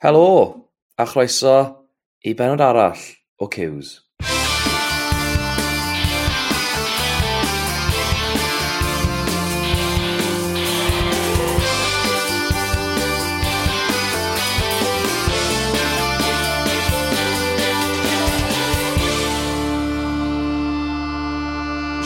Helo, 0.00 0.70
a 0.94 1.04
chroeso 1.10 1.54
i 2.22 2.30
benod 2.32 2.60
arall 2.62 3.00
o 3.42 3.48
Cews. 3.50 3.96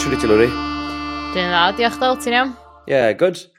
Siwr 0.00 0.16
i 0.16 0.16
ti, 0.16 0.32
Lwri? 0.32 0.48
Dwi'n 1.36 1.52
dda, 1.52 1.66
diolch 1.76 2.00
daw, 2.00 2.16
ti'n 2.16 2.40
iawn? 2.40 2.56
Yeah, 2.88 3.12
good. 3.12 3.51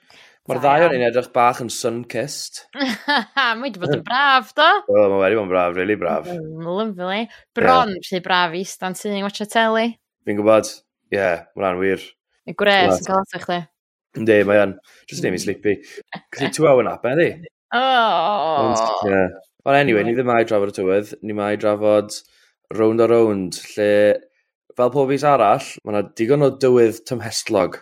Mae'r 0.43 0.59
ddau 0.59 0.83
o'n 0.89 0.93
un 0.97 1.03
edrych 1.07 1.29
bach 1.31 1.61
yn 1.63 1.69
sun-kissed. 1.71 2.65
mae 2.75 3.61
wedi 3.61 3.79
bod 3.79 3.93
yn 3.95 4.01
braf, 4.03 4.49
do? 4.57 4.65
O, 4.91 5.03
mae 5.13 5.21
wedi 5.21 5.37
bod 5.37 5.45
yn 5.45 5.51
braf, 5.53 5.75
really 5.77 5.95
braf. 6.01 6.25
Mm, 6.27 6.65
Lovely. 6.67 7.29
Bron, 7.55 7.93
yeah. 7.93 8.09
rhy 8.09 8.19
braf 8.25 8.57
i 8.59 8.63
stan 8.67 8.97
ti, 8.99 9.13
watch 9.23 9.39
a 9.39 9.47
telly. 9.47 9.93
Fi'n 10.27 10.41
gwybod, 10.41 10.67
ie, 10.67 11.15
yeah, 11.15 11.45
mae'n 11.55 11.79
wir. 11.79 12.03
Y 12.43 12.55
gres 12.59 12.97
yn 12.97 13.07
cael 13.07 13.21
atach 13.21 13.45
chdi. 13.45 13.61
Ynddi, 14.19 14.37
mae 14.49 14.59
o'n, 14.65 14.75
just 15.07 15.23
name 15.23 15.37
i 15.37 15.39
mm. 15.39 15.45
sleepy. 15.45 15.77
Cys 16.35 16.49
i 16.49 16.51
two 16.59 16.67
hour 16.67 16.83
nap, 16.89 17.07
eddi? 17.07 17.29
O! 17.71 17.79
Oh. 17.79 18.51
Ond, 18.65 19.07
yeah. 19.13 19.39
Ond 19.63 19.79
anyway, 19.79 20.03
ni 20.03 20.17
ddim 20.17 20.27
mai 20.27 20.41
drafod 20.43 20.73
y 20.73 20.77
tywydd, 20.81 21.15
ni 21.23 21.39
mai 21.39 21.53
drafod 21.55 22.19
round 22.75 22.99
a 22.99 23.07
round, 23.07 23.63
lle 23.77 23.89
fel 24.75 24.91
pob 24.91 25.15
is 25.15 25.23
arall, 25.23 25.71
mae 25.85 25.95
yna 25.95 26.03
digon 26.19 26.43
o 26.43 26.51
dywydd 26.59 26.99
tymhestlog 27.07 27.79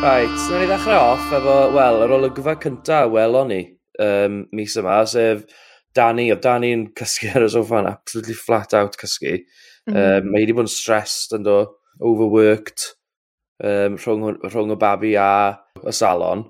Right, 0.00 0.32
so 0.48 0.56
ni 0.56 0.64
ddechrau 0.64 1.10
off 1.12 1.32
efo, 1.36 1.54
wel, 1.74 1.98
yr 2.06 2.12
olygfa 2.16 2.54
cyntaf 2.62 3.10
welon 3.12 3.50
ni 3.52 3.58
um, 4.00 4.38
mis 4.56 4.72
yma, 4.80 4.94
sef 5.04 5.42
Danny, 5.92 6.30
oedd 6.32 6.40
Danny'n 6.46 6.86
cysgu 6.96 7.28
ar 7.36 7.44
y 7.44 7.50
sofa'n 7.52 7.88
absolutely 7.90 8.36
flat 8.38 8.72
out 8.78 8.96
cysgu. 8.96 9.34
Mm 9.84 9.92
-hmm. 9.92 9.98
um, 10.22 10.30
mae 10.32 10.46
wedi 10.46 10.56
bod 10.56 10.70
yn 10.70 10.72
stressed 10.72 11.36
yn 11.36 11.44
do, 11.44 11.58
overworked 12.00 12.86
um, 13.60 14.00
rhwng, 14.00 14.40
rhwng 14.46 14.72
y 14.72 14.78
babi 14.86 15.12
a 15.20 15.28
y 15.84 15.96
salon. 16.00 16.46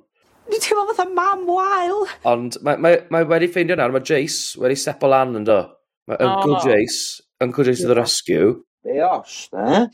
Dwi'n 0.46 0.64
teimlo 0.68 0.86
fatha 0.92 1.10
mam 1.10 1.44
wael. 1.50 2.06
Ond 2.30 2.62
mae, 2.62 2.78
mae, 2.78 3.02
mae 3.10 3.28
wedi 3.34 3.50
ffeindio 3.50 3.80
nawr, 3.82 3.98
mae 3.98 4.06
Jace 4.06 4.62
wedi 4.62 4.78
sepo 4.78 5.10
lan 5.10 5.34
yn 5.42 5.50
do. 5.50 5.58
Mae 6.06 6.22
Uncle 6.22 6.54
oh. 6.54 6.62
Jace, 6.70 7.18
Uncle 7.42 7.66
Jace 7.66 7.82
yeah. 7.82 7.90
to 7.90 7.94
the 7.96 8.00
rescue. 8.04 8.56
Be 8.86 9.02
os, 9.10 9.40
ne? 9.58 9.88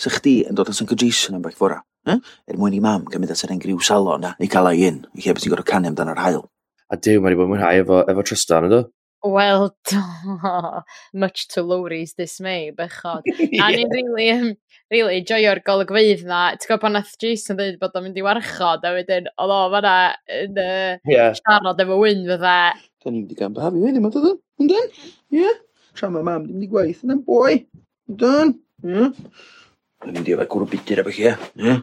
Sa 0.00 0.16
chdi 0.16 0.38
yn 0.48 0.56
dod 0.56 0.72
as 0.72 0.80
Uncle 0.80 0.96
Jason 0.96 1.36
yn 1.36 1.44
bach 1.44 1.60
fwra? 1.60 1.82
Eh? 2.10 2.18
Er 2.50 2.58
mwyn 2.58 2.74
i 2.74 2.80
mam 2.82 3.04
gymryd 3.10 3.30
at 3.34 3.44
yr 3.46 3.52
engriw 3.54 3.82
salon 3.86 4.24
na, 4.26 4.32
i 4.42 4.48
cael 4.50 4.72
ei 4.72 4.88
un, 4.88 5.04
i 5.14 5.22
lle 5.22 5.36
beth 5.36 5.44
ti'n 5.44 5.52
gorau 5.54 5.68
canu 5.68 5.92
amdano'r 5.92 6.18
hael. 6.18 6.42
A 6.90 6.98
diw, 6.98 7.22
mae'n 7.22 7.36
i 7.36 7.38
bod 7.38 7.50
mwynhau 7.52 7.78
efo, 7.84 8.02
efo 8.10 8.24
Tristan 8.26 8.66
ydo? 8.68 8.82
Wel, 9.22 9.70
much 11.14 11.46
to 11.54 11.62
Lowry's 11.62 12.14
dismay, 12.14 12.72
bechod. 12.76 13.22
yeah. 13.38 13.68
A 13.68 13.70
ni'n 13.70 13.92
really, 13.94 14.30
um, 14.34 14.48
really 14.90 15.20
joio'r 15.22 15.62
golygfeidd 15.62 16.24
na. 16.26 16.40
Ti'n 16.56 16.72
gwybod 16.72 16.82
pan 16.82 16.96
nath 16.98 17.14
Jason 17.22 17.60
dweud 17.60 17.78
bod 17.78 17.94
o'n 17.94 18.08
mynd 18.08 18.18
i 18.18 18.26
warchod, 18.26 18.82
a 18.82 18.92
wedyn, 18.96 19.30
oedd 19.38 19.54
o 19.54 19.60
fanna 19.76 19.94
yn 20.40 20.58
uh, 20.58 20.98
yeah. 21.06 21.30
siarad 21.38 21.84
efo 21.86 22.00
wyn 22.02 22.26
fydda. 22.26 22.56
Da 22.74 23.12
ni'n 23.12 23.20
mynd 23.20 23.36
i 23.36 23.38
gan 23.38 23.54
bahafu 23.54 23.84
wedyn, 23.86 24.02
mae'n 24.02 24.16
dod 24.18 24.28
yn 24.34 24.74
dyn? 24.74 24.92
Ie? 25.38 25.54
Tra 25.94 26.10
mae 26.10 26.26
mam 26.26 26.48
ddim 26.48 26.58
wedi 26.58 26.72
gwaith 26.74 27.06
yn 27.06 27.22
boi. 27.28 27.60
Yndan? 28.10 28.56
Ie? 28.82 29.08
Da 30.02 30.10
ni'n 30.10 30.18
mynd 30.18 30.34
i 30.34 30.34
efo 30.34 30.50
gwrw 30.56 30.70
bidyr 30.74 31.06
efo 31.06 31.14
chi, 31.14 31.30
ie? 31.30 31.78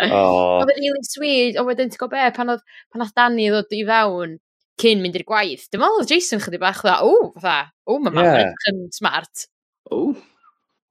Oh. 0.00 0.58
Oedd 0.62 0.72
yn 0.76 0.86
really 0.86 1.04
sweet, 1.08 1.58
o 1.60 1.66
wedyn 1.68 1.92
ti'n 1.92 2.00
gwybod 2.00 2.16
be, 2.16 2.30
pan 2.36 2.54
oedd, 2.54 2.64
pan 2.92 3.04
oedd 3.04 3.14
Danny 3.18 3.50
ddod 3.52 3.76
i 3.76 3.82
fewn 3.88 4.38
cyn 4.80 5.02
mynd 5.02 5.18
i'r 5.18 5.26
gwaith, 5.28 5.68
dim 5.72 5.84
ond 5.84 6.00
oedd 6.00 6.12
Jason 6.14 6.40
chydig 6.42 6.62
bach 6.62 6.80
dda, 6.84 6.98
o, 7.04 7.32
fatha, 7.36 7.72
o, 7.86 7.98
mae 8.00 8.14
mam 8.14 8.26
yeah. 8.26 8.54
yn 8.70 8.86
smart. 8.94 9.46
O, 9.92 10.14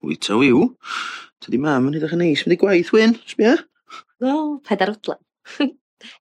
wyta 0.05 0.37
wiw, 0.39 0.67
ta 1.41 1.47
Tydi 1.47 1.59
mam 1.61 1.89
yn 1.89 1.97
edrych 1.97 2.13
yn 2.15 2.21
neis, 2.21 2.43
mynd 2.45 2.55
i 2.55 2.59
gwaith, 2.61 2.91
wyn, 2.93 3.17
sbia? 3.29 3.55
O, 4.21 4.35
pedair 4.67 4.93
odlan. 4.93 5.21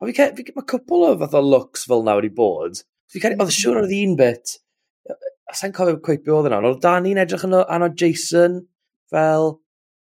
o, 0.00 0.08
fi 0.08 0.16
cael, 0.16 0.32
mae 0.56 0.68
cwpl 0.72 1.06
o 1.10 1.12
fath 1.20 1.36
o 1.36 1.44
looks 1.44 1.84
fel 1.90 2.06
na 2.06 2.16
wedi 2.18 2.32
bod, 2.40 2.80
fi 3.12 3.22
cael, 3.22 3.36
oedd 3.36 3.54
siwr 3.54 3.82
oedd 3.82 3.94
un 3.98 4.16
bit, 4.18 4.56
a 5.10 5.58
sa'n 5.58 5.76
cofio 5.76 6.00
cweith 6.00 6.24
be 6.24 6.34
oedd 6.34 6.48
yna, 6.48 6.62
oedd 6.64 6.82
Dani'n 6.84 7.20
edrych 7.20 7.44
yn 7.46 7.58
anod 7.60 7.98
Jason, 8.00 8.62
fel, 9.12 9.52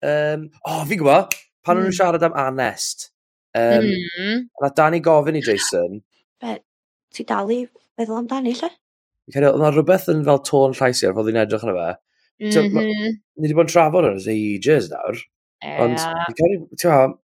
um, 0.04 0.48
o, 0.60 0.76
oh, 0.76 0.84
fi'n 0.90 1.02
gwybod, 1.02 1.40
pan 1.66 1.78
mm. 1.78 1.84
nhw'n 1.84 1.92
hmm. 1.92 1.98
siarad 1.98 2.26
am 2.28 2.38
anest, 2.46 3.10
um, 3.58 3.90
mm. 3.90 4.42
a 4.62 4.72
Danny 4.78 5.02
gofyn 5.04 5.40
i 5.40 5.44
Jason... 5.46 6.02
Be, 6.42 6.58
ti 7.16 7.26
dal 7.28 7.52
i 7.54 7.64
feddwl 7.98 8.22
am 8.22 8.32
Danny 8.32 8.56
lle? 8.56 8.72
Cael 9.34 9.48
oedd 9.50 9.60
yna 9.60 9.72
rhywbeth 9.74 10.10
yn 10.14 10.26
fel 10.28 10.42
tôn 10.46 10.76
llais 10.78 11.02
i 11.02 11.08
ar 11.10 11.16
fod 11.18 11.32
i'n 11.32 11.42
edrych 11.42 11.64
arno 11.66 11.78
fe. 11.80 11.94
So, 12.52 12.62
Mm 12.62 12.76
-hmm. 12.76 13.14
Ni 13.40 13.48
wedi 13.48 13.56
bod 13.56 13.70
yn 13.70 13.72
trafod 13.72 14.06
hwn 14.06 14.20
yn 14.20 14.34
ages 14.34 14.90
nawr. 14.92 15.22
Ond, 15.86 16.02
ti'n 16.38 17.16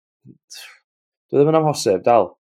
dwi 1.32 1.40
ddim 1.40 1.52
yn 1.52 1.60
amhosib, 1.60 2.02
dal. 2.04 2.32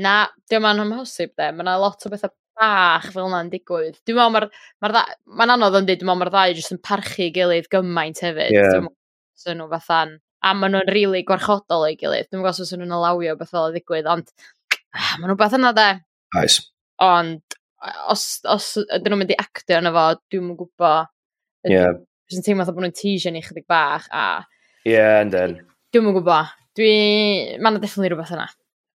Na, 0.00 0.14
diolch 0.50 0.70
yn 0.70 0.82
amhosib, 0.84 1.34
de. 1.38 1.50
Mae 1.52 1.66
yna 1.66 1.76
lot 1.82 2.06
o 2.06 2.10
bethau 2.10 2.32
bach 2.58 3.10
fel 3.14 3.28
yna'n 3.28 3.50
digwydd. 3.52 3.98
Dwi'n 4.06 4.32
meddwl, 4.34 4.50
mae'r 4.82 4.94
ma, 4.94 5.02
r, 5.04 5.16
ma, 5.26 5.48
anodd 5.54 5.78
yn 5.80 5.88
dweud, 5.88 6.00
dwi'n 6.00 6.10
meddwl 6.10 6.22
mae'r 6.22 6.32
ddau 6.34 6.54
jyst 6.58 6.74
yn 6.74 6.82
parchu 6.88 7.28
gilydd 7.34 7.70
gymaint 7.72 8.22
hefyd. 8.24 8.54
Yeah. 8.54 8.70
Dwi'n 8.70 8.86
meddwl, 8.86 8.96
sy'n 9.44 9.60
nhw 9.60 9.68
fatha'n 9.74 10.14
a 10.44 10.52
maen 10.52 10.74
nhw'n 10.74 10.90
rili 10.90 11.06
really 11.06 11.24
gwarchodol 11.26 11.86
o'i 11.86 11.96
gilydd. 11.98 12.28
Dwi'n 12.28 12.42
gwybod 12.42 12.62
os 12.64 12.72
nhw'n 12.74 12.94
alawio 12.94 13.36
beth 13.40 13.52
fel 13.54 13.70
y 13.70 13.76
ddigwydd, 13.78 14.08
ond 14.12 14.32
ah, 14.92 15.14
maen 15.18 15.30
nhw'n 15.30 15.40
beth 15.40 15.56
yna 15.56 15.72
de. 15.76 15.90
Nice. 16.36 16.66
Ond 17.04 17.56
os, 18.12 18.24
os 18.50 18.72
ydyn 18.84 19.12
nhw'n 19.12 19.22
mynd 19.22 19.32
i 19.32 19.38
actio 19.40 19.78
yna 19.80 19.92
fo, 19.94 20.08
dwi'n 20.32 20.44
mwyn 20.48 20.58
gwybod... 20.60 21.12
Yeah. 21.70 21.96
Dwi'n 22.32 22.44
teimlo 22.44 22.66
bod 22.68 22.84
nhw'n 22.84 22.96
teisio 22.96 23.32
ni 23.32 23.44
chydig 23.44 23.66
bach 23.70 24.10
a... 24.12 24.44
Yeah, 24.88 25.22
and 25.22 25.32
then. 25.32 25.56
Dwi'n 25.94 26.04
mwyn 26.06 26.18
gwybod. 26.18 26.52
Dwi... 26.76 26.92
Mae'n 27.62 27.80
definitely 27.80 28.12
rhywbeth 28.12 28.34
yna. 28.36 28.50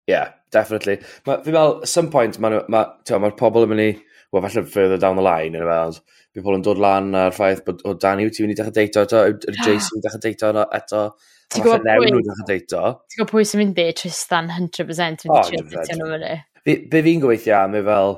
Yeah, 0.08 0.36
definitely. 0.52 0.98
Ma, 1.24 1.38
fi'n 1.44 1.56
meddwl, 1.56 1.80
at 1.84 1.92
some 1.92 2.12
point, 2.12 2.36
mae'r 2.40 2.62
ma, 2.72 2.84
ma, 2.92 3.18
ma 3.24 3.32
pobl 3.36 3.66
yn 3.66 3.72
mynd 3.72 3.84
i, 3.84 3.90
well, 4.32 4.44
falle 4.44 4.64
further 4.68 5.00
down 5.00 5.20
the 5.20 5.24
line, 5.24 5.56
yn 5.56 5.64
y 5.64 5.68
meddwl, 5.68 6.00
fi 6.32 6.44
pobl 6.44 6.60
yn 6.60 6.64
dod 6.64 6.80
lan 6.82 7.10
ar 7.16 7.34
ffaith 7.36 7.64
bod, 7.66 7.84
o, 7.84 7.96
Dani, 8.00 8.28
wyt 8.28 8.36
ti'n 8.36 8.48
mynd 8.48 8.56
i 8.56 8.60
dechrau 8.60 8.76
deito 8.76 9.04
eto, 9.04 9.24
yw 9.28 9.56
Jason 9.66 10.00
yn 10.00 10.04
dechrau 10.06 10.24
deito 10.24 10.52
eto, 10.80 11.02
Ti'n 11.48 11.64
gwybod 11.64 11.84
pwy? 11.86 12.08
Ti'n 12.12 13.16
gwybod 13.16 13.30
pwy 13.30 13.44
sy'n 13.48 13.62
mynd 13.62 13.78
i 13.80 13.88
Tristan 13.96 14.50
100% 14.52 15.24
mynd 15.24 15.36
i 15.38 15.44
trio 15.48 15.96
nhw 15.96 16.08
fyny. 16.12 16.32
Be 16.66 16.74
be 16.92 17.02
fi'n 17.06 17.22
gobeithio 17.22 17.54
am 17.56 17.76
e 17.78 17.82
fel, 17.86 18.16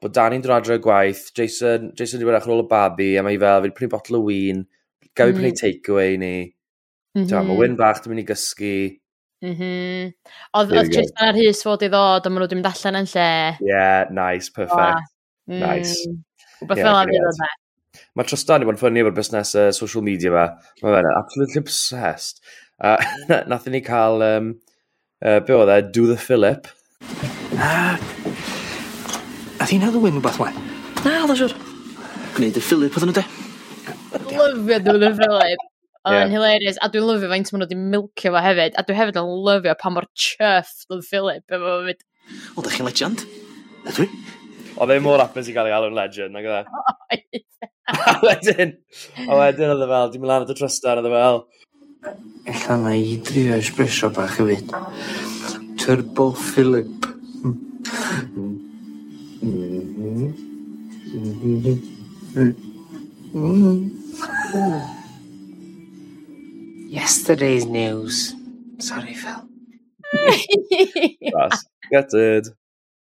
bod 0.00 0.14
Dani'n 0.16 0.44
dod 0.44 0.54
adre 0.56 0.78
gwaith, 0.84 1.26
Jason, 1.36 1.90
Jason 1.98 2.22
wedi 2.22 2.30
bod 2.30 2.38
ar 2.38 2.48
ôl 2.48 2.62
o 2.64 2.66
babi, 2.70 3.10
a 3.20 3.24
mae 3.26 3.40
fel, 3.40 3.66
fi'n 3.66 3.74
prynu 3.76 3.92
botl 3.92 4.16
o 4.16 4.22
mm. 4.22 4.28
wyn, 4.30 4.62
gael 5.12 5.32
fi 5.32 5.34
mm. 5.34 5.40
prynu 5.40 5.58
takeaway 5.60 6.20
ni. 6.22 6.36
Mm 7.14 7.26
-hmm. 7.26 7.50
Mae 7.50 7.58
wyn 7.60 7.76
bach 7.78 8.00
dwi'n 8.02 8.14
mynd 8.14 8.24
i 8.24 8.28
gysgu. 8.32 8.76
Mhm. 9.44 10.14
Oedd 10.56 10.72
Tristan 10.88 11.28
ar 11.28 11.36
hys 11.36 11.60
fod 11.66 11.84
i 11.84 11.90
ddod, 11.92 12.24
a 12.24 12.30
maen 12.30 12.40
nhw 12.40 12.46
wedi 12.46 12.58
mynd 12.60 12.70
allan 12.70 13.00
yn 13.02 13.10
lle. 13.12 13.28
Yeah, 13.60 14.08
nice, 14.08 14.48
perfect. 14.48 15.12
Nice. 15.46 16.00
Mm. 16.08 16.22
Wbeth 16.64 16.80
fel 16.80 16.96
ar 16.96 17.12
hyn 17.12 17.28
oedd 17.28 17.44
e. 17.44 17.50
Mae 18.14 18.28
Trystan 18.30 18.62
i 18.62 18.66
bod 18.66 18.76
yn 18.76 18.78
ffynnu 18.78 19.00
efo'r 19.02 19.14
busnes 19.16 19.50
uh, 19.58 19.70
social 19.74 20.04
media 20.06 20.30
fe. 20.30 20.44
Mae 20.84 20.92
fe'n 20.94 21.08
absolutely 21.10 21.58
obsessed. 21.64 22.36
A 22.78 22.92
uh, 22.94 23.40
nath 23.50 23.66
ni 23.66 23.80
cael, 23.82 24.22
um, 24.22 24.52
uh, 25.18 25.40
be 25.42 25.56
oedd 25.56 25.72
e, 25.74 25.78
Do 25.96 26.06
the 26.06 26.14
Philip. 26.22 26.68
A... 27.58 27.96
A 29.58 29.66
ti'n 29.66 29.82
hedd 29.82 29.98
wyn 29.98 30.20
rhywbeth, 30.20 30.38
we? 30.38 30.52
Na, 31.02 31.16
oedd 31.24 31.32
dda 31.32 31.38
siwr. 31.40 31.56
Gwneud 32.36 32.60
y 32.60 32.64
Philip, 32.68 32.94
oedd 32.94 33.10
nhw 33.10 33.16
de? 33.18 33.26
Lyfio 34.30 34.78
Do 34.86 34.96
the 35.02 35.10
Philip. 35.18 35.66
Oedd 36.04 36.20
yeah. 36.20 36.30
hilarious. 36.36 36.78
A 36.86 36.92
dwi'n 36.94 37.10
lyfio 37.10 37.34
faint 37.34 37.50
maen 37.50 37.64
nhw 37.64 37.66
wedi 37.66 37.80
milcio 37.80 38.34
fo 38.36 38.44
hefyd. 38.46 38.78
A 38.78 38.86
dwi 38.86 39.00
hefyd 39.00 39.18
yn 39.24 39.34
lyfio 39.50 39.74
pa 39.82 39.90
mor 39.90 40.06
chuffed 40.14 40.86
oedd 40.86 41.02
Philip 41.10 41.58
efo 41.58 41.76
fyd. 41.90 42.06
Wel, 42.30 42.62
da 42.62 42.78
chi'n 42.78 42.92
legend. 42.92 43.26
Ydw 43.90 44.06
i? 44.06 44.10
Oedd 44.74 44.90
fe 44.90 45.00
mor 45.02 45.22
apus 45.22 45.48
i 45.50 45.54
gael 45.54 45.68
ei 45.70 45.74
alw'n 45.76 45.94
legend, 45.94 46.34
nag 46.34 46.46
oedd 46.50 46.66
e? 46.66 47.42
a 48.10 48.14
wedyn, 48.24 48.72
a 49.28 49.36
wedyn 49.38 49.70
oedd 49.74 49.84
e 49.84 49.88
fel, 49.90 50.10
dim 50.14 50.26
lan 50.26 50.46
at 50.46 50.50
y 50.50 50.56
trystar, 50.58 50.98
oedd 50.98 51.10
e 51.10 51.14
fel. 51.14 51.44
Ella 52.50 52.78
na 52.82 52.94
i 52.98 53.14
drio 53.24 53.58
espresso 53.60 54.10
bach 54.14 54.34
hefyd. 54.40 54.74
Turbo 55.80 56.32
Philip. 56.32 57.06
Yesterday's 66.88 67.66
news. 67.66 68.34
Sorry, 68.78 69.14
Phil. 69.14 69.48
That's 71.32 71.66
gutted. 71.92 72.48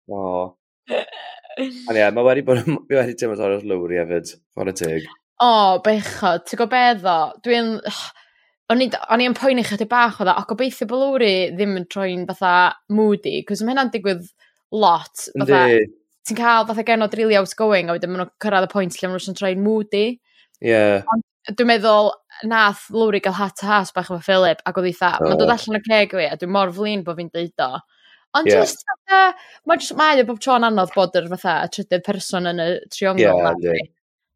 Oh. 0.10 0.56
Ond 1.60 1.98
ie, 1.98 2.08
mae 2.16 2.26
wedi 2.28 2.44
bod, 2.48 2.62
fi 2.64 2.98
wedi 2.98 3.16
teimlo 3.20 3.38
torri 3.40 3.60
o'r 3.60 3.68
lwri 3.68 4.00
hefyd, 4.00 4.34
ffordd 4.56 4.72
y 4.72 4.76
tig. 4.80 5.08
O, 5.42 5.54
bechod, 5.86 6.46
ti'n 6.48 6.62
gwybod 6.62 7.02
ddo, 7.04 7.16
dwi'n... 7.46 7.80
O'n 8.72 8.80
i 8.80 9.26
yn 9.28 9.34
poeni 9.36 9.66
chydig 9.68 9.90
bach 9.92 10.22
o 10.22 10.24
dda, 10.24 10.38
o 10.40 10.48
gobeithio 10.48 10.86
bod 10.88 11.02
lwri 11.02 11.32
ddim 11.52 11.74
yn 11.76 11.90
troi'n 11.92 12.22
fatha 12.30 12.72
moody, 12.96 13.42
cos 13.44 13.60
mae 13.66 13.74
hynna'n 13.74 13.92
digwydd 13.92 14.30
lot. 14.72 15.26
Fatha, 15.42 15.66
ti'n 16.30 16.38
cael 16.38 16.70
fatha 16.70 16.86
genod 16.88 17.18
really 17.20 17.36
outgoing, 17.36 17.90
a 17.90 17.98
wedyn 17.98 18.14
maen 18.14 18.24
nhw'n 18.24 18.32
cyrraedd 18.46 18.70
y 18.70 18.72
pwynt 18.72 18.96
lle 18.96 19.10
maen 19.12 19.20
nhw'n 19.20 19.40
troi'n 19.42 19.66
moody. 19.66 20.06
Ie. 20.62 20.72
Yeah. 20.72 21.04
Dwi'n 21.50 21.68
meddwl, 21.68 22.14
nath 22.48 22.86
Lowry 22.96 23.20
gael 23.20 23.36
hat 23.36 23.60
a 23.66 23.68
has 23.74 23.92
bach 23.92 24.08
efo 24.08 24.22
Philip, 24.24 24.64
ac 24.64 24.80
oedd 24.80 24.88
eitha, 24.94 25.16
oh. 25.18 25.28
mae'n 25.28 25.42
dod 25.42 25.52
allan 25.58 25.82
o 25.82 25.84
ceg 25.90 26.16
fi, 26.16 26.30
a 26.30 26.40
dwi'n 26.40 26.56
mor 26.56 26.72
flin 26.78 27.04
bod 27.04 27.20
fi'n 27.20 27.34
deud 27.34 27.66
o. 27.66 27.70
Ond 28.34 28.48
yeah. 28.48 28.62
just 28.64 28.84
fatha, 28.88 29.38
mae 29.68 29.80
jyst, 29.82 29.96
mae 30.00 30.22
o 30.22 30.28
bob 30.28 30.40
tro'n 30.44 30.64
anodd 30.68 30.94
bod 30.96 31.16
yr 31.20 31.28
fatha 31.34 31.58
y 31.66 31.72
trydydd 31.76 32.04
person 32.06 32.48
yn 32.52 32.64
y 32.64 32.68
triongl 32.94 33.26
yeah, 33.26 33.52
na. 33.60 33.74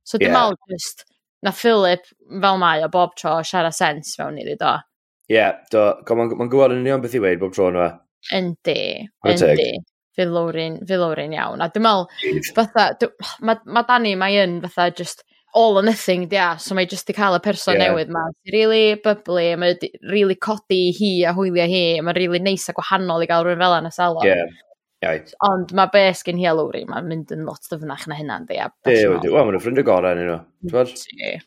So 0.05 0.19
dim 0.21 0.35
yeah. 0.35 0.51
just, 0.71 1.05
na 1.45 1.53
Philip 1.55 2.03
fel 2.27 2.59
mae 2.61 2.83
o 2.83 2.89
bob 2.91 3.15
tro 3.19 3.37
siarad 3.47 3.75
sens 3.77 4.15
fewn 4.19 4.41
iddi 4.41 4.57
do. 4.59 4.73
Ie, 5.29 5.37
yeah, 5.37 5.55
do. 5.71 5.87
Mae'n 6.11 6.35
ma 6.35 6.49
gwybod 6.51 6.75
yn 6.75 6.83
union 6.83 7.03
beth 7.05 7.15
i 7.15 7.21
weid 7.23 7.39
bob 7.41 7.55
tro 7.55 7.69
yna. 7.71 7.87
Yndi, 8.35 8.79
yndi. 9.31 9.69
Fydd 10.15 10.31
Lowrin, 10.31 10.77
fydd 10.87 11.01
Lowrin 11.01 11.35
iawn. 11.35 11.63
A 11.63 11.69
dwi'n 11.71 11.85
meddwl, 11.85 12.43
fatha, 12.55 12.89
ma, 13.47 13.57
ma 13.67 13.83
Dani, 13.87 14.13
mae 14.19 14.37
yn 14.43 14.59
fatha 14.63 14.89
just, 14.95 15.25
all 15.55 15.79
or 15.79 15.83
nothing, 15.83 16.27
dia. 16.27 16.37
Yeah. 16.37 16.57
So 16.57 16.75
mae 16.75 16.85
jyst 16.91 17.09
i 17.09 17.15
cael 17.15 17.37
y 17.37 17.41
person 17.41 17.79
yeah. 17.79 17.87
newydd 17.87 18.11
ma. 18.13 18.27
Mae'n 18.27 18.53
really 18.53 18.99
bubbly, 19.01 19.47
mae'n 19.55 19.89
really 20.11 20.35
codi 20.35 20.83
hi 20.97 21.11
a 21.25 21.33
hwyliau 21.33 21.71
hi, 21.71 21.83
mae'n 22.03 22.19
really 22.19 22.43
neis 22.43 22.67
a 22.69 22.75
gwahanol 22.75 23.23
i 23.23 23.29
gael 23.31 23.47
rhywun 23.47 23.63
fel 23.63 23.79
yna 23.79 23.93
salon. 23.95 24.27
Yeah. 24.27 24.53
Iaith. 25.05 25.33
Ond 25.47 25.71
mae 25.77 25.91
bes 25.93 26.23
gen 26.27 26.39
hi 26.41 26.47
a 26.49 26.53
Lowry, 26.57 26.83
mae'n 26.89 27.07
mynd 27.07 27.31
yn 27.35 27.45
lot 27.47 27.67
dyfnach 27.71 28.05
na 28.09 28.17
hynna'n 28.19 28.47
di 28.49 28.59
a 28.59 28.67
Ie, 28.89 29.05
wedi. 29.13 29.31
Wel, 29.31 29.47
mae'n 29.47 29.61
ffrindio 29.63 29.85
gorau 29.87 30.15
yn 30.15 30.27
nhw. 30.27 30.83
Ie. 31.23 31.37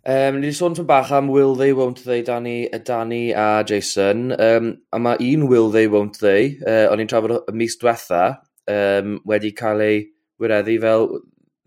Um, 0.00 0.38
ni 0.40 0.48
wedi 0.48 0.56
sôn 0.56 0.76
tyn 0.76 0.88
bach 0.88 1.10
am 1.12 1.28
Will 1.32 1.54
They 1.56 1.74
Won't 1.76 2.04
They, 2.04 2.22
Danny, 2.22 2.68
Danny 2.84 3.32
a 3.32 3.64
Jason. 3.64 4.32
Um, 4.32 4.70
a 4.92 4.98
mae 4.98 5.20
un 5.32 5.48
Will 5.48 5.68
They 5.70 5.88
Won't 5.88 6.20
They, 6.20 6.56
uh, 6.66 6.88
o'n 6.92 7.04
i'n 7.04 7.10
trafod 7.10 7.36
y 7.40 7.56
mis 7.56 7.76
diwetha, 7.80 8.24
um, 8.72 9.20
wedi 9.28 9.52
cael 9.56 9.84
ei 9.84 10.00
wireddu 10.40 10.80
fel 10.80 11.06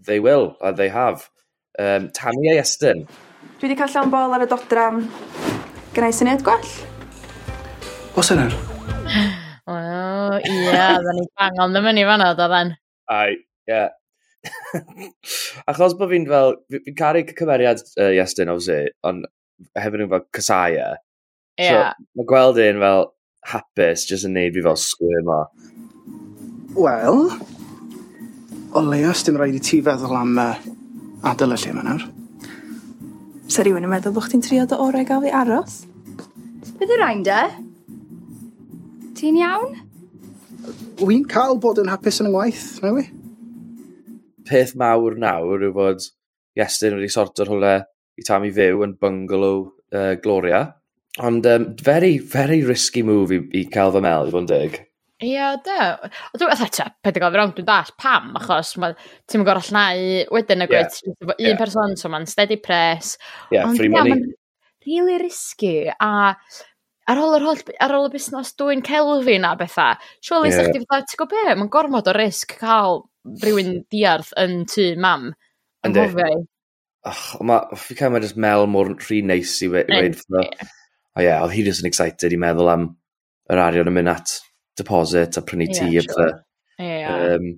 they 0.05 0.19
will, 0.19 0.55
uh, 0.61 0.71
they 0.71 0.89
have. 0.89 1.29
Um, 1.79 2.09
Tammy 2.13 2.57
Easton. 2.57 3.07
Dwi 3.59 3.69
wedi 3.69 3.77
cael 3.79 3.91
llawn 3.93 4.11
bol 4.13 4.35
ar 4.35 4.43
y 4.45 4.49
dodram. 4.51 5.01
Gynnau 5.95 6.13
syniad 6.13 6.43
gwell? 6.45 6.69
Os 8.19 8.29
yna? 8.33 8.45
O, 9.63 9.75
ie, 10.43 10.69
dda 10.73 11.13
ni 11.15 11.25
bang 11.39 11.59
on 11.63 11.75
ddim 11.75 11.89
yn 11.93 12.01
i 12.01 12.05
fanna, 12.07 12.33
da 12.37 12.49
dden. 12.51 12.73
Ai, 13.13 13.37
ie. 13.71 13.83
Achos 15.71 15.95
bod 15.99 16.11
fi'n 16.11 16.27
fel, 16.27 16.57
fi'n 16.73 16.97
caru 16.99 17.23
cymeriad 17.29 17.81
uh, 17.95 18.11
Iestyn, 18.11 18.51
obviously, 18.51 18.91
ond 19.07 19.25
hefyd 19.79 20.03
nhw'n 20.03 20.11
fel 20.11 20.25
Casaya. 20.35 20.89
Ie. 21.55 21.69
Yeah. 21.69 21.93
So, 21.95 22.09
mae 22.19 22.29
gweld 22.33 22.61
un 22.65 22.83
fel 22.83 23.07
hapus, 23.53 24.05
jyst 24.09 24.27
yn 24.27 24.35
neud 24.37 24.57
fi 24.57 24.65
fel 24.67 24.79
squirm 24.83 25.31
o. 25.31 25.39
Wel, 26.75 27.23
O 28.73 28.81
leia 28.81 29.11
dim 29.25 29.35
rhaid 29.37 29.53
i 29.53 29.61
ti 29.61 29.77
feddwl 29.85 30.15
am 30.17 30.37
uh, 30.41 30.53
adael 31.29 31.53
y 31.53 31.57
lle 31.61 31.71
yma 31.75 31.83
nawr. 31.85 32.05
'Sa 33.45 33.61
rhywun 33.61 33.85
yn 33.85 33.91
meddwl 33.91 34.15
bod 34.15 34.25
chdi'n 34.25 34.41
trio 34.41 34.63
dy 34.65 34.79
orau 34.81 35.05
gael 35.05 35.21
fi 35.21 35.33
aros? 35.39 35.75
Bydd 36.79 36.93
y 36.95 36.97
rain 36.97 37.21
de? 37.27 37.41
Ti'n 39.19 39.37
iawn? 39.37 39.75
Wi'n 41.05 41.27
cael 41.29 41.59
bod 41.61 41.83
yn 41.83 41.91
hapus 41.93 42.17
yn 42.23 42.31
y 42.31 42.33
ngwaith, 42.33 42.63
na 42.81 42.89
nawi? 42.89 43.03
Peth 44.49 44.73
mawr 44.79 45.19
nawr 45.21 45.67
yw 45.69 45.75
bod 45.75 46.07
Iestyn 46.57 46.97
wedi 46.97 47.13
sortio'r 47.13 47.53
hwle 47.53 47.75
i 48.17 48.25
tam 48.25 48.47
i 48.47 48.51
fyw 48.57 48.81
yn 48.87 48.97
bungalow 48.97 49.67
uh, 49.93 50.15
Gloria. 50.23 50.63
Ond 51.21 51.45
um, 51.45 51.69
very, 51.77 52.17
very 52.17 52.63
risky 52.65 53.05
move 53.05 53.37
i, 53.37 53.43
i 53.53 53.67
cael 53.69 53.93
fy 53.93 54.01
mel, 54.01 54.27
i 54.29 54.33
fod 54.33 54.47
yn 54.47 54.49
dig. 54.49 54.81
Ie, 55.23 55.39
da. 55.63 55.79
O, 56.03 56.37
dwi'n 56.37 56.51
meddwl, 56.51 56.71
ta, 56.75 56.89
peth 57.03 57.17
i 57.19 57.23
gofio 57.23 57.39
rong, 57.39 57.53
dwi'n 57.55 57.69
dall 57.69 57.93
pam, 58.01 58.33
achos 58.39 58.73
ti'n 58.75 59.39
mynd 59.39 59.47
gorau 59.47 59.63
llnau 59.69 60.03
wedyn 60.35 60.65
y 60.65 60.69
gwyt. 60.71 60.99
Yeah. 61.05 61.23
Un 61.31 61.47
yeah. 61.47 61.57
person, 61.59 61.95
so 61.99 62.11
mae'n 62.11 62.27
steady 62.29 62.59
press. 62.59 63.15
Ie, 63.15 63.57
Yeah, 63.57 63.67
Ond, 63.69 63.79
free 63.79 63.89
yeah, 63.91 64.03
money. 64.03 64.35
Really 64.83 65.17
risky, 65.21 65.75
a 65.87 66.11
ar 67.07 67.19
ôl, 67.19 67.37
yr 67.37 67.45
holl, 67.47 67.61
ar 67.83 67.95
ôl 67.95 68.09
y 68.09 68.13
busnes 68.13 68.53
dwi'n 68.59 68.83
celfi 68.85 69.37
na 69.41 69.53
bethau, 69.59 69.99
surely 70.23 70.51
yeah. 70.51 70.59
sa'ch 70.59 70.75
ti 70.75 70.83
fatha, 70.83 71.07
ti'n 71.07 71.21
gwybod 71.21 71.35
be, 71.49 71.57
mae'n 71.59 71.71
gormod 71.71 72.09
o 72.11 72.15
risg 72.15 72.57
cael 72.59 73.03
rhywun 73.43 73.77
diarth 73.91 74.33
yn 74.39 74.63
tu 74.71 74.89
mam. 74.99 75.29
Yn 75.87 75.95
gofio. 75.95 76.43
Och, 77.03 77.23
mae, 77.47 77.79
fi 77.79 77.95
cael 77.99 78.13
mae 78.13 78.23
just 78.23 78.39
mel 78.39 78.65
mor 78.71 78.93
rhy 78.95 79.19
neis 79.27 79.55
i 79.63 79.71
weid. 79.71 80.19
O 80.33 81.21
ie, 81.21 81.29
oedd 81.29 81.55
hi 81.55 81.65
just 81.67 81.83
yn 81.83 81.89
excited 81.91 82.35
i 82.35 82.39
meddwl 82.39 82.71
am 82.71 82.89
yr 83.51 83.59
arian 83.59 83.91
yn 83.91 83.97
mynd 83.97 84.11
at 84.13 84.37
deposit 84.79 85.37
a 85.37 85.43
prynu 85.45 85.69
tŷ 85.71 85.91
yeah, 85.91 86.07
sure. 86.07 86.31
yeah. 86.79 87.35
Um, 87.35 87.49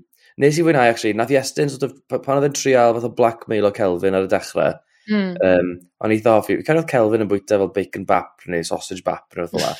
nes 0.41 0.57
i 0.59 0.65
fwynhau, 0.65 0.89
actually, 0.91 1.13
nath 1.15 1.31
Iestyn, 1.31 1.71
sort 1.71 1.87
of, 1.87 1.95
pan 2.11 2.39
oedd 2.39 2.49
yn 2.49 2.57
trial 2.57 2.95
fath 2.97 3.07
o 3.07 3.13
blackmail 3.15 3.69
o 3.69 3.71
Kelvin 3.75 4.17
ar 4.17 4.27
y 4.27 4.31
dechrau, 4.31 4.75
Mm. 5.05 5.35
Um, 5.45 5.67
ond 6.01 6.13
i 6.15 6.17
ddoff 6.17 6.47
fi 6.49 6.57
cael 6.65 6.79
oedd 6.79 6.89
Kelvin 6.89 7.21
yn 7.25 7.29
bwyta 7.29 7.59
fel 7.61 7.69
bacon 7.73 8.07
bap 8.09 8.45
neu 8.49 8.65
sausage 8.65 9.03
bap 9.05 9.35
neu 9.37 9.45
fath 9.45 9.53
o 9.53 9.61
la. 9.61 9.73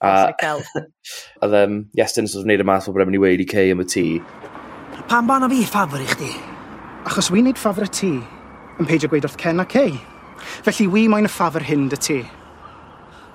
A 0.00 0.10
oedd 1.46 1.56
um, 1.62 1.78
Iestyn 1.96 2.26
yn 2.26 2.32
sort 2.32 2.44
of 2.44 2.48
wneud 2.48 2.64
y 2.64 2.66
math 2.68 2.88
o 2.90 2.94
bod 2.94 3.08
yn 3.08 3.16
i 3.16 3.22
wedi 3.22 3.46
cei 3.48 3.72
am 3.72 3.80
y 3.84 3.86
tŷ. 3.88 4.04
Pan 5.08 5.28
ban 5.28 5.46
o 5.46 5.50
fi 5.52 5.62
ffafr 5.64 6.04
i 6.04 6.08
chdi? 6.12 6.32
Achos 7.08 7.30
wi'n 7.32 7.48
neud 7.48 7.60
ffafr 7.60 7.88
y 7.88 7.90
tŷ 8.00 8.10
yn 8.80 8.88
peidio 8.90 9.08
gweud 9.12 9.28
wrth 9.28 9.40
Ken 9.40 9.64
a 9.64 9.66
Kay. 9.68 9.96
Felly 10.66 10.88
wi 10.92 11.06
moyn 11.12 11.28
y 11.28 11.32
ffafr 11.32 11.64
hyn 11.64 11.88
dy 11.92 12.00
tŷ. 12.00 12.18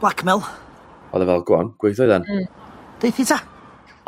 Blackmail. 0.04 0.46
Oedd 1.10 1.26
e 1.26 1.30
fel, 1.32 1.46
gwan, 1.50 1.74
gweithio 1.82 2.06
i 2.06 2.14
dan. 2.14 2.30
Mm. 2.30 2.65
Beth 3.06 3.20
i 3.22 3.24
ta? 3.30 3.36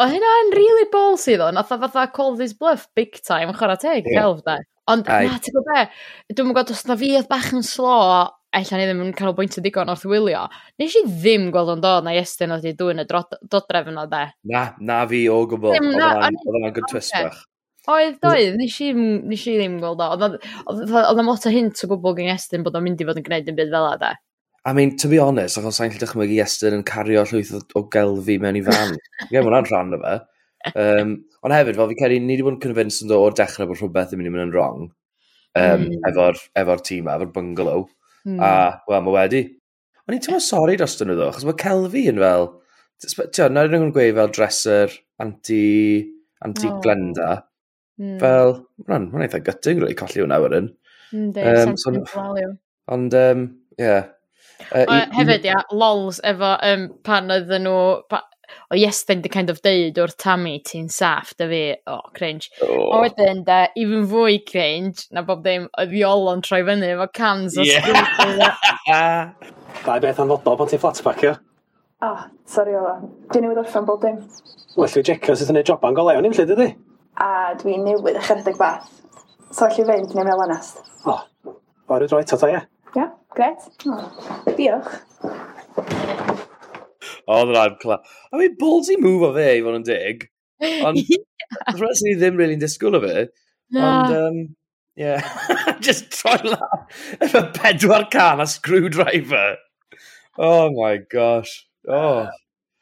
O 0.01 0.05
hynna 0.09 0.29
yn 0.41 0.47
really 0.57 0.87
ballsy 0.89 1.35
ddo, 1.37 1.51
nath 1.53 1.69
o 1.69 1.75
fatha 1.83 2.07
call 2.15 2.33
this 2.39 2.55
bluff 2.57 2.87
big 2.97 3.19
time, 3.21 3.53
chwarae 3.53 3.77
teg, 3.77 4.07
yeah. 4.09 4.23
celf 4.23 4.39
da. 4.47 4.55
Ond 4.89 5.05
Ai. 5.13 5.27
na, 5.27 5.35
ti'n 5.37 5.53
gwybod 5.53 5.67
be, 5.69 5.83
dwi'n 6.33 6.49
gwybod 6.49 6.71
os 6.73 6.81
na 6.89 6.95
fi 6.97 7.11
oedd 7.19 7.27
bach 7.29 7.51
yn 7.53 7.65
slo, 7.67 7.93
ella 8.57 8.79
ni 8.79 8.87
ddim 8.87 9.03
yn 9.05 9.13
cael 9.19 9.35
bwynt 9.37 9.59
o 9.59 9.61
digon 9.61 9.93
wrth 9.93 10.07
wylio, 10.09 10.47
nes 10.81 10.97
i 10.97 11.03
ddim 11.05 11.51
gweld 11.53 11.75
o'n 11.75 11.85
dod 11.85 12.07
na 12.07 12.15
Iestyn 12.17 12.55
oedd 12.55 12.65
i 12.65 12.73
dwy'n 12.79 13.03
y 13.03 13.05
dodref 13.05 13.93
yna 13.93 14.07
de. 14.09 14.23
Na, 14.49 14.63
na 14.81 15.03
fi 15.13 15.21
o 15.29 15.43
gwbl, 15.51 15.77
oedd 15.77 16.57
yna 16.57 16.73
good 16.73 16.89
twist 16.89 17.13
bach. 17.13 17.43
Oedd, 17.87 18.17
doedd, 18.25 18.57
nes 18.57 18.81
i, 18.81 18.93
nes 18.97 19.45
i 19.45 19.59
ddim 19.59 19.77
gweld 19.83 20.01
o. 20.01 20.09
Oedd 20.17 20.89
yna 20.89 21.27
lot 21.29 21.45
o 21.45 21.53
hint 21.53 21.85
o 21.85 21.93
gwbl 21.93 22.17
gen 22.17 22.33
Iestyn 22.33 22.65
bod 22.65 22.81
o'n 22.81 22.89
mynd 22.89 23.05
i 23.05 23.05
fod 23.05 23.21
yn 23.21 23.29
gwneud 23.29 23.53
yn 23.53 23.61
byd 23.61 23.69
fel 23.77 23.91
yna 23.91 23.99
de. 24.07 24.15
I 24.65 24.73
mean, 24.73 24.97
to 24.97 25.07
be 25.07 25.19
honest, 25.19 25.59
achos 25.59 25.77
sa'n 25.79 25.93
gallu 25.93 26.03
dychmygu 26.03 26.39
Iestyn 26.41 26.75
yn 26.75 26.85
cario 26.87 27.23
llwyth 27.27 27.53
o, 27.55 27.61
o 27.79 27.85
gelfi 27.93 28.39
mewn 28.43 28.59
i 28.59 28.63
fan. 28.65 28.95
Ie, 29.29 29.39
hwnna'n 29.39 29.69
rhan 29.69 29.95
o 29.95 30.01
fe. 30.01 30.15
Um, 30.73 31.13
ond 31.45 31.55
hefyd, 31.55 31.77
fel 31.77 31.91
fi 31.91 31.99
credu, 31.99 32.19
ni 32.19 32.35
wedi 32.35 32.45
bod 32.47 32.57
yn 32.57 32.63
convinced 32.63 33.05
yn 33.05 33.11
dod 33.13 33.23
o'r 33.23 33.37
dechrau 33.37 33.69
bod 33.69 33.79
rhywbeth 33.79 34.15
yn 34.15 34.19
mynd 34.19 34.31
i 34.31 34.33
mynd 34.33 34.47
yn 34.49 34.55
wrong 34.55 34.87
um, 35.57 35.85
mm. 35.85 35.97
efo'r 36.09 36.39
efo 36.61 36.77
tîm, 36.85 37.09
efo'r 37.13 37.33
bungalow. 37.35 37.85
Mm. 38.27 38.39
A, 38.43 38.51
wel, 38.89 39.03
mae 39.05 39.15
wedi. 39.15 39.43
Ond 40.07 40.15
i'n 40.15 40.23
teimlo 40.23 40.41
sori 40.43 40.77
dros 40.79 40.97
dyn 40.99 41.11
nhw 41.11 41.17
ddo, 41.19 41.29
achos 41.31 41.47
mae 41.47 41.59
Celfi 41.61 42.07
yn 42.11 42.23
fel... 42.23 42.49
Tio, 42.97 43.45
na 43.53 43.61
rydyn 43.61 43.83
nhw'n 43.83 43.93
gweud 43.93 44.15
fel 44.17 44.31
dresser 44.33 44.93
anti, 45.21 45.61
anti 46.45 46.69
oh. 46.69 46.79
Glenda. 46.81 47.31
Mm. 48.01 48.15
Fel, 48.21 48.55
mae'n 48.89 49.09
ma 49.13 49.25
eitha 49.25 49.41
gutting, 49.45 49.83
rwy'n 49.83 49.99
colli 49.99 50.23
hwnna 50.23 50.39
wedyn. 50.41 50.71
Mm, 51.13 51.29
um, 51.43 51.75
so, 51.79 51.93
value. 52.13 52.55
Ond, 52.93 53.13
um, 53.17 53.43
yeah, 53.79 54.09
Uh, 54.71 54.83
o, 54.83 54.97
hefyd, 55.19 55.45
ia, 55.47 55.59
lols 55.71 56.21
efo 56.25 56.55
um, 56.71 56.89
pan 57.07 57.31
oedden 57.33 57.67
nhw... 57.67 57.77
Pa, 58.11 58.23
o 58.71 58.75
Iestyn 58.75 59.21
di 59.21 59.29
kind 59.31 59.49
of 59.49 59.61
deud 59.63 59.97
o'r 60.01 60.13
Tammy 60.19 60.57
ti'n 60.65 60.87
saff, 60.91 61.33
da 61.39 61.47
fi, 61.49 61.61
o, 61.87 61.97
oh, 61.97 62.11
cringe. 62.15 62.49
Oh. 62.63 62.91
A 62.95 63.01
wedyn, 63.03 63.43
da, 63.47 63.65
even 63.79 64.07
fwy 64.09 64.39
cringe, 64.47 65.07
na 65.15 65.23
bob 65.27 65.43
ddim, 65.45 65.67
oedd 65.79 65.95
Iolon 65.95 66.43
troi 66.45 66.61
fyny 66.67 66.87
efo 66.93 67.07
cans 67.15 67.57
o 67.59 67.65
yeah. 67.67 69.33
Dau 69.85 69.99
beth 70.03 70.23
anfodol 70.23 70.59
pan 70.59 70.71
ti'n 70.71 70.83
flatpack, 70.83 71.23
ia? 71.27 71.35
O, 71.97 72.11
oh, 72.11 72.27
sori 72.47 72.75
o, 72.77 72.83
Dwi'n 73.31 73.47
newydd 73.47 73.63
orffan 73.63 73.87
bob 73.87 74.03
dim. 74.03 74.19
Well, 74.75 74.91
dwi'n 74.91 75.07
jecio 75.07 75.37
sydd 75.37 75.53
yn 75.53 75.61
ei 75.63 75.67
joban 75.67 75.97
go 75.97 76.05
leon 76.07 76.27
i'n 76.27 76.35
lle, 76.37 76.47
dydy? 76.49 76.69
A 77.23 77.29
dwi'n 77.61 77.87
newydd 77.87 78.19
ychydig 78.21 78.43
rhedeg 78.43 78.59
bath. 78.61 78.91
So, 79.49 79.65
allu 79.65 79.87
fynd, 79.87 80.13
neu 80.13 80.27
mewn 80.27 80.43
onest. 80.45 80.83
O, 81.07 81.15
oh, 81.15 81.55
o'r 81.95 82.05
droi, 82.07 82.25
tata, 82.27 82.51
ie. 82.51 82.61
Ia, 82.99 83.09
gret. 83.33 83.65
Oh. 83.89 84.36
Diolch. 84.57 84.95
O, 87.27 87.41
oedd 87.41 87.51
yna'n 87.51 87.75
cla... 87.81 87.99
I 88.31 88.39
mean, 88.39 88.55
ballsy 88.59 88.95
move 89.01 89.27
o 89.27 89.33
fe, 89.35 89.49
i 89.57 89.63
fod 89.65 89.81
yn 89.81 89.85
dig. 89.87 90.25
Ond, 90.87 91.01
yeah. 91.03 91.75
rhaid 91.75 92.03
ni 92.05 92.15
ddim 92.17 92.39
really'n 92.39 92.63
disgwyl 92.63 92.97
o 92.97 93.03
fe. 93.03 93.27
No. 93.75 93.83
Ond, 93.83 94.15
um, 94.15 94.41
yeah. 94.99 95.27
Just 95.85 96.09
troi 96.15 96.39
lan. 96.47 96.83
Efo 97.19 97.43
pedwar 97.57 98.07
can 98.11 98.41
a 98.41 98.47
screwdriver. 98.47 99.57
Oh 100.37 100.69
my 100.71 100.97
gosh. 101.11 101.65
Oh. 101.87 102.27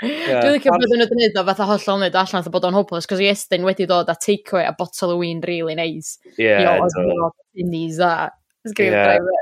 Yeah. 0.03 0.43
Dwi'n 0.43 0.57
licio 0.57 0.75
bod 0.75 0.91
nhw'n 0.91 1.09
gwneud 1.09 1.37
o 1.39 1.45
fatha 1.47 1.65
hollol 1.69 2.01
wneud 2.01 2.17
allan 2.19 2.43
fatha 2.43 2.51
bod 2.51 2.65
o'n 2.67 2.75
hopeless, 2.75 3.07
cos 3.07 3.21
i 3.23 3.29
Estyn 3.31 3.63
wedi 3.65 3.87
dod 3.87 4.11
a 4.11 4.15
takeaway 4.19 4.67
a 4.67 4.73
bottle 4.77 5.13
o 5.15 5.19
wyn 5.21 5.41
really 5.47 5.75
nice. 5.79 6.19
Yeah. 6.37 6.59
Ie, 6.61 6.65
dwi'n 6.67 6.83
licio 6.83 7.05
bod 7.07 7.37
nhw'n 7.63 8.77
gwneud 8.81 9.29
o 9.33 9.41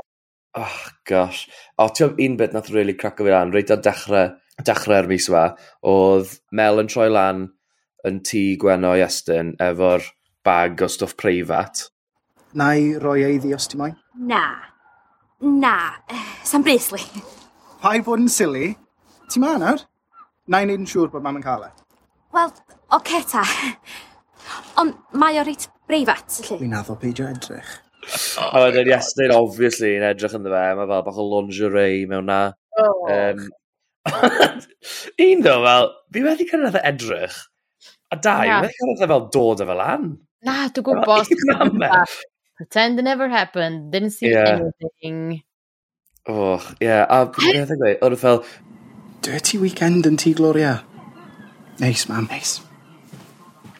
oh 0.54 0.80
gosh. 1.08 1.46
O, 1.78 1.88
ti'n 1.88 2.14
un 2.26 2.36
bit 2.40 2.54
nath 2.54 2.70
really 2.74 2.94
craco 2.94 3.26
fi 3.26 3.34
lan, 3.34 3.52
reit 3.54 3.72
ar 3.74 3.82
dechrau, 3.84 4.34
dechrau'r 4.64 5.08
mis 5.10 5.28
yma, 5.30 5.46
oedd 5.90 6.38
Mel 6.54 6.82
yn 6.82 6.90
troi 6.90 7.08
lan 7.12 7.48
yn 8.06 8.20
tŷ 8.26 8.44
gweno 8.62 8.94
i 8.98 9.02
Estyn 9.04 9.54
efo'r 9.62 10.04
bag 10.44 10.84
o 10.84 10.88
stwff 10.90 11.16
preifat. 11.20 11.88
Na 12.54 12.74
i 12.78 12.92
roi 13.00 13.24
ei 13.26 13.40
ddi 13.42 13.54
os 13.56 13.66
ti 13.70 13.80
moyn? 13.80 13.96
Na. 14.30 14.44
Na. 15.42 15.76
Sam 16.46 16.62
breslu. 16.66 17.00
Paid 17.82 18.04
bod 18.06 18.22
yn 18.22 18.30
silly. 18.30 18.74
Ti 19.32 19.40
ma 19.42 19.56
nawr? 19.58 19.82
Na 20.46 20.60
i 20.60 20.68
wneud 20.68 20.84
yn 20.84 20.90
siŵr 20.90 21.10
bod 21.12 21.24
mam 21.24 21.40
yn 21.40 21.44
cael 21.44 21.66
e. 21.66 21.72
Wel, 22.34 22.52
o 22.92 22.98
okay 23.00 23.24
ta. 23.26 23.42
Ond 24.80 24.94
mae 25.16 25.40
o 25.40 25.46
reit 25.46 25.66
breifat, 25.88 26.28
felly. 26.44 26.60
Fi'n 26.66 26.78
addo 26.78 26.96
peidio 27.00 27.26
edrych. 27.32 27.72
Oh, 28.40 28.48
a 28.50 28.62
wedyn 28.66 28.90
Iestyn, 28.92 29.32
obviously, 29.34 29.94
yn 29.98 30.06
edrych 30.08 30.34
yn 30.36 30.46
fe, 30.46 30.62
mae 30.78 30.88
fel 30.90 31.04
bach 31.06 31.20
o 31.20 31.26
lingerie 31.28 32.04
mewn 32.10 32.28
na. 32.30 32.40
Oh. 32.80 33.06
Um, 33.10 33.46
un 35.26 35.44
ddo, 35.44 35.56
fel, 35.64 35.88
fi 36.12 36.24
wedi 36.26 36.48
cyrraedd 36.50 36.80
edrych, 36.82 37.38
a 38.12 38.18
dau, 38.18 38.44
yeah. 38.48 38.60
wedi 38.64 38.76
cyrraedd 38.78 39.06
e 39.06 39.10
fel 39.14 39.26
dod 39.36 39.64
o 39.64 39.68
fel 39.70 39.84
an. 39.86 40.10
Na, 40.44 40.58
dwi'n 40.68 40.88
gwybod. 40.90 41.32
Pretend 42.58 43.00
it 43.00 43.06
never 43.08 43.28
happened, 43.28 43.90
didn't 43.90 44.14
see 44.14 44.30
yeah. 44.30 44.60
anything. 44.60 45.42
Och, 46.28 46.68
ie, 46.80 46.86
yeah. 46.86 47.08
a 47.08 47.24
beth 47.26 47.74
yn 47.74 47.80
gweud, 47.80 47.98
oedd 48.04 48.18
e 48.18 48.20
fel... 48.20 48.44
Dirty 49.24 49.58
weekend 49.58 50.06
yn 50.06 50.20
ti, 50.20 50.34
Gloria. 50.36 50.76
Neis, 51.80 52.04
nice, 52.04 52.08
mam, 52.12 52.28
neis. 52.30 52.58
Nice. 52.60 52.70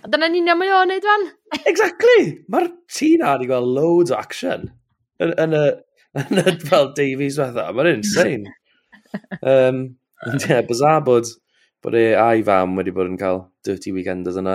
A 0.04 0.08
dyna 0.12 0.28
ni'n 0.28 0.50
iawn 0.50 0.58
mae 0.60 0.72
o'n 0.76 0.90
neud 0.92 1.06
fan? 1.08 1.22
Exactly! 1.70 2.20
Mae'r 2.52 2.68
tŷ 2.90 3.10
na 3.20 3.34
wedi 3.34 3.48
gweld 3.50 3.70
loads 3.76 4.12
o 4.12 4.18
action 4.18 4.68
yn, 5.22 5.34
yn, 5.40 5.56
y, 5.58 5.64
yn 6.22 6.42
y 6.42 6.54
fel 6.66 6.92
Davies 6.96 7.38
fatha. 7.40 7.68
Mae'n 7.74 7.92
insane. 7.96 8.54
Um, 9.40 9.96
yeah, 10.48 10.62
bizarre 10.66 11.02
bod, 11.06 11.28
bod 11.84 11.98
e 11.98 12.06
a'i 12.18 12.42
fam 12.46 12.74
wedi 12.78 12.94
bod 12.94 13.12
yn 13.12 13.20
cael 13.20 13.44
dirty 13.66 13.94
weekenders 13.94 14.38
yna 14.40 14.54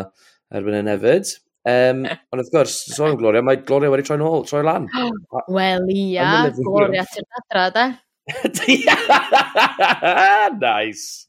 erbyn 0.56 0.80
hyn 0.80 0.92
hefyd. 0.92 1.26
Um, 1.70 2.06
ond 2.32 2.42
wrth 2.42 2.54
gwrs, 2.54 2.76
sôn 2.96 3.14
am 3.14 3.20
Gloria, 3.20 3.44
mae 3.46 3.64
Gloria 3.68 3.92
wedi 3.94 4.08
troi 4.08 4.20
nôl, 4.22 4.46
troi 4.50 4.64
lan. 4.66 4.84
Oh, 5.30 5.46
wel, 5.54 5.86
ia, 5.94 6.50
Gloria 6.58 7.04
sy'n 7.08 7.28
adra, 7.40 7.66
da. 7.76 7.86
nice. 10.60 11.28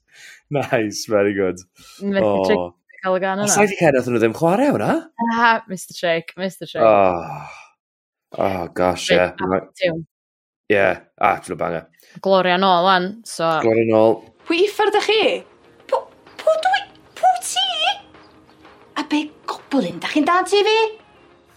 Nice, 0.51 1.07
very 1.09 1.35
good. 1.35 1.59
Methu 2.03 2.57
oh 2.57 2.75
cael 3.03 3.17
y 3.17 3.23
gan 3.25 3.43
yna. 3.43 3.51
Sa'i 3.51 3.71
di 3.71 3.79
cael 3.79 3.99
nhw 4.01 4.21
ddim 4.21 4.37
chwarae 4.37 4.71
hwnna? 4.75 4.93
Ah, 5.33 5.61
Mr 5.71 5.97
Trick, 5.97 6.35
Mr 6.39 6.69
Trick. 6.69 6.85
Oh, 6.85 7.59
oh 8.39 8.69
gosh, 8.77 9.11
ie. 9.11 9.19
Yeah. 9.19 10.01
Ie, 10.71 10.83
a 11.19 11.31
ti'n 11.43 11.59
banger. 11.59 11.89
Gloria 12.23 12.59
nôl 12.61 12.89
an, 12.91 13.09
so... 13.27 13.47
Gloria 13.65 13.87
nôl. 13.89 14.21
Pwy 14.47 14.65
iffar 14.69 14.93
da 14.95 15.01
chi? 15.03 15.41
Pw 15.91 16.57
dwi? 16.67 16.83
Pw 17.19 17.33
ti? 17.47 17.65
A 19.01 19.07
be 19.11 19.25
goblin, 19.51 19.99
da 20.03 20.11
chi'n 20.13 20.29
dan 20.29 20.47
ti 20.47 20.63
fi? 20.67 20.77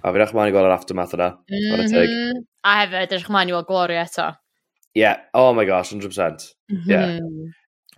A 0.03 0.13
fi'n 0.13 0.25
eich 0.25 0.33
ma'n 0.35 0.49
i 0.49 0.55
gweld 0.55 0.69
yr 0.69 0.75
aftermath 0.75 1.13
yna. 1.17 1.29
Mm 1.51 1.83
-hmm. 1.83 2.41
A 2.65 2.79
hefyd, 2.81 3.13
eich 3.19 3.29
ma'n 3.33 3.51
i 3.51 3.55
weld 3.55 3.69
Gloria 3.69 4.07
eto. 4.07 4.31
Ie, 4.93 5.03
yeah. 5.03 5.21
oh 5.33 5.53
my 5.53 5.65
gosh, 5.69 5.93
100%. 5.93 6.49
Ie. 6.69 6.73
Mm 6.73 6.81
-hmm. 6.81 6.89
yeah. 6.89 7.19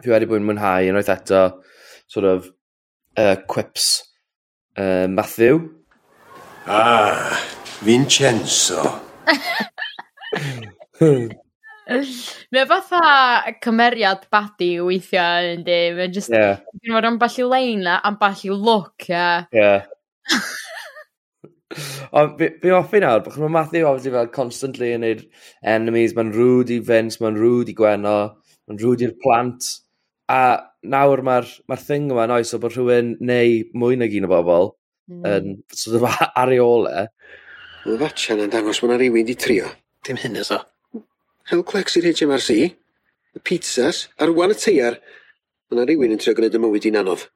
Fi 0.04 0.12
wedi 0.12 0.28
bod 0.28 0.42
yn 0.42 0.50
mwynhau 0.50 0.92
yn 0.92 1.00
oed 1.00 1.12
eto, 1.16 1.46
sort 2.12 2.28
of, 2.28 2.52
uh, 3.18 3.36
quips. 3.48 4.16
uh, 4.78 5.08
Matthew. 5.08 5.70
Ah, 6.68 7.40
Vincenzo. 7.82 9.02
Mae 12.56 12.66
fatha 12.66 13.54
cymeriad 13.62 14.26
badi 14.34 14.72
weithiau 14.82 15.52
yn 15.54 15.66
di. 15.68 15.80
Mae'n 15.98 16.14
just... 16.16 16.34
Yeah. 16.34 16.64
Mae'n 16.82 16.96
fawr 16.98 17.10
amball 17.12 17.40
i 17.42 17.50
lein 17.52 17.86
a 17.90 18.00
amball 18.10 18.46
i 18.48 18.54
look, 18.54 19.10
ia. 19.10 19.46
Yeah. 19.54 19.86
Ond 22.16 22.40
fi 22.40 22.72
hoffi 22.72 23.02
nawr, 23.04 23.22
bach 23.26 23.38
mae 23.42 23.52
Matthew 23.52 23.86
obviously 23.86 24.14
fel 24.16 24.32
constantly 24.34 24.94
yn 24.96 25.04
neud 25.04 25.26
enemies, 25.62 26.16
mae'n 26.16 26.34
rwyd 26.34 26.72
i 26.74 26.80
Vince, 26.88 27.20
mae'n 27.22 27.38
rwyd 27.38 27.72
i 27.74 27.76
Gwenno, 27.78 28.20
mae'n 28.66 28.82
rwyd 28.82 29.04
i'r 29.06 29.18
plant. 29.22 29.68
A 30.32 30.40
nawr 30.82 31.22
mae'r 31.26 31.50
ma 31.70 31.78
thing 31.78 32.10
yma 32.10 32.26
yn 32.26 32.34
oes 32.38 32.54
o 32.56 32.60
bod 32.62 32.74
rhywun 32.74 33.16
neu 33.22 33.60
mwy 33.78 33.98
nag 34.02 34.14
un 34.18 34.28
o 34.28 34.32
bobl 34.32 34.72
mm. 35.12 35.26
yn 35.30 35.52
sort 35.74 36.00
of 36.00 36.08
areola. 36.42 37.08
Mae 37.86 38.00
fatcha 38.02 38.38
yn 38.38 38.54
dangos 38.54 38.82
bod 38.82 38.92
yna 38.92 39.00
rhywun 39.02 39.28
di 39.28 39.38
trio. 39.38 39.70
Dim 40.06 40.18
hyn 40.22 40.40
eto. 40.42 40.62
Hel 41.50 41.62
clecs 41.70 42.00
i'r 42.00 42.10
HMRC, 42.10 42.58
y 43.38 43.44
pizzas, 43.46 44.08
ar 44.18 44.34
wan 44.34 44.54
y 44.54 44.58
teiar. 44.58 44.98
Mae 45.70 45.78
yna 45.78 45.88
rhywun 45.90 46.16
yn 46.16 46.22
trio 46.22 46.34
gwneud 46.38 46.58
y 46.58 46.64
mywyd 46.64 46.90
i'n 46.90 47.02
anodd. 47.04 47.28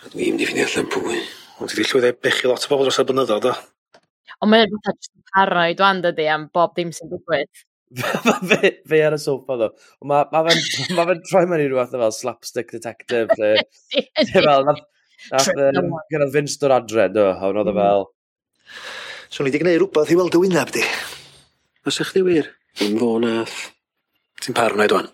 A 0.00 0.10
dwi'n 0.10 0.34
mynd 0.34 0.42
i 0.42 0.48
fynd 0.50 0.64
allan 0.64 0.90
pwy. 0.90 1.22
Ond 1.60 1.74
wedi 1.74 1.86
llwyddo 1.86 2.14
bechu 2.24 2.50
lot 2.50 2.66
o 2.66 2.72
bobl 2.72 2.88
dros 2.88 2.98
y 3.02 3.06
blynyddoedd, 3.06 3.46
do? 3.46 4.00
Ond 4.40 4.50
mae'n 4.50 4.66
rhywbeth 4.66 5.10
paranoid 5.34 5.82
wan 5.84 6.02
dydy 6.02 6.26
am 6.32 6.48
bob 6.54 6.74
dim 6.78 6.90
sy'n 6.96 7.10
digwydd. 7.12 7.66
fe, 8.50 8.70
fe 8.86 9.00
ar 9.02 9.16
y 9.16 9.18
sofa 9.18 9.56
ddo. 9.58 9.68
Mae 10.06 10.28
ma 10.30 10.42
fe'n 10.46 10.62
ma 10.98 11.06
fe 11.08 11.16
troi 11.26 11.44
mewn 11.50 11.64
i 11.64 11.66
rhywbeth 11.66 11.96
fel 11.96 12.14
slapstick 12.14 12.70
detective. 12.76 13.34
Lle, 13.40 13.52
lle 14.22 14.44
fel, 14.46 14.68
nath, 14.68 14.84
nath 15.32 16.32
Vince 16.34 16.60
dod 16.62 16.76
adre, 16.76 17.08
do, 17.14 17.26
a 17.32 17.50
wnaeth 17.50 17.64
oedd 17.64 17.72
e 17.72 17.76
mm. 17.76 17.82
fel... 17.82 18.08
So, 19.30 19.44
ni 19.46 19.52
di 19.54 19.60
gwneud 19.62 19.82
rhywbeth 19.82 20.14
i 20.14 20.18
weld 20.18 20.38
y 20.38 20.42
wyneb 20.44 20.72
di. 20.74 20.86
Os 21.86 22.00
ych 22.02 22.14
chi 22.14 22.24
wir, 22.26 22.50
yn 22.86 22.98
fo 23.00 23.12
nath... 23.22 23.58
Ti'n 24.40 24.56
parwn 24.56 24.80
oed 24.80 24.94
wan, 24.96 25.10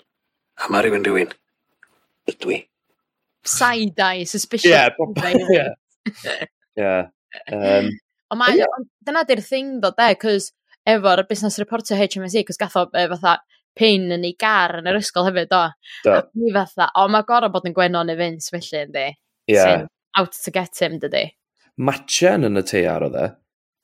a 0.63 0.69
mae 0.71 0.85
rhywun 0.85 1.03
rhywun. 1.07 1.33
Ydw 2.31 2.53
i. 2.55 2.59
Side-eye, 3.47 4.27
suspicious. 4.27 4.71
Yeah, 4.71 4.95
yeah. 5.51 5.73
yeah. 6.79 7.09
Um, 7.51 7.91
Ond 8.35 8.43
dyna 9.07 9.23
di'r 9.27 9.43
thing, 9.43 9.77
dod 9.83 9.99
de, 9.99 10.13
cos 10.19 10.53
efo'r 10.87 11.25
busnes 11.29 11.59
reporter 11.63 11.99
HMSE, 11.99 12.45
cos 12.47 12.61
gath 12.61 12.77
o 12.79 12.87
e, 12.93 13.07
fatha 13.13 13.39
pin 13.77 14.09
yn 14.15 14.25
ei 14.25 14.37
gar 14.41 14.79
yn 14.81 14.89
yr 14.89 14.99
ysgol 15.01 15.27
hefyd, 15.29 15.51
do. 15.53 15.63
do. 16.07 16.15
A 16.17 16.23
mi 16.41 16.53
fatha, 16.55 16.91
o, 16.97 17.07
mae 17.13 17.27
gorau 17.29 17.53
bod 17.53 17.67
yn 17.69 17.77
gwenon 17.77 18.13
i 18.13 18.17
Vince 18.19 18.53
felly, 18.55 18.85
ynddi. 18.87 19.09
Yeah. 19.51 19.67
Sy'n 19.67 19.89
out 20.17 20.39
to 20.45 20.55
get 20.55 20.81
him, 20.81 20.99
dydy. 21.03 21.27
Matchan 21.77 22.49
yn 22.49 22.57
y 22.57 22.65
teiar 22.67 23.05
o 23.05 23.11
dde. 23.13 23.27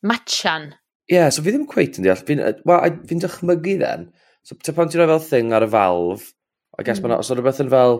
Matchan? 0.09 0.71
Ie, 1.11 1.19
yeah, 1.19 1.29
so 1.35 1.45
fi 1.45 1.53
ddim 1.53 1.69
cweit 1.69 1.99
yn 2.01 2.07
deall. 2.07 2.23
Fi'n 2.29 2.41
e, 2.41 2.55
well, 2.69 2.97
fi 3.09 3.19
dychmygu 3.21 3.77
then. 3.83 4.09
So, 4.47 4.57
te 4.57 4.75
pan 4.75 4.89
ti'n 4.91 5.03
rhoi 5.03 5.11
fel 5.13 5.27
thing 5.27 5.53
ar 5.55 5.67
y 5.67 5.69
falf, 5.71 6.31
I 6.79 6.87
guess 6.87 7.03
mm. 7.03 7.11
mae'n, 7.11 7.21
os 7.21 7.29
so, 7.29 7.37
rhywbeth 7.37 7.61
yn 7.63 7.71
fel, 7.73 7.99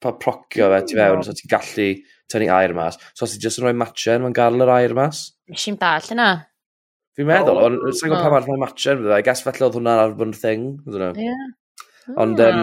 pa 0.00 0.12
procio 0.20 0.70
fe, 0.70 0.82
ti 0.86 0.96
fewn, 0.96 1.18
no. 1.20 1.26
so 1.26 1.34
ti'n 1.36 1.50
gallu 1.50 1.88
tynnu 2.30 2.52
air 2.54 2.76
mas. 2.76 3.00
So, 3.12 3.26
os 3.26 3.34
ti'n 3.34 3.42
just 3.42 3.60
yn 3.60 3.66
rhoi 3.66 3.74
matchan, 3.76 4.22
mae'n 4.22 4.36
garl 4.36 4.62
yr 4.62 4.72
air 4.76 4.94
mas. 4.96 5.26
Nes 5.50 5.66
i'n 5.72 5.80
dall 5.80 6.14
yna. 6.14 6.30
Fi'n 7.16 7.28
meddwl, 7.30 7.62
ond 7.64 7.84
sa'n 7.96 8.10
gwybod 8.10 8.24
pa 8.26 8.32
mae'r 8.32 8.44
rhai 8.44 8.58
matcher 8.60 8.98
fydda, 8.98 9.16
I 9.16 9.24
guess 9.24 9.40
felly 9.44 9.64
oedd 9.64 9.78
hwnna'n 9.78 10.02
arfer 10.02 10.26
yn 10.26 10.34
thing, 10.36 10.66
ydyn 10.84 11.04
nhw. 11.06 11.24
Ie. 11.24 11.36
Ond, 12.22 12.42
um, 12.44 12.58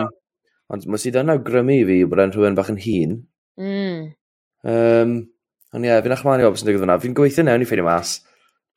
ond 0.74 0.86
mae 0.94 1.02
sydd 1.02 1.18
yn 1.24 1.34
awgrymu 1.34 1.80
fi 1.90 1.98
bod 2.10 2.22
e'n 2.22 2.36
rhywun 2.36 2.60
bach 2.60 2.70
yn 2.70 2.78
hun. 2.84 3.16
Mm. 3.58 4.04
Um, 4.70 5.16
ond 5.74 5.88
ie, 5.88 5.90
yeah, 5.90 6.04
fi'n 6.06 6.16
achmani 6.16 6.46
o 6.46 6.52
beth 6.54 6.62
sy'n 6.62 6.70
digwydd 6.70 6.86
fyna. 6.86 7.00
Fi'n 7.02 7.18
gweithio 7.18 7.48
newn 7.48 7.66
i 7.66 7.68
ffeindio 7.68 7.88
mas 7.88 8.20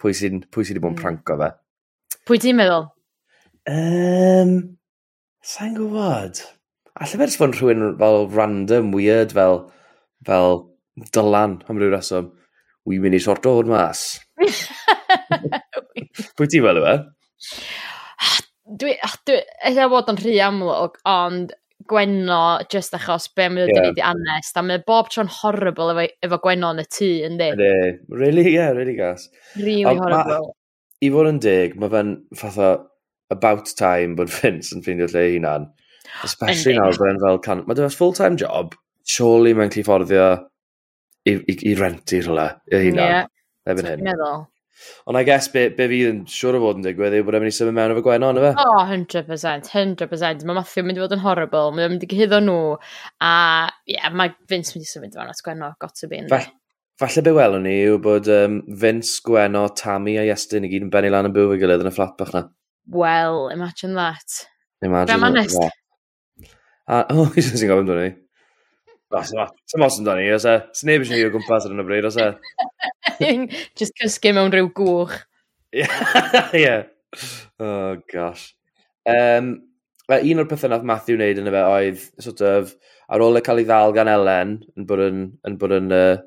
pwy 0.00 0.16
sy'n 0.16 0.42
pwy 0.52 0.64
sy'n 0.64 0.80
bod 0.80 0.95
yn 0.95 0.97
hmm. 0.97 1.02
pranco 1.02 1.38
fe. 1.40 1.50
Pwy 2.28 2.40
ti'n 2.42 2.59
meddwl? 2.59 2.88
Um, 3.71 4.52
sa'n 5.45 5.76
gwybod. 5.76 6.40
Alla 6.97 7.21
fe'n 7.21 7.33
sfon 7.37 7.54
rhywun 7.56 7.97
fel 8.00 8.23
random, 8.33 8.92
weird, 8.97 9.37
fel, 9.37 9.66
fel 10.26 10.62
dylan 11.12 11.61
am 11.68 11.80
ryw 11.80 11.92
reswm. 11.92 12.33
Wi'n 12.88 13.04
mynd 13.04 13.18
i 13.18 13.23
sorto 13.23 13.59
hwn 13.59 13.73
mas. 13.73 14.06
Pwy 16.37 16.50
ti'n 16.50 16.66
fel 16.66 16.83
yma? 16.83 16.97
Dwi, 18.66 18.97
dwi, 19.28 19.37
eisiau 19.69 19.93
bod 19.93 20.09
yn 20.11 20.16
rhy 20.19 20.40
amlwg, 20.43 20.97
ond 21.07 21.52
Gwenno, 21.87 22.64
just 22.73 22.97
achos 22.97 23.28
be 23.37 23.45
mae'n 23.47 23.71
yeah. 23.71 23.78
dweud 23.78 24.00
i 24.00 24.02
anest, 24.09 24.57
a 24.59 24.62
mae 24.66 24.81
bob 24.88 25.07
tro'n 25.12 25.31
horrible 25.31 25.93
efo, 25.93 26.07
efo 26.26 26.38
Gwenno 26.43 26.73
yn 26.75 26.83
y 26.83 26.85
tŷ, 26.88 27.11
yndi? 27.28 27.50
Yndi, 27.55 27.69
really, 28.11 28.49
yeah, 28.50 28.73
really 28.75 28.97
gas. 28.99 29.28
Really 29.55 29.87
a 29.87 29.95
horrible. 29.95 30.49
Ma, 30.49 31.07
I 31.07 31.11
fod 31.14 31.31
yn 31.31 31.38
dig, 31.45 31.76
mae 31.78 31.93
fe'n 31.93 32.11
fatha 32.40 32.73
about 33.31 33.71
time 33.78 34.16
bod 34.19 34.33
Vince 34.33 34.75
yn 34.75 34.83
ffeindio 34.83 35.07
lle 35.12 35.26
hunan. 35.37 35.69
Especially 36.26 36.75
nawr, 36.78 36.99
fe'n 36.99 37.23
fel 37.23 37.38
can... 37.45 37.62
Mae 37.69 37.78
dyna's 37.78 37.99
full-time 37.99 38.40
job, 38.40 38.75
surely 39.07 39.55
mae'n 39.55 39.71
cli 39.75 39.85
fforddio 39.87 40.26
i, 41.28 41.37
i, 41.37 41.59
i 41.71 41.76
renti 41.78 42.25
rhywle, 42.25 42.49
i 42.73 42.83
hunan. 42.88 43.05
Yeah 43.05 43.31
erbyn 43.66 43.90
hyn. 43.92 44.04
meddwl. 44.06 44.44
Ond 45.08 45.16
I 45.16 45.23
guess 45.25 45.49
be, 45.49 45.68
be 45.73 45.87
fi 45.88 46.02
yn 46.11 46.18
siŵr 46.28 46.58
o 46.58 46.61
fod 46.61 46.80
yn 46.80 46.85
digwydd 46.85 47.14
yw 47.16 47.25
bod 47.25 47.38
e'n 47.38 47.42
mynd 47.46 47.52
i 47.54 47.56
symud 47.56 47.76
mewn 47.78 47.94
efo 47.94 48.02
Gwenno, 48.04 48.28
na 48.37 48.42
fe? 48.44 48.50
Oh, 48.61 48.82
100%, 48.85 49.70
100%. 49.73 50.44
Mae 50.44 50.58
Matthew 50.58 50.82
yn 50.82 50.88
mynd 50.90 51.00
i 51.00 51.04
fod 51.04 51.14
yn 51.16 51.23
horrible, 51.25 51.70
mae'n 51.73 51.94
mynd 51.94 52.04
i 52.04 52.11
gyhyddo 52.11 52.42
nhw, 52.44 52.58
a 53.25 53.32
ie, 53.88 53.96
yeah, 53.96 54.11
mae 54.12 54.35
Vince 54.52 54.76
mynd 54.76 54.85
i 54.85 54.90
symud 54.90 55.16
fan 55.16 55.32
at 55.32 55.40
Gwenno, 55.46 55.73
got 55.80 55.96
to 56.02 56.11
be 56.11 56.20
in 56.20 56.28
there. 56.28 56.50
Falle 57.00 57.25
be 57.25 57.32
welwn 57.37 57.64
ni 57.68 57.75
yw 57.87 57.96
bod 58.04 58.28
um, 58.32 58.61
Vince, 58.85 59.16
Gwenno, 59.25 59.64
Tammy 59.80 60.18
a 60.20 60.26
Iestyn 60.28 60.68
i 60.68 60.70
gyd 60.73 60.87
yn 60.87 60.92
benni 60.92 61.11
lan 61.12 61.28
yn 61.30 61.35
byw 61.37 61.50
fe 61.54 61.58
gilydd 61.64 61.85
yn 61.85 61.90
y 61.90 61.94
fflat 61.96 62.14
bach 62.20 62.37
na. 62.37 62.44
Well, 62.87 63.49
imagine 63.52 63.96
that. 63.96 64.42
Imagine 64.85 65.16
Be 65.16 65.20
that. 65.20 65.26
honest. 65.26 65.58
Yeah. 65.61 66.52
A, 66.88 67.04
oh, 67.16 67.26
he's 67.35 67.50
just 67.50 67.64
yn 67.64 67.73
gofyn 67.73 67.88
dwi'n 67.88 68.04
ei. 68.04 68.14
Sym 69.07 69.81
mos 69.83 70.01
yn 70.01 70.07
dan 70.09 70.19
ni, 70.19 70.27
os 70.35 70.45
e, 70.51 70.57
sy'n 70.75 70.91
neb 70.91 71.05
eisiau 71.05 71.21
ni 71.21 71.29
o 71.29 71.33
gwmpas 71.35 71.67
ar 71.69 71.75
yna 71.75 71.85
bryd, 71.87 72.09
os 72.09 72.19
e. 72.19 72.33
Just 73.79 73.95
cysgu 74.01 74.33
mewn 74.35 74.51
rhyw 74.55 74.73
gwch. 74.75 75.15
Ie. 75.77 76.77
Oh, 77.63 77.95
gosh. 78.11 78.51
Um, 79.07 79.53
un 80.11 80.43
o'r 80.43 80.51
pethau 80.51 80.73
nath 80.73 80.87
Matthew 80.91 81.21
wneud 81.21 81.39
yn 81.43 81.51
y 81.51 81.55
fe 81.55 81.63
oedd, 81.71 82.03
sort 82.27 82.43
of, 82.49 82.75
ar 83.07 83.23
ôl 83.23 83.39
e 83.39 83.45
cael 83.47 83.63
ei 83.63 83.69
ddal 83.69 83.95
gan 83.95 84.11
Ellen, 84.11 84.59
yn 84.75 84.91
bod 84.91 85.05
yn, 85.07 85.23
yn, 85.47 85.61
bod 85.63 85.77
yn 85.79 85.95
uh, 85.95 86.19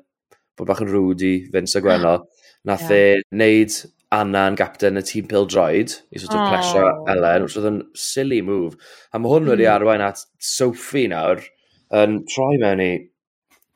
bod 0.56 0.72
bach 0.72 0.80
yn 0.84 0.92
rwyd 0.92 1.24
i 1.28 1.34
Vince 1.52 1.76
a 1.76 1.84
Gwenno, 1.84 2.16
nath 2.68 2.88
yeah. 2.88 3.20
e 3.20 3.36
wneud 3.36 3.78
Anna 4.16 4.48
yn 4.50 4.56
gapten 4.58 4.98
y 4.98 5.04
tîm 5.06 5.28
Pil 5.30 5.46
Droid, 5.52 6.00
i 6.10 6.18
sort 6.18 6.34
of 6.34 6.40
oh. 6.40 6.48
plesio 6.50 6.88
Elen, 7.12 7.44
which 7.44 7.60
oedd 7.60 7.68
yn 7.68 7.80
silly 7.94 8.40
move. 8.42 8.80
A 9.12 9.20
mae 9.20 9.30
hwn 9.36 9.44
mm. 9.44 9.52
wedi 9.52 9.68
hmm. 9.68 9.76
arwain 9.76 10.02
at 10.08 10.24
Sophie 10.42 11.06
nawr, 11.12 11.44
yn 11.96 12.20
troi 12.30 12.58
mewn 12.62 12.84
i... 12.84 12.92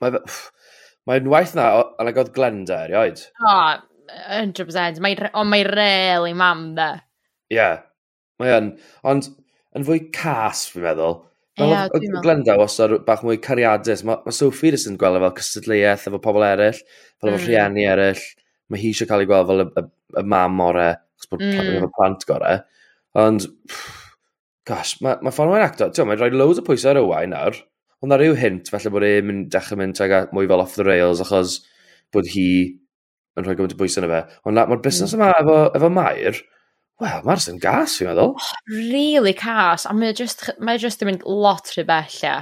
Mae'n 0.03 0.21
mae 1.09 1.25
waith 1.29 1.55
na, 1.57 1.67
ond 2.01 2.11
ag 2.11 2.21
oedd 2.21 2.33
Glenda 2.37 2.85
erioed. 2.87 3.21
O, 3.43 3.51
oh, 3.51 3.75
100%. 4.31 5.01
Mae, 5.05 5.17
ond 5.33 5.51
mae 5.51 5.65
rel 5.69 6.29
i 6.29 6.35
mam 6.37 6.71
da. 6.79 6.91
Ie, 7.53 7.59
yeah, 7.59 7.83
mae 8.41 8.55
yn. 8.57 8.71
Ond 9.11 9.31
yn 9.77 9.87
fwy 9.87 10.07
cas, 10.15 10.65
fi'n 10.73 10.87
meddwl. 10.87 11.19
Ie, 11.59 11.67
yeah, 11.69 11.91
oedd 11.95 12.07
Glenda 12.25 12.57
wastad 12.61 12.97
bach 13.07 13.25
mwy 13.27 13.41
cariadus. 13.45 14.05
Mae, 14.07 14.23
mae 14.25 14.37
Sophie 14.37 14.73
jyst 14.75 14.91
yn 14.91 14.99
gweld 15.01 15.21
e 15.21 15.25
fel 15.27 15.37
cystadleuaeth 15.41 16.09
efo 16.11 16.23
pobl 16.25 16.47
eraill, 16.47 16.81
fel 17.21 17.33
efo 17.33 17.41
mm. 17.41 17.45
rhieni 17.49 17.85
eraill. 17.91 18.25
Mae 18.73 18.81
hi 18.81 18.95
eisiau 18.95 19.11
cael 19.11 19.27
ei 19.27 19.29
gweld 19.29 19.51
fel 19.51 19.67
y, 19.67 19.69
y, 19.83 19.85
y 20.23 20.25
mam 20.33 20.65
orau, 20.65 20.97
chos 21.21 21.31
bod 21.31 21.45
mm. 21.45 21.77
efo 21.83 21.93
plant 21.99 22.27
gorau. 22.31 22.65
Ond, 23.25 23.47
pff, 23.71 23.93
gosh, 24.67 24.97
mae 25.05 25.21
ma 25.23 25.33
ffordd 25.35 25.53
mae'n 25.53 25.69
actor, 25.69 25.93
ti'n 25.93 26.09
mae'n 26.09 26.23
rhoi 26.23 26.33
loads 26.35 26.63
o 26.63 26.67
pwysau 26.67 26.95
ar 26.95 27.03
y 27.03 27.07
wain 27.07 27.35
nawr. 27.37 27.61
Ond 28.03 28.13
na 28.13 28.19
rhyw 28.21 28.35
hint, 28.39 28.71
felly 28.73 28.93
bod 28.93 29.07
e'n 29.07 29.29
mynd 29.29 29.53
dechrau 29.53 29.81
mynd 29.81 29.99
tuag 29.99 30.33
mwy 30.35 30.49
fel 30.51 30.65
off 30.65 30.75
the 30.79 30.87
rails, 30.87 31.23
achos 31.25 31.61
bod 32.15 32.29
hi 32.33 32.49
yn 33.35 33.47
rhoi 33.47 33.57
gymaint 33.59 33.75
o 33.75 33.79
bwysau 33.79 34.03
yna 34.03 34.11
fe. 34.11 34.41
Ond 34.49 34.59
mae'r 34.61 34.83
busnes 34.85 35.15
yma 35.17 35.31
mm. 35.31 35.39
efo, 35.43 35.57
efo 35.79 35.91
Mair, 35.93 36.41
wel, 37.03 37.23
mae'r 37.27 37.45
sy'n 37.45 37.61
gas, 37.63 37.97
fi'n 37.99 38.11
meddwl. 38.11 38.35
Oh, 38.39 38.51
really 38.71 39.35
cas, 39.39 39.87
a 39.89 39.95
mae 39.97 40.15
just, 40.17 40.47
mae 40.63 40.81
just 40.81 41.03
yn 41.03 41.11
mynd 41.11 41.25
lot 41.27 41.73
rhy 41.75 41.87
bell, 41.89 42.19
ia. 42.23 42.37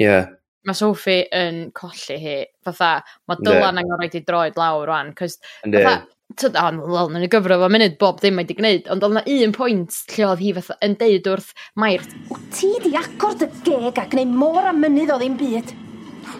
Yeah. 0.00 0.30
Mae 0.68 0.76
Sophie 0.76 1.24
yn 1.36 1.66
colli 1.76 2.16
hi, 2.20 2.38
fatha, 2.64 2.98
mae 3.28 3.40
Dylan 3.40 3.62
yeah. 3.62 3.82
angen 3.82 3.96
rhaid 3.96 4.16
i 4.16 4.24
droed 4.24 4.58
lawr 4.60 4.88
rwan, 4.88 5.14
cos, 5.16 5.38
fatha, 5.64 5.94
tyd, 6.38 6.56
on, 6.60 6.80
wel, 6.84 7.10
yn 7.16 7.26
y 7.26 7.28
gyfro 7.30 7.58
fo 7.60 7.68
munud 7.72 7.96
bob 8.00 8.20
ddim 8.20 8.40
wedi 8.40 8.56
gwneud, 8.58 8.88
ond 8.92 9.06
oedd 9.06 9.16
na 9.16 9.22
un 9.34 9.54
pwynt 9.56 9.96
lle 10.14 10.26
oedd 10.28 10.42
hi 10.42 10.52
fatha 10.58 10.76
yn 10.86 10.96
deud 11.00 11.30
wrth 11.32 11.52
Mair. 11.80 12.04
O 12.30 12.38
ti 12.54 12.70
di 12.84 12.92
agor 12.98 13.36
dy 13.40 13.48
geg 13.66 14.00
a 14.00 14.06
gwneud 14.12 14.34
mor 14.42 14.68
am 14.70 14.82
mynydd 14.82 15.14
o 15.14 15.20
ddim 15.20 15.38
byd. 15.40 15.72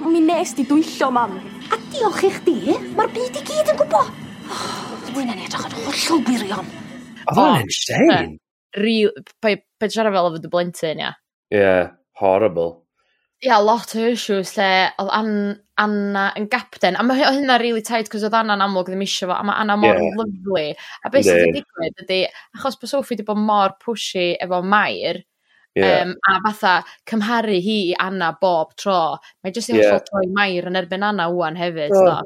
Mi 0.06 0.22
nes 0.24 0.54
di 0.56 0.66
dwyllo, 0.68 1.10
mam. 1.14 1.38
A 1.70 1.78
diolch 1.92 2.24
i 2.26 2.32
chdi, 2.34 2.76
mae'r 2.98 3.14
byd 3.16 3.40
i 3.40 3.46
gyd 3.46 3.72
yn 3.72 3.80
gwybod. 3.80 4.12
Dwi'n 5.10 5.32
oh, 5.32 5.34
yn 5.34 5.44
edrych 5.46 5.66
yn 5.66 5.76
hollol 5.86 6.22
gwirion. 6.28 6.70
Oedd 7.30 7.42
o'n 7.44 7.64
insane. 7.64 8.20
Real, 8.78 9.10
pe, 9.42 9.56
pe 9.80 9.90
fel 9.90 10.20
oedd 10.22 10.46
y 10.46 10.52
blentyn, 10.52 11.02
ia. 11.02 11.14
Ie, 11.50 11.58
Yeah, 11.58 11.90
horrible 12.20 12.79
ia, 13.46 13.58
lot 13.64 13.94
o 13.96 14.06
issues 14.12 14.54
lle 14.58 14.70
oedd 15.00 15.12
an, 15.16 15.34
Anna 15.80 16.26
yn 16.36 16.46
gapten. 16.52 16.98
A 17.00 17.04
mae 17.06 17.22
hynna 17.24 17.56
really 17.60 17.80
tight, 17.80 18.10
cos 18.12 18.24
oedd 18.26 18.36
Anna'n 18.36 18.60
amlwg 18.66 18.90
ddim 18.90 19.04
eisiau 19.06 19.30
fo, 19.30 19.38
a 19.38 19.46
mae 19.48 19.62
Anna 19.62 19.78
mor 19.80 19.96
yeah. 19.96 20.18
lyflu. 20.18 20.64
A 20.76 21.12
beth 21.12 21.24
sydd 21.24 21.40
wedi 21.46 21.62
digwydd 21.62 22.04
ydy, 22.04 22.20
achos 22.58 22.76
bod 22.80 22.92
Sophie 22.92 23.16
wedi 23.16 23.26
bod 23.30 23.40
mor 23.40 23.76
pushy 23.82 24.32
efo 24.36 24.62
Mair, 24.62 25.24
Yeah. 25.78 26.00
Um, 26.02 26.16
a 26.26 26.40
fatha 26.42 26.84
cymharu 27.06 27.60
hi 27.62 27.76
i 27.92 27.96
Anna 28.02 28.32
bob 28.40 28.72
tro. 28.74 29.20
Mae 29.38 29.52
jyst 29.54 29.70
yn 29.70 29.76
yeah. 29.78 30.00
troi 30.02 30.24
Mair 30.34 30.66
yn 30.66 30.78
erbyn 30.80 31.04
Anna 31.06 31.28
wwan 31.30 31.54
hefyd. 31.54 31.94
So, 31.94 32.16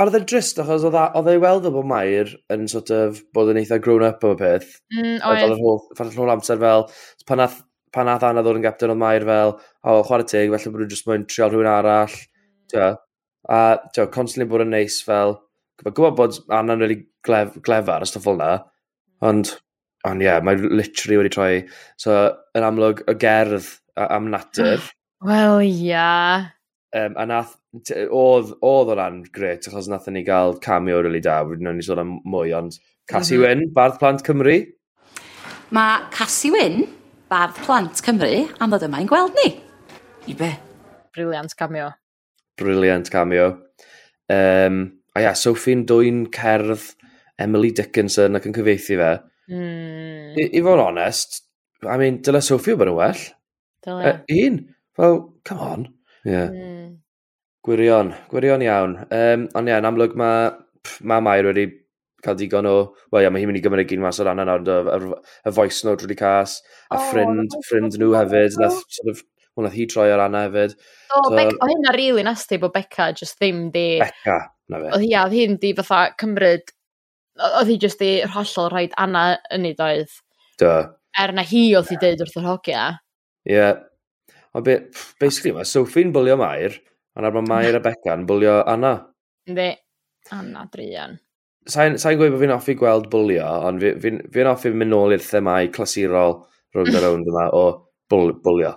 A 0.00 0.04
oedd 0.04 0.16
e'n 0.16 0.26
drist 0.28 0.60
achos 0.62 0.84
oedd 0.88 1.26
ei 1.28 1.40
weld 1.40 1.66
o 1.68 1.72
bod 1.74 1.88
Mair 1.88 2.30
yn 2.52 2.68
sort 2.72 2.92
of 2.94 3.18
bod 3.36 3.50
yn 3.52 3.58
eitha 3.60 3.80
grown 3.84 4.04
up 4.06 4.22
o'r 4.24 4.36
peth. 4.38 4.78
Mm, 4.92 5.16
oedd. 5.16 5.56
Oedd 5.56 6.04
e'n 6.04 6.14
holl 6.16 6.32
amser 6.36 6.60
fel, 6.60 6.86
pan 7.28 7.40
nath, 7.42 7.58
pan 7.92 8.08
nath 8.08 8.24
Anna 8.28 8.44
ddod 8.44 8.60
yn 8.60 8.64
gapten 8.68 8.92
oedd 8.92 9.00
Mair 9.00 9.26
fel, 9.28 9.56
o, 9.84 9.94
oh, 9.94 10.02
chwarae 10.06 10.28
teg, 10.28 10.52
felly 10.52 10.72
bod 10.72 10.82
nhw'n 10.82 10.92
just 10.92 11.08
mwyn 11.08 11.26
trial 11.30 11.52
rhywun 11.52 11.70
arall. 11.70 12.18
Tio. 12.70 12.90
A 13.48 13.60
tio, 13.94 14.06
constantly 14.12 14.48
bod 14.50 14.66
yn 14.66 14.74
neis 14.74 15.00
fel, 15.06 15.38
gwybod 15.80 15.96
gwybod 15.96 16.18
bod 16.18 16.38
Anna'n 16.52 16.84
really 16.84 17.00
glef, 17.26 17.56
glefar 17.64 18.04
a 18.04 18.08
stuff 18.08 18.26
fel 18.28 18.38
na, 18.40 18.52
ond, 19.24 19.54
ond 20.08 20.22
ie, 20.22 20.28
yeah, 20.28 20.40
mae 20.44 20.60
literally 20.60 21.20
wedi 21.20 21.32
troi. 21.34 21.52
So, 22.00 22.22
yn 22.56 22.66
amlwg, 22.66 23.04
y 23.08 23.16
gerdd 23.20 23.68
am 23.96 24.30
natur. 24.32 24.84
Wel, 25.28 25.62
ia. 25.68 25.70
Yeah. 25.80 26.48
Um, 26.90 27.14
a 27.22 27.24
nath, 27.28 27.54
oedd, 28.10 28.52
oedd 28.66 28.90
o 28.90 28.94
ran 28.98 29.20
gret, 29.32 29.68
achos 29.70 29.88
nath 29.88 30.08
ni 30.10 30.24
gael 30.26 30.56
cameo 30.62 31.00
really 31.04 31.22
da, 31.22 31.40
wedyn 31.46 31.70
ni 31.78 31.86
sôn 31.86 32.02
am 32.02 32.16
mwy, 32.26 32.50
ond 32.56 32.80
Cassie 33.10 33.38
mm 33.38 33.44
-hmm. 33.44 33.60
Wyn, 33.62 33.74
Bardd 33.74 33.98
Plant 33.98 34.24
Cymru. 34.26 34.56
Mae 35.70 36.02
Cassie 36.10 36.50
Wyn, 36.50 36.88
Bardd 37.30 37.58
Plant 37.64 38.02
Cymru, 38.02 38.48
am 38.58 38.72
ddod 38.72 38.88
yma 38.88 39.02
i'n 39.02 39.10
gweld 39.10 39.38
ni. 39.38 39.52
I 40.28 40.34
be? 40.34 40.50
Briliant 41.14 41.56
cameo. 41.56 41.92
Brilliant 42.56 43.10
cameo. 43.10 43.46
Um, 44.28 45.00
a 45.16 45.24
ia, 45.24 45.32
Sophie'n 45.34 45.86
dwy'n 45.88 46.26
cerdd 46.34 46.92
Emily 47.40 47.72
Dickinson 47.74 48.36
ac 48.38 48.46
yn 48.46 48.54
cyfeithi 48.54 48.98
fe. 49.00 49.10
Mm. 49.50 50.36
I, 50.36 50.46
I 50.52 50.62
fod 50.66 50.82
onest, 50.84 51.40
I 51.88 51.96
mean, 51.98 52.20
dyle 52.22 52.42
Sophie 52.44 52.76
bod 52.78 52.92
yn 52.92 52.98
well. 53.00 53.24
Dyle. 53.86 54.12
Uh, 54.12 54.44
un. 54.44 54.60
Well, 55.00 55.18
come 55.44 55.64
on. 55.64 55.88
Yeah. 56.28 56.52
Mm. 56.52 56.98
Gwirion, 57.66 58.14
gwirion 58.30 58.64
iawn. 58.64 58.96
Um, 59.08 59.48
ond 59.56 59.72
ia, 59.72 59.80
yn 59.80 59.88
amlwg 59.88 60.16
mae 60.20 60.52
ma 61.08 61.20
Mair 61.24 61.50
wedi 61.50 61.66
cael 62.20 62.36
digon 62.36 62.68
o... 62.68 62.76
Wel, 63.10 63.24
ia, 63.24 63.32
mae 63.32 63.42
hi'n 63.42 63.50
mynd 63.50 63.62
i 63.62 63.64
gymryd 63.64 63.88
gyn 63.88 64.04
mas 64.04 64.20
o'r 64.20 64.30
anna 64.34 64.44
nawr, 64.46 64.68
y, 64.68 64.78
y, 64.94 65.20
y 65.48 65.56
voice 65.56 65.88
note 65.88 66.04
wedi 66.04 66.20
cas, 66.20 66.60
a 66.92 67.00
oh, 67.00 67.04
ffrind, 67.08 67.56
ffrind 67.64 67.96
nhw 67.96 68.12
hefyd, 68.18 68.60
nath 68.60 68.82
sort 68.84 69.14
of 69.16 69.24
Wel, 69.56 69.66
nath 69.66 69.76
hi 69.76 69.86
troi 69.90 70.08
ar 70.14 70.22
anna 70.26 70.44
hefyd. 70.46 70.76
O, 71.10 71.22
so 71.26 71.34
Beca, 71.34 71.56
oedd 71.56 71.72
hyn 71.72 71.84
na 71.84 71.94
rili 71.96 72.10
really 72.12 72.26
nasti 72.26 72.58
bod 72.62 72.74
Becca 72.76 73.10
just 73.16 73.38
ddim 73.40 73.68
di... 73.74 73.86
Becca, 74.02 74.38
na 74.70 74.82
fe. 74.82 74.92
Oedd 74.94 75.04
hi, 75.06 75.12
oedd 75.24 75.36
hyn 75.36 75.58
di 75.62 75.74
fatha 75.78 76.14
cymryd... 76.22 76.74
Oedd 77.40 77.70
hi 77.70 77.76
just 77.82 78.02
di 78.02 78.10
hollol 78.34 78.70
rhaid 78.70 78.96
anna 79.00 79.24
yn 79.54 79.66
ei 79.68 79.76
doedd. 79.78 80.12
Do. 80.60 80.74
Er 81.18 81.34
na 81.34 81.44
hi 81.46 81.70
oedd 81.78 81.90
hi 81.90 81.98
dweud 82.00 82.22
wrth 82.26 82.38
yr 82.38 82.46
hogia. 82.46 82.84
Ie. 83.48 83.56
Yeah. 83.56 83.80
Ond 84.54 84.66
be, 84.66 84.76
basically 85.22 85.54
mae 85.54 85.66
Sophie'n 85.68 86.12
bwlio 86.14 86.36
Mair, 86.38 86.76
ond 87.16 87.26
ar 87.26 87.34
mae 87.36 87.46
Mair 87.46 87.78
a 87.78 87.82
Becca 87.84 88.14
yn 88.16 88.26
bwlio 88.28 88.60
Anna. 88.70 88.96
Ynddi, 89.48 89.70
Anna 90.34 90.64
Drian. 90.72 91.18
Sa'n 91.70 91.98
sa 92.00 92.12
gweud 92.16 92.32
bod 92.34 92.42
fi'n 92.42 92.54
offi 92.54 92.74
gweld 92.78 93.10
bwlio, 93.12 93.46
ond 93.68 93.82
fi'n 93.82 94.00
fi, 94.02 94.14
fi, 94.32 94.46
offi 94.50 94.72
mynd 94.74 94.94
nôl 94.94 95.14
i'r 95.14 95.22
themau 95.22 95.70
clasurol 95.74 96.40
rhwng 96.74 96.96
a 96.96 97.02
rownd 97.04 97.30
yma 97.30 97.46
o 97.54 97.64
bwl, 98.10 98.34
bwlio. 98.42 98.72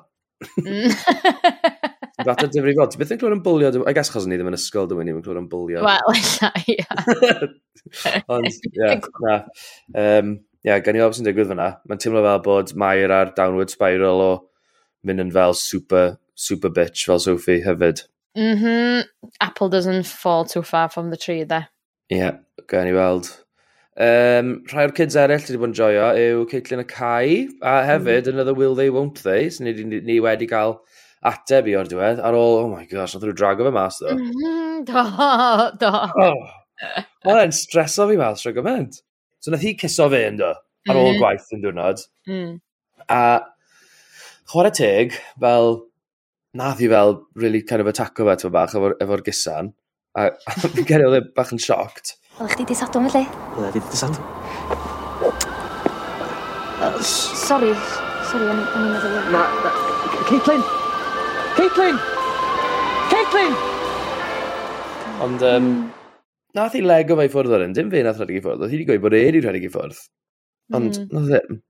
Fath 2.23 2.43
o 2.45 2.47
difrifol, 2.51 2.89
ti 2.91 2.99
beth 3.01 3.13
yn 3.15 3.19
clywed 3.21 3.35
yn 3.37 3.43
bwlio? 3.45 3.71
I 3.89 3.93
guess 3.95 4.11
chos 4.13 4.27
ni 4.29 4.37
ddim 4.37 4.51
yn 4.51 4.57
ysgol, 4.57 4.87
dwi'n 4.89 5.07
ni'n 5.09 5.21
clywed 5.25 5.41
yn 5.41 5.49
bwlio. 5.51 5.83
Wel, 5.85 6.15
ella, 6.19 6.49
ia. 6.69 6.87
Ond, 8.33 8.49
ia, 8.69 8.95
na. 9.25 9.37
Um, 9.97 10.33
ia, 10.65 10.79
gan 10.85 10.99
i 10.99 11.03
ofyn 11.03 11.19
sy'n 11.19 11.29
digwydd 11.29 11.51
fyna, 11.51 11.69
mae'n 11.89 12.01
teimlo 12.03 12.23
fel 12.25 12.43
bod 12.45 12.73
Mair 12.79 13.13
ar 13.15 13.33
downward 13.37 13.73
spiral 13.73 14.23
o 14.23 14.31
mynd 15.07 15.25
yn 15.25 15.33
fel 15.35 15.57
super, 15.59 16.17
super 16.37 16.71
bitch 16.73 17.05
fel 17.09 17.21
Sophie 17.23 17.63
hefyd. 17.65 18.05
Mhm, 18.37 18.49
mm 18.49 18.61
-hmm. 18.63 19.31
apple 19.41 19.69
doesn't 19.69 20.07
fall 20.09 20.45
too 20.45 20.63
far 20.63 20.89
from 20.89 21.11
the 21.11 21.17
tree, 21.17 21.43
there. 21.43 21.69
Ie, 22.11 22.17
yeah, 22.17 22.37
gan 22.67 22.87
i 22.87 22.93
weld 22.93 23.29
Um, 23.93 24.55
rhai 24.71 24.87
o'r 24.87 24.95
kids 24.97 25.15
eraill 25.21 25.43
wedi 25.45 25.59
bod 25.61 25.69
yn 25.69 25.77
joio 25.77 26.05
yw 26.17 26.47
Caitlin 26.49 26.81
y 26.81 26.87
Cai, 26.89 27.33
a 27.61 27.75
hefyd 27.85 28.25
mm. 28.25 28.33
another 28.33 28.55
will 28.57 28.73
they 28.73 28.89
won't 28.89 29.21
they, 29.21 29.51
sy'n 29.53 29.69
so, 29.69 29.85
ni, 29.85 29.99
ni 30.01 30.15
wedi 30.23 30.47
cael 30.49 30.79
ateb 31.29 31.69
i 31.69 31.75
o'r 31.77 31.91
diwedd, 31.91 32.21
ar 32.25 32.33
ôl, 32.33 32.57
oh 32.63 32.71
my 32.71 32.87
gosh, 32.89 33.13
nath 33.13 33.27
nhw 33.27 33.35
drago 33.37 33.67
fe 33.67 33.73
mas, 33.75 33.99
ddo. 34.01 34.15
Mm, 34.17 34.31
mm-hmm, 34.33 34.81
do, 34.89 35.85
do. 35.85 35.91
Oh, 36.25 36.59
Mae'n 37.27 37.53
streso 37.55 38.07
fi 38.09 38.17
mas, 38.19 38.41
rhaid 38.43 38.57
gymaint. 38.57 38.99
So 39.43 39.53
nath 39.53 39.63
hi 39.63 39.75
ciso 39.79 40.09
fe 40.11 40.23
yn 40.31 40.41
do, 40.41 40.49
ar 40.89 40.99
ôl 40.99 41.13
mm. 41.13 41.21
gwaith 41.21 41.53
yn 41.53 41.63
diwrnod. 41.63 42.03
Mm. 42.31 42.57
A 43.13 43.21
chwarae 44.49 44.73
teg, 44.73 45.15
fel, 45.45 45.83
nath 46.57 46.81
hi 46.81 46.89
fel, 46.91 47.19
really 47.37 47.61
kind 47.61 47.85
of 47.85 47.93
ataco 47.93 48.25
fe, 48.25 48.39
ti'n 48.41 48.57
bach, 48.57 48.73
efo'r 48.73 48.97
efo 49.05 49.21
gisan. 49.29 49.71
A, 50.17 50.27
a 50.49 50.57
fi'n 50.65 50.89
geri 50.89 51.07
oedd 51.07 51.21
e 51.21 51.23
bach 51.37 51.53
yn 51.53 51.61
sioct. 51.61 52.17
Wel, 52.39 52.47
chdi 52.49 52.63
di 52.65 52.75
Sadwrn 52.75 53.09
felly? 53.09 53.27
Wel, 53.57 53.71
di 53.71 53.79
di 53.79 53.97
Sadwrn. 53.97 54.25
Yy 56.83 56.99
s- 56.99 57.33
sori 57.47 57.71
sori 58.29 58.47
o'n 58.51 58.61
i'n 58.63 58.87
meddwl... 58.91 59.17
Na 59.33 59.43
na 59.63 59.71
Caitlin! 60.29 60.63
Caitlin! 61.57 61.99
Caitlin! 63.11 63.53
Ond 65.23 65.45
um, 65.47 65.67
Nath 66.57 66.75
i 66.77 66.81
lego 66.85 67.15
fe 67.19 67.27
i 67.27 67.31
ffwrdd 67.33 67.53
o'r 67.57 67.63
un, 67.67 67.75
dim 67.77 67.91
fe 67.93 68.01
nath 68.05 68.19
rhedeg 68.21 68.39
i 68.39 68.43
ffwrdd, 68.43 68.61
oedd 68.65 68.73
hi 68.73 68.77
wedi 68.81 68.87
gweud 68.89 69.03
bod 69.05 69.15
e 69.17 69.21
wedi 69.27 69.39
rhedeg 69.45 69.63
i 69.69 69.71
ffwrdd. 69.73 70.01
Ond, 70.77 70.97
Mm. 70.99 71.07
nath 71.13 71.29
ddim. 71.29 71.61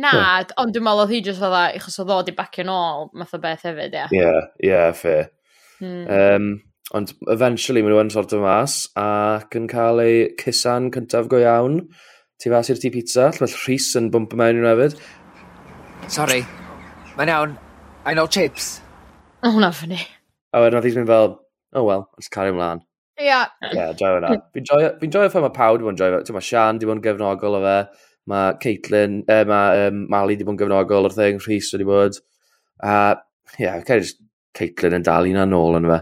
Nag, 0.00 0.52
ond 0.62 0.72
dwi'n 0.74 0.84
meddwl 0.86 1.02
oedd 1.04 1.12
hi 1.12 1.18
jyst 1.26 1.42
fydda, 1.42 1.62
achos 1.78 1.98
oedd 2.02 2.12
o 2.14 2.18
di 2.24 2.32
bacio 2.36 2.64
nôl, 2.68 3.08
math 3.20 3.34
o 3.36 3.40
beth 3.42 3.64
hefyd, 3.68 3.96
ie. 3.98 4.04
Ie, 4.16 4.30
ie, 4.70 4.78
fair. 4.96 5.26
Mm. 5.82 6.04
Um, 6.18 6.46
Ond 6.96 7.12
eventually 7.28 7.82
maen 7.84 7.92
nhw'n 7.92 8.10
sort 8.14 8.32
o 8.32 8.38
mas 8.40 8.86
ac 8.96 9.56
yn 9.58 9.66
cael 9.68 10.00
eu 10.00 10.28
cusan 10.40 10.88
cyntaf 10.94 11.28
go 11.28 11.40
iawn. 11.42 11.82
Ti 12.40 12.52
fas 12.52 12.70
i'r 12.72 12.80
tŷ 12.80 12.92
pizza, 12.94 13.28
lle 13.36 13.48
Rhys 13.50 13.90
yn 13.98 14.08
bwmp 14.14 14.36
mewn 14.40 14.62
nhw 14.62 14.70
hefyd. 14.70 14.96
Sorry, 16.08 16.40
mae'n 17.18 17.32
iawn. 17.34 17.56
I 18.08 18.14
know 18.16 18.26
chips. 18.26 18.78
O, 19.42 19.50
hwnna 19.52 19.68
ffynnu. 19.74 20.00
A 20.54 20.62
wedyn 20.64 20.78
oedd 20.78 20.88
hi'n 20.88 21.00
mynd 21.02 21.12
fel, 21.12 21.34
oh 21.76 21.84
well, 21.84 22.08
let's 22.16 22.32
carry 22.32 22.54
ymlaen. 22.54 22.80
Ie. 23.18 23.26
Yeah. 23.26 23.52
Ie, 23.66 23.72
yeah, 23.74 23.94
joio 23.98 24.16
hwnna. 24.16 24.34
Fi'n 24.54 25.12
joio 25.12 25.28
ffa 25.28 25.42
mae 25.44 25.52
pawb 25.54 25.76
wedi 25.76 25.88
bod 25.90 25.96
yn 25.96 26.00
joio. 26.00 26.20
Ti'n 26.24 26.38
ma 26.38 26.44
Sian 26.48 26.78
wedi 26.78 26.88
bod 26.88 27.00
yn 27.00 27.04
gefnogol 27.04 27.58
o 27.58 27.64
fe. 27.66 27.78
Mae 28.32 28.54
Caitlin, 28.62 29.22
eh, 29.28 29.44
mae 29.48 29.88
um, 29.88 30.04
Mali 30.12 30.38
wedi 30.38 30.46
bod 30.46 30.56
yn 30.56 30.62
gefnogol 30.62 31.10
o'r 31.10 31.16
thing. 31.16 31.42
Rhys 31.44 31.72
wedi 31.74 31.88
bod. 31.88 32.20
A, 32.80 32.94
ie, 33.58 33.66
yeah, 33.66 33.82
Caitlin 34.56 35.02
yn 35.02 35.04
dal 35.04 35.28
un 35.28 35.42
a'n 35.44 35.58
yn 35.82 35.90
fe. 35.92 36.00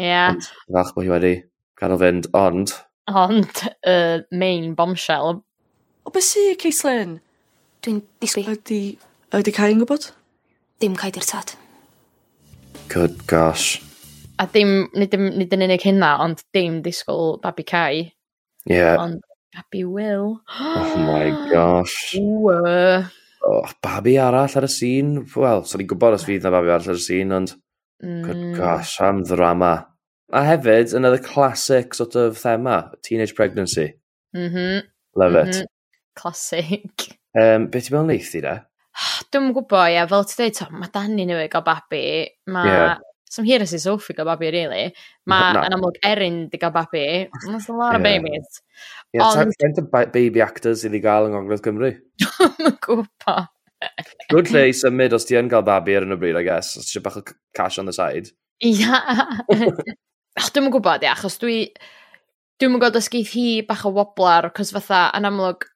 Ie. 0.00 0.12
Ond, 0.30 0.48
falch 0.72 0.92
bod 0.96 1.06
hi 1.06 1.12
wedi 1.12 1.32
gadael 1.80 2.00
fynd, 2.00 2.28
ond... 2.38 2.74
Ond, 3.10 3.64
y 3.82 3.92
uh, 3.92 4.22
main 4.38 4.72
bombshell. 4.78 5.40
O 6.06 6.12
beth 6.14 6.28
sy, 6.28 6.52
Caitlin? 6.60 7.18
Dwi'n 7.84 8.00
disgwyl. 8.22 8.54
Ydy... 8.54 8.82
Ydy 9.36 9.54
Cai 9.56 9.72
yn 9.74 9.82
gwybod? 9.82 10.10
Dim 10.80 10.94
cael 10.98 11.12
di'r 11.14 11.26
tad. 11.26 11.54
Good 12.92 13.24
gosh. 13.30 13.80
A 14.40 14.46
dim, 14.50 14.86
nid, 14.96 15.12
nid 15.12 15.52
yn 15.54 15.66
unig 15.66 15.84
hynna, 15.84 16.14
ond 16.24 16.44
dim 16.56 16.80
disgwyl 16.84 17.36
babi 17.42 17.66
Cai. 17.68 18.06
Ie. 18.68 18.76
Yeah. 18.76 18.96
Ond 19.02 19.20
babi 19.52 19.84
Will. 19.84 20.38
oh 20.48 20.94
my 21.02 21.28
gosh. 21.52 22.14
Ww. 22.16 23.10
Oh, 23.42 23.66
babi 23.82 24.16
arall 24.22 24.56
ar 24.56 24.68
y 24.68 24.70
sîn? 24.70 25.16
Wel, 25.34 25.64
sa'n 25.66 25.74
so 25.74 25.82
i'n 25.82 25.90
gwybod 25.90 26.16
os 26.16 26.24
fydd 26.28 26.46
na 26.46 26.54
babi 26.54 26.70
arall 26.70 26.94
ar 26.94 27.00
y 27.02 27.04
sîn, 27.04 27.34
ond... 27.36 27.56
Good 28.02 28.36
hmm. 28.36 28.54
gosh, 28.54 29.00
am 29.00 29.22
ddrama. 29.22 29.86
A 30.32 30.42
hefyd, 30.42 30.94
another 30.94 31.18
classic 31.22 31.94
sort 31.94 32.16
of 32.16 32.38
thema, 32.38 32.90
teenage 33.02 33.34
pregnancy. 33.34 33.94
Mm 34.34 34.48
-hmm. 34.50 34.82
Love 35.14 35.32
mm 35.32 35.36
-hmm. 35.36 35.48
it. 35.48 35.54
Mm-hmm. 35.54 35.66
Classic. 36.14 36.92
Um, 37.34 37.70
beth 37.72 37.86
ti'n 37.88 37.94
meddwl 37.94 38.10
neith 38.10 38.32
da? 38.44 38.50
Dwi'n 39.32 39.54
gwybod, 39.56 39.88
ia, 39.88 40.02
fel 40.08 40.24
ti 40.28 40.34
dweud, 40.36 40.58
mae 40.76 40.90
Danny 40.92 41.24
newydd 41.24 41.48
gael 41.54 41.64
babi. 41.64 42.28
Mae... 42.46 42.68
Yeah. 42.68 42.98
Some 43.32 43.46
here 43.48 43.62
is 43.62 43.82
Sophie 43.82 44.12
gael 44.12 44.26
babi, 44.26 44.50
really. 44.50 44.92
Mae 45.24 45.46
and 45.48 45.58
I'm 45.58 45.64
yn 45.64 45.76
amlwg 45.78 45.96
Erin 46.04 46.36
di 46.52 46.58
gael 46.60 46.74
babi. 46.74 47.30
That's 47.46 47.70
a 47.70 47.72
lot 47.72 47.96
of 47.96 48.02
babies. 48.02 48.60
Yeah, 49.14 49.24
Ond... 49.24 49.56
Ta'n 49.56 50.12
baby 50.12 50.42
actors 50.42 50.84
i 50.84 50.90
the 50.92 51.00
gael 51.00 51.30
yng 51.30 51.38
Ngogledd 51.38 51.64
Cymru. 51.64 51.94
Dwi'n 52.20 52.76
gwybod. 52.84 53.48
Good 54.30 54.50
lle 54.52 54.66
i 54.70 54.76
symud 54.76 55.14
os 55.16 55.26
ti 55.28 55.36
yn 55.38 55.50
cael 55.52 55.64
babi 55.66 55.96
ar 55.96 56.06
yn 56.06 56.14
y 56.14 56.18
bryd, 56.20 56.38
I 56.40 56.44
guess. 56.46 56.76
Os 56.78 56.88
ti 56.88 56.96
eisiau 56.96 57.04
bach 57.06 57.18
o 57.20 57.24
cash 57.56 57.78
on 57.80 57.90
the 57.90 57.94
side. 57.96 58.32
Ia. 58.64 59.00
Ach, 60.40 60.48
dwi'n 60.54 60.70
gwybod, 60.72 61.04
ia, 61.04 61.16
achos 61.16 61.38
dwi... 61.42 61.66
Dwi'n 62.60 62.76
gwybod 62.76 62.98
os 63.00 63.08
geith 63.12 63.32
hi 63.34 63.46
bach 63.66 63.86
o 63.88 63.92
woblar, 63.96 64.50
cos 64.56 64.70
fatha, 64.74 65.06
yn 65.18 65.26
amlwg, 65.28 65.66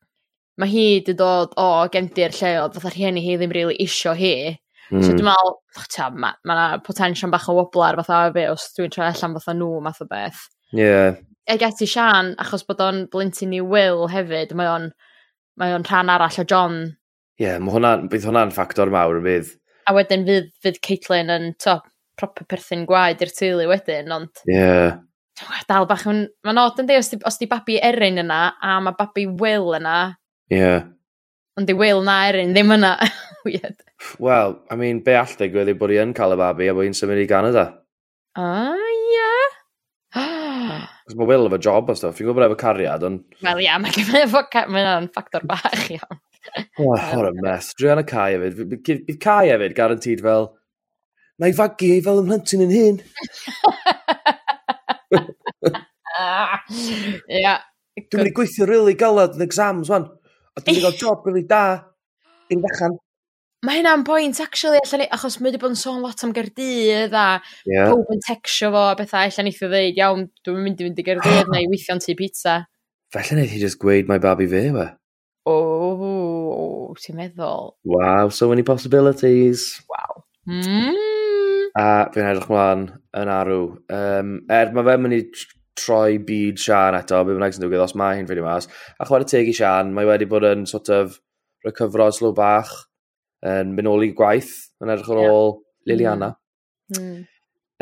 mae 0.61 0.71
hi 0.71 0.85
wedi 0.99 1.17
dod 1.19 1.57
o 1.61 1.67
gefndir 1.93 2.37
lleoedd, 2.37 2.77
fatha 2.77 2.93
rhieni 2.95 3.25
hi 3.25 3.39
ddim 3.41 3.55
really 3.57 3.77
isio 3.83 4.15
hi. 4.17 4.35
Mm. 4.93 5.01
So 5.03 5.11
hmm. 5.11 5.17
dwi'n 5.19 5.27
meddwl, 5.27 5.57
ta, 5.91 6.11
mae 6.15 6.37
ma 6.47 6.55
yna 6.55 6.67
potensial 6.87 7.33
bach 7.33 7.49
o 7.51 7.57
woblar 7.59 7.99
fatha 8.03 8.21
fe, 8.37 8.47
os 8.53 8.69
dwi'n 8.77 8.93
troi 8.95 9.09
allan 9.09 9.35
fatha 9.41 9.57
nhw, 9.57 9.81
math 9.83 10.05
o 10.05 10.09
beth. 10.11 10.47
Ie. 10.77 10.85
Yeah. 10.85 11.19
Ag 11.51 11.63
eti 11.63 11.87
Sian, 11.91 12.33
achos 12.43 12.65
bod 12.67 12.81
o'n 12.83 13.05
blintyn 13.11 13.55
i 13.55 13.61
Will 13.63 14.07
hefyd, 14.11 14.55
mae 14.59 14.71
o'n 14.71 14.89
mae 15.61 15.75
o'n 15.75 15.85
rhan 15.89 16.13
arall 16.13 16.41
o 16.43 16.45
John 16.49 16.81
Ie, 17.37 17.45
yeah, 17.45 17.61
hwnna, 17.61 17.93
bydd 18.09 18.25
hwnna'n 18.25 18.53
ffactor 18.55 18.89
mawr 18.89 19.19
yn 19.19 19.27
bydd. 19.27 19.53
A 19.87 19.93
wedyn 19.93 20.25
fydd, 20.25 20.47
fydd 20.65 20.79
Caitlin 20.85 21.33
yn 21.35 21.51
top 21.61 21.85
proper 22.17 22.47
perthyn 22.49 22.87
gwaed 22.89 23.21
i'r 23.21 23.33
teulu 23.37 23.67
wedyn, 23.69 24.09
ond... 24.15 24.41
Ie. 24.49 24.57
Yeah. 24.57 24.95
Dal 25.69 25.85
bach, 25.89 26.07
yn... 26.09 26.23
mae'n 26.47 26.61
od 26.63 26.81
yn 26.81 26.89
di, 26.89 26.97
os 26.97 27.13
di, 27.13 27.19
os 27.29 27.37
di 27.37 27.49
babi 27.51 27.77
Erin 27.85 28.23
yna, 28.23 28.41
a 28.57 28.79
mae 28.81 28.97
babi 28.97 29.27
Will 29.29 29.75
yna. 29.77 29.99
Ie. 30.49 30.63
Yeah. 30.63 30.87
Ond 31.61 31.69
di 31.69 31.77
Will 31.77 32.01
na 32.05 32.17
Erin 32.31 32.57
ddim 32.57 32.73
yna. 32.79 32.95
Weird. 33.45 33.85
Wel, 34.21 34.57
I 34.73 34.81
mean, 34.81 35.03
be 35.05 35.17
all 35.21 35.37
digwydd 35.37 35.73
i 35.73 35.77
bod 35.77 35.93
i 35.93 36.01
yn 36.01 36.17
cael 36.17 36.35
y 36.35 36.41
babi 36.41 36.71
a 36.73 36.77
bod 36.77 36.89
i'n 36.89 36.97
symud 36.97 37.21
i 37.21 37.29
Canada. 37.31 37.69
Ah, 38.41 38.73
ie. 38.73 39.33
Yeah. 40.57 40.87
Cos 41.07 41.15
mae 41.21 41.29
Will 41.29 41.45
efo 41.47 41.59
job 41.63 41.91
o 41.93 41.95
stuff. 41.95 42.17
Fi'n 42.17 42.27
gwybod 42.27 42.43
e 42.43 42.49
efo 42.49 42.57
cariad, 42.59 43.05
ond... 43.07 43.21
Wel, 43.45 43.61
ia, 43.61 43.67
yeah, 43.69 43.83
mae'n 43.83 44.33
ma, 44.33 44.47
ma, 44.73 44.95
ma, 45.05 45.43
ma, 45.45 45.99
ma, 46.01 46.17
Oh, 46.79 46.93
what 46.93 47.27
a 47.27 47.33
mess. 47.33 47.73
Drianna 47.75 48.05
Cai 48.07 48.33
hefyd. 48.37 48.69
Bydd 48.85 49.21
Cai 49.23 49.49
hefyd 49.49 49.75
garantid 49.77 50.21
fel, 50.25 50.51
na 51.41 51.49
i 51.51 51.55
fagu 51.57 52.03
fel 52.05 52.21
ymhlentyn 52.23 52.65
yn 52.67 52.75
hyn. 52.75 53.01
Ia. 57.41 57.57
Dwi'n 57.97 58.21
mynd 58.21 58.31
i 58.31 58.37
gweithio 58.37 58.69
really 58.69 58.95
galad 58.99 59.37
yn 59.39 59.45
exams, 59.47 59.89
wan. 59.93 60.07
A 60.57 60.61
dwi'n 60.61 60.77
mynd 60.77 60.83
i 60.83 60.87
gael 60.87 61.01
job 61.05 61.27
really 61.29 61.45
da. 61.49 61.65
Dwi'n 62.51 62.63
ddechan. 62.65 62.97
Mae 63.67 63.81
hynna'n 63.81 64.05
bwynt, 64.07 64.39
actually, 64.45 64.79
allan 64.85 65.01
ni, 65.03 65.07
achos 65.17 65.39
mae 65.41 65.49
wedi 65.49 65.59
bod 65.63 65.73
yn 65.73 65.81
sôn 65.81 66.03
lot 66.05 66.21
am 66.23 66.33
Gerdydd 66.37 67.15
a 67.17 67.41
yeah. 67.67 67.89
pob 67.89 68.13
yn 68.13 68.21
texio 68.23 68.69
fo 68.71 68.83
a 68.93 68.97
bethau, 68.99 69.27
allan 69.27 69.49
eithaf 69.51 69.73
ddeud, 69.73 69.97
iawn, 69.97 70.27
dwi'n 70.47 70.61
mynd 70.63 70.83
i 70.83 70.87
fynd 70.87 71.01
i 71.01 71.07
Gerdydd 71.09 71.51
neu 71.55 71.71
weithio'n 71.73 72.03
tu 72.05 72.15
pizza. 72.19 72.61
Felly 73.15 73.33
wneud 73.39 73.53
hi 73.55 73.63
just 73.63 73.81
gweud 73.83 74.11
mae 74.11 74.23
babi 74.23 74.47
fe, 74.53 74.63
we. 74.77 74.87
O, 75.47 76.95
ti'n 76.99 77.19
meddwl? 77.19 77.77
Wow, 77.87 78.31
so 78.35 78.49
many 78.51 78.65
possibilities. 78.67 79.69
Wow. 79.91 80.25
Mm. 80.51 80.97
A 81.79 81.87
fi'n 82.15 82.31
edrych 82.31 82.49
mlaen 82.51 82.89
yn 83.21 83.31
arw. 83.31 83.61
Um, 83.93 84.33
er, 84.51 84.73
mae 84.75 84.89
fe'n 84.89 85.05
mynd 85.05 85.19
i 85.19 85.23
troi 85.77 86.19
byd 86.27 86.59
Sian 86.63 86.97
eto, 86.99 87.21
beth 87.23 87.37
bynnag 87.37 87.55
sy'n 87.55 87.67
digwydd, 87.67 87.85
os 87.85 87.95
mae 87.99 88.19
hi'n 88.19 88.27
ffeindio 88.29 88.47
mas. 88.47 88.67
A 88.99 89.07
chwarae 89.07 89.29
teg 89.29 89.51
i 89.51 89.55
Sian, 89.55 89.93
mae 89.95 90.09
wedi 90.09 90.29
bod 90.31 90.49
yn 90.49 90.67
sort 90.71 90.91
of 90.95 91.21
recyfro 91.67 92.09
slow 92.15 92.35
bach, 92.37 92.73
yn 93.47 93.75
mynd 93.77 93.91
ôl 93.91 94.07
i 94.07 94.11
gwaith, 94.17 94.55
yn 94.83 94.93
edrych 94.95 95.13
ar 95.13 95.23
ôl 95.23 95.51
yeah. 95.53 95.63
Liliana. 95.93 96.33
Mm. 96.97 97.25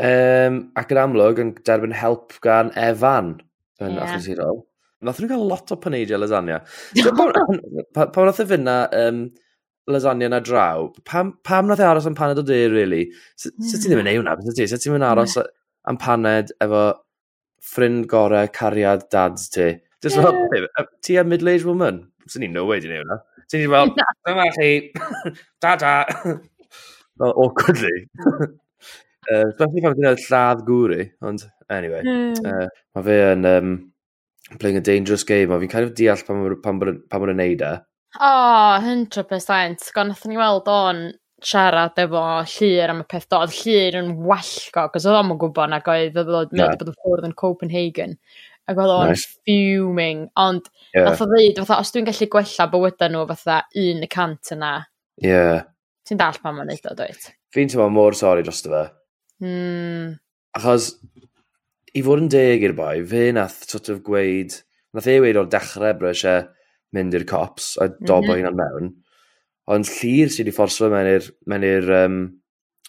Um, 0.05 0.61
ac 0.75 0.91
yn 0.91 0.99
amlwg 0.99 1.41
yn 1.41 1.51
derbyn 1.65 1.95
help 1.95 2.35
gan 2.43 2.73
Evan 2.75 3.37
yn 3.79 3.95
yeah. 3.95 4.03
achlysurol 4.03 4.65
nath 5.05 5.21
nhw 5.21 5.31
gael 5.31 5.47
lot 5.49 5.73
o 5.73 5.79
paneidio 5.81 6.19
lasagna. 6.21 6.61
Pam 7.15 8.25
nath 8.29 8.41
e 8.43 8.47
fyna 8.49 8.77
um, 9.01 9.25
lasagna 9.87 10.29
na 10.29 10.39
draw, 10.39 10.89
pam, 11.05 11.33
pam 11.43 11.69
nath 11.69 11.83
e 11.83 11.87
aros 11.87 12.07
am 12.09 12.17
paned 12.17 12.41
o 12.41 12.45
de, 12.45 12.65
really? 12.73 13.05
Sut 13.37 13.53
mm. 13.59 13.71
ti 13.71 13.87
ddim 13.87 14.03
yn 14.03 14.11
ei 14.11 14.19
wna? 14.21 14.35
Sut 14.41 14.57
ti 14.57 14.67
ddim 14.67 14.97
yn 14.99 15.07
aros 15.07 15.37
am 15.89 15.99
paned 16.01 16.53
efo 16.65 16.83
ffrind 17.65 18.09
gorau 18.11 18.49
cariad 18.59 19.07
dads 19.13 19.49
ti? 19.53 19.71
Just 20.01 20.17
yeah. 20.17 20.29
fel, 20.51 20.89
ti 21.01 21.17
a 21.17 21.23
middle-aged 21.23 21.65
woman? 21.65 22.03
Swn 22.29 22.45
i'n 22.47 22.53
no 22.57 22.65
way 22.69 22.81
di 22.81 22.89
neud 22.89 23.05
hwnna. 23.05 23.21
Swn 23.49 23.63
i'n 23.65 23.73
fel, 23.73 23.93
dyma 24.27 24.45
chi, 24.57 24.69
da-da. 25.65 25.95
Fel, 26.21 27.33
awkwardly. 27.33 27.97
Uh, 29.25 29.47
Especially 29.49 29.81
pan 29.81 29.95
ti'n 29.97 30.19
lladd 30.21 30.59
gwri, 30.67 30.99
ond 31.25 31.41
anyway. 31.73 32.03
Mm. 32.05 32.35
Uh, 32.45 32.67
mae 32.93 33.05
fe 33.07 33.15
yn... 33.31 33.47
Um, 33.49 33.71
Playing 34.59 34.77
a 34.77 34.81
dangerous 34.81 35.23
game, 35.25 35.51
a 35.51 35.59
fi'n 35.59 35.69
kind 35.71 35.87
of 35.87 35.93
deall 35.97 36.21
pan, 36.25 36.43
pan, 36.61 36.81
pan 37.09 37.21
bod 37.21 37.31
yn 37.33 37.39
neud 37.41 37.63
e. 37.65 37.75
O, 38.15 38.27
oh, 38.29 38.75
100%. 38.83 39.87
Gon, 39.95 40.11
nath 40.11 40.25
ni 40.29 40.37
weld 40.39 40.69
o'n 40.71 41.07
siarad 41.45 41.97
efo 41.99 42.21
llir 42.53 42.93
am 42.93 43.01
y 43.03 43.07
peth 43.09 43.27
dod. 43.33 43.53
Llir 43.57 43.97
yn 43.99 44.13
wallgo, 44.27 44.87
cos 44.93 45.07
oedd 45.09 45.17
o'n 45.19 45.39
gwybod 45.41 45.73
nag 45.73 45.89
oedd 45.91 46.19
oedd 46.21 46.33
oedd 46.39 46.53
yeah. 46.55 46.75
bod 46.79 46.91
yn 46.93 46.99
ffwrdd 46.99 47.29
yn 47.29 47.37
Copenhagen. 47.41 48.17
Ac 48.69 48.81
oedd 48.81 48.93
o'n 48.93 49.11
nice. 49.13 49.27
fuming. 49.45 50.25
Ond, 50.41 50.69
yeah. 50.93 51.09
nath 51.09 51.25
o 51.25 51.29
ddeud, 51.29 51.63
fatha, 51.63 51.81
os 51.83 51.93
dwi'n 51.93 52.07
gallu 52.07 52.29
gwella 52.37 52.69
bywydau 52.71 53.13
nhw 53.13 53.25
fatha 53.33 53.57
un 53.81 54.05
y 54.05 54.11
cant 54.13 54.53
yna. 54.55 54.75
Ie. 55.23 55.31
Yeah. 55.31 55.65
Ti'n 56.05 56.21
dall 56.21 56.37
pan 56.41 56.57
mae'n 56.59 56.69
neud 56.69 56.89
o, 56.91 56.95
dweud? 56.97 57.29
Fi'n 57.55 57.71
teimlo 57.71 57.89
mor 57.93 58.15
sori 58.17 58.45
dros 58.45 58.61
fe. 58.61 58.85
Mm. 59.43 60.15
Achos, 60.55 60.93
i 61.95 62.03
fod 62.03 62.21
yn 62.25 62.29
deg 62.31 62.63
i'r 62.65 62.75
boi, 62.75 62.99
fe 63.07 63.29
nath 63.35 63.61
sort 63.69 63.89
of 63.93 64.01
gweud, 64.05 64.55
nath 64.95 65.09
e 65.11 65.17
weid 65.23 65.39
o'r 65.39 65.49
dechrau 65.51 65.95
bro 65.99 66.11
eisiau 66.11 66.47
mynd 66.95 67.15
i'r 67.15 67.27
cops 67.29 67.75
a 67.79 67.89
dobo 67.89 68.21
mm 68.21 68.31
-hmm. 68.31 68.39
hynna'n 68.41 68.59
mewn. 68.59 68.89
Ond 69.71 69.89
llir 69.89 70.31
sydd 70.31 70.45
wedi 70.45 70.55
fforsio 70.55 70.89
mewn 70.91 71.11
i'r 71.13 71.29
mewn 71.51 71.67
i'r 71.67 71.93
um, 72.01 72.17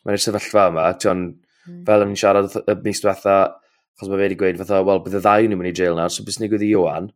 mewn 0.04 0.18
i'r 0.18 0.24
sefyllfa 0.24 0.66
yma, 0.72 0.88
ti'n 1.02 1.22
hmm. 1.22 1.84
fel 1.86 2.06
yn 2.06 2.16
siarad 2.18 2.58
y 2.58 2.76
mis 2.82 3.02
diwetha, 3.04 3.36
achos 3.96 4.10
mae 4.10 4.18
fe 4.18 4.26
wedi 4.26 4.40
gweud 4.42 4.60
fatha, 4.62 4.82
wel, 4.90 5.04
bydd 5.04 5.20
y 5.20 5.22
ddau 5.22 5.46
nhw'n 5.46 5.62
mynd 5.62 5.72
i 5.72 5.76
jail 5.80 5.96
nawr, 5.98 6.12
so 6.12 6.26
bys 6.26 6.40
ni 6.42 6.50
gwydi 6.52 6.72
Iwan. 6.74 7.08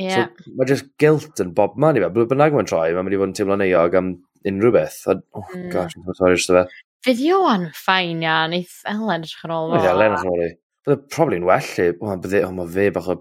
Yeah. 0.00 0.32
So, 0.34 0.50
mae 0.58 0.66
just 0.66 0.90
guilt 0.98 1.38
yn 1.44 1.54
bob 1.54 1.76
man 1.78 2.00
i 2.00 2.02
fe, 2.02 2.10
blwy 2.16 2.26
bynnag 2.32 2.56
mae'n 2.56 2.72
troi, 2.72 2.88
mae'n 2.96 3.06
mynd 3.06 3.14
i 3.14 3.20
fod 3.20 3.30
yn 3.30 3.38
teimlo'n 3.38 3.68
eog 3.68 4.00
am 4.00 4.10
unrhyw 4.50 4.74
beth. 4.74 4.98
A, 5.12 5.20
oh, 5.36 5.46
mm. 5.52 5.70
gosh, 5.70 5.94
I'm 6.00 6.10
sorry, 6.18 6.40
ysdw 6.40 6.58
fe. 6.58 6.66
Fydd 7.04 7.22
Iwan 7.22 7.68
ffain 7.76 8.24
ia, 8.24 8.42
neith 8.50 8.80
Elen 8.90 9.28
ysgrifennu 9.28 9.60
ôl. 9.60 9.76
Neith 9.76 9.90
Elen 9.92 10.16
ysgrifennu 10.18 10.52
Fydde 10.84 11.00
probably'n 11.08 11.46
well 11.48 11.70
i, 11.80 11.86
wel, 11.96 12.18
bydde, 12.20 12.42
o, 12.44 12.50
mae 12.52 12.68
fe 12.74 12.90
bach 12.92 13.06
o... 13.08 13.16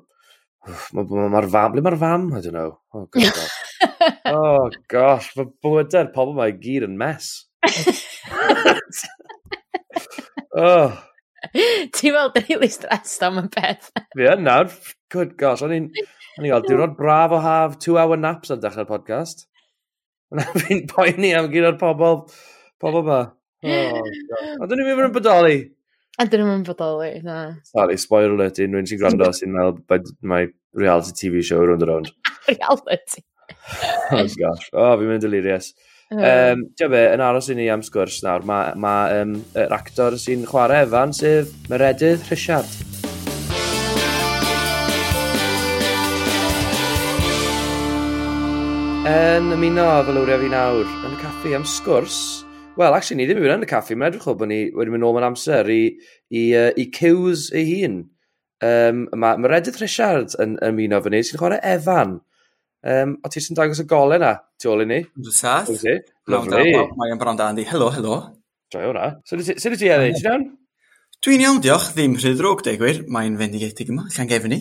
Mae'r 0.96 1.48
fam, 1.52 1.72
ble 1.72 1.84
mae'r 1.84 1.96
fam? 2.00 2.26
I 2.36 2.42
don't 2.44 2.56
know. 2.56 2.74
Oh, 2.92 3.06
god. 3.14 3.38
oh, 4.32 4.68
gosh, 4.92 5.30
mae 5.38 5.48
blyder 5.64 6.10
pobl 6.16 6.36
mae 6.36 6.52
gyd 6.60 6.84
yn 6.90 6.98
mes. 7.00 7.30
oh. 10.60 10.92
Ti'n 11.54 12.16
weld 12.16 12.40
yn 12.40 12.48
really 12.50 12.72
stressed 12.72 13.24
am 13.24 13.40
y 13.40 13.46
peth. 13.54 13.92
Fi 14.12 14.28
yn 14.34 14.44
nawr. 14.48 14.68
Good 15.14 15.38
gosh, 15.40 15.64
o'n 15.64 15.76
i'n... 15.78 15.88
O'n 16.34 16.48
i'n 16.48 16.52
gael 16.52 16.66
diwrnod 16.68 16.98
braf 17.00 17.36
o 17.38 17.40
haf, 17.44 17.78
two 17.80 17.96
hour 18.02 18.20
naps 18.20 18.52
ar 18.52 18.60
dechrau'r 18.60 18.90
podcast. 18.90 19.46
Yna 20.34 20.50
fi'n 20.66 20.84
poeni 20.92 21.32
am 21.38 21.48
gyd 21.54 21.70
o'r 21.70 21.80
pobl, 21.80 22.26
pobl 22.84 23.08
ma. 23.08 23.22
Oh, 23.64 24.04
Ond 24.60 24.68
dyn 24.68 24.82
ni'n 24.82 24.90
mynd 24.90 25.08
yn 25.08 25.16
bodoli. 25.16 25.60
A 26.22 26.28
dyn 26.30 26.44
nhw'n 26.46 26.62
bodoli, 26.68 27.24
na. 27.26 27.36
Sorry, 27.66 27.96
spoiler 27.98 28.36
alert 28.36 28.60
i 28.62 28.68
unrhyw 28.68 28.86
sy'n 28.86 29.00
gwrando 29.02 29.32
sy'n 29.34 29.50
meddwl 29.50 29.80
bod 29.90 30.12
mae 30.30 30.52
reality 30.78 31.16
TV 31.18 31.42
show 31.42 31.64
round 31.66 31.82
and 31.82 31.90
round. 31.90 32.12
reality. 32.52 33.24
oh 34.14 34.28
gosh, 34.38 34.68
oh 34.78 34.92
fi'n 35.00 35.10
mynd 35.10 35.26
delirious. 35.26 35.72
Oh. 36.14 36.22
Um, 36.22 36.68
Dio 36.78 36.92
be, 36.94 37.02
yn 37.16 37.24
aros 37.26 37.50
i 37.50 37.58
ni 37.58 37.66
am 37.74 37.82
sgwrs 37.82 38.20
nawr, 38.22 38.46
mae 38.46 38.78
ma, 38.78 38.94
um, 39.24 39.34
yr 39.58 39.74
actor 39.74 40.14
sy'n 40.22 40.46
chwarae 40.46 40.84
efan 40.86 41.18
sef 41.18 41.50
Meredydd 41.74 42.30
Richard. 42.30 42.70
Yn 49.10 49.50
ymuno 49.58 49.90
fel 50.06 50.22
wriaf 50.22 50.46
fi 50.46 50.54
nawr 50.54 50.98
yn 51.10 51.18
y 51.18 51.24
caffi 51.26 51.58
am 51.58 51.66
sgwrs, 51.66 52.43
Wel, 52.76 52.94
actually, 52.98 53.22
ni 53.22 53.28
ddim 53.30 53.38
yn 53.38 53.44
mynd 53.46 53.60
yn 53.60 53.68
y 53.68 53.70
caffi, 53.70 53.94
mae'n 53.94 54.10
edrych 54.10 54.26
o 54.32 54.34
bod 54.38 54.50
ni 54.50 54.64
wedi 54.74 54.90
mynd 54.90 55.04
nôl 55.04 55.14
mewn 55.14 55.28
amser 55.28 55.68
i, 55.70 55.82
i, 56.34 56.42
uh, 56.58 56.72
i 56.74 56.88
Cews 56.96 57.52
ei 57.54 57.68
hun. 57.70 58.00
Um, 58.66 59.04
mae 59.14 59.38
ma 59.44 59.50
Reddith 59.52 59.78
Richard 59.82 60.34
yn 60.42 60.56
ymuno 60.66 60.98
fyny, 61.06 61.20
sy'n 61.28 61.38
chwarae 61.38 61.60
Evan. 61.70 62.16
Um, 62.82 63.12
o 63.22 63.30
ti 63.30 63.44
sy'n 63.44 63.60
dangos 63.60 63.84
y 63.84 63.86
golau 63.92 64.18
na, 64.18 64.32
tu 64.58 64.72
ôl 64.74 64.82
i 64.82 64.88
ni? 64.90 64.98
Dwi'n 65.14 65.36
sath. 65.38 65.70
Lovely. 66.34 66.72
Mae'n 66.98 67.22
da, 67.22 67.52
Andy. 67.52 67.66
Helo, 67.70 67.92
helo. 67.94 68.16
Joio 68.74 68.90
hwnna. 68.90 69.12
Sut 69.30 69.44
ydy 69.44 69.78
ti, 69.78 69.92
Andy? 69.94 70.16
Ti'n 70.18 70.32
iawn? 70.32 70.48
Dwi'n 71.24 71.44
iawn, 71.46 71.60
diolch. 71.62 71.92
Ddim 71.94 72.16
rhy 72.18 72.32
ddrwg, 72.34 72.64
degwyr. 72.66 73.04
Mae'n 73.14 73.38
fendigedig 73.38 73.92
yma, 73.94 74.08
llan 74.16 74.32
gefn 74.32 74.56
ni. 74.56 74.60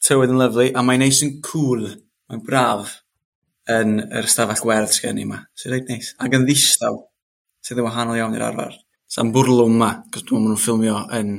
Tywydd 0.00 0.34
yn 0.34 0.42
lyflu, 0.42 0.66
a 0.74 0.82
mae'n 0.82 1.04
neis 1.04 1.22
yn 1.22 1.36
cool. 1.46 1.86
Mae'n 2.26 2.42
braf 2.42 2.96
yn 3.70 4.00
yr 4.08 4.26
ystafell 4.26 4.64
gwerth 4.64 4.98
sgen 4.98 5.20
i 5.20 5.28
yma. 5.28 5.44
Sy'n 5.54 5.76
reit 5.76 5.92
neis. 5.92 6.10
Ac 6.18 6.34
yn 6.34 6.48
ddistaw 6.48 6.98
sydd 7.64 7.80
yn 7.82 7.86
wahanol 7.86 8.18
iawn 8.18 8.36
i'r 8.36 8.46
arfer. 8.48 8.76
Sa'n 9.10 9.32
bwrlwm 9.34 9.74
yma, 9.76 9.90
cos 10.12 10.22
dwi'n 10.26 10.44
meddwl 10.44 10.54
nhw'n 10.54 10.62
ffilmio 10.62 10.98
yn, 11.18 11.32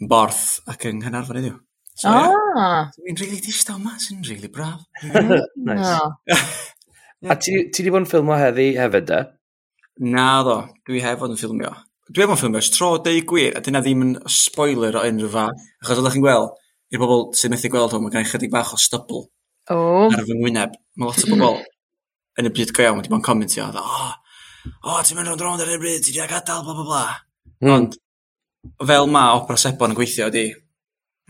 yn 0.00 0.10
borth 0.10 0.58
ac 0.70 0.84
yng 0.90 1.00
Nghanarfon 1.00 1.40
iddiw. 1.40 1.56
So, 1.94 2.10
ah! 2.10 2.26
Yeah. 2.26 2.90
So, 2.90 3.02
rili 3.06 3.20
really 3.22 3.40
distaw 3.40 3.78
yma, 3.78 3.94
sy'n 4.02 4.20
rili 4.20 4.34
really 4.34 4.52
braf. 4.52 4.82
nice. 5.68 5.94
A 7.30 7.38
ti 7.40 7.54
wedi 7.56 7.92
bod 7.94 8.02
yn 8.02 8.10
ffilmio 8.10 8.36
heddi 8.36 8.74
hefyd, 8.76 9.06
da? 9.08 9.20
Na, 10.04 10.26
ddo. 10.44 10.58
Dwi 10.84 11.00
hef 11.04 11.22
fod 11.22 11.32
yn 11.32 11.40
ffilmio. 11.40 11.70
Dwi 12.10 12.24
hef 12.24 12.28
fod 12.28 12.36
yn 12.36 12.42
ffilmio 12.42 12.62
tro 12.74 12.90
deu 13.04 13.22
gwir, 13.30 13.54
a 13.56 13.62
dyna 13.64 13.80
ddim 13.84 14.02
yn 14.04 14.16
spoiler 14.28 14.98
o 15.00 15.04
unrhyw 15.08 15.30
fa. 15.32 15.46
Achos 15.80 16.02
oeddech 16.02 16.18
chi'n 16.18 16.26
gweld, 16.26 16.50
i'r 16.92 17.00
bobl 17.00 17.24
sy'n 17.38 17.54
methu 17.54 17.70
gweld 17.72 17.94
hwn, 17.94 18.04
mae 18.04 18.12
gen 18.12 18.26
i 18.26 18.28
chydig 18.28 18.52
bach 18.52 18.74
o 18.76 18.80
stubble 18.80 19.22
oh. 19.72 20.10
ar 20.10 20.26
fy 20.26 20.36
ngwyneb. 20.36 20.74
Mae 20.98 21.08
lot 21.08 21.24
o 21.24 21.30
bobl 21.32 21.62
yn 22.42 22.50
y 22.50 22.52
byd 22.58 22.74
go 22.76 22.84
iawn 22.84 23.00
wedi 23.00 23.12
bod 23.12 23.22
yn 23.22 23.26
comentio, 23.30 23.70
dda, 23.72 23.86
oh, 23.86 24.12
o, 24.64 24.94
oh, 24.94 25.00
ti'n 25.04 25.18
mynd 25.18 25.30
rownd 25.30 25.44
rownd 25.44 25.64
ar 25.64 25.72
y 25.74 25.78
bryd, 25.80 26.04
ti'n 26.06 26.28
gadael, 26.30 26.64
bla 26.66 26.76
bla 26.76 26.86
bla. 26.88 27.02
Mm. 27.64 27.72
Ond, 27.74 27.98
fel 28.88 29.10
mae 29.12 29.34
opera 29.38 29.60
sebon 29.60 29.92
yn 29.92 29.98
gweithio 29.98 30.30
ydi, 30.32 30.46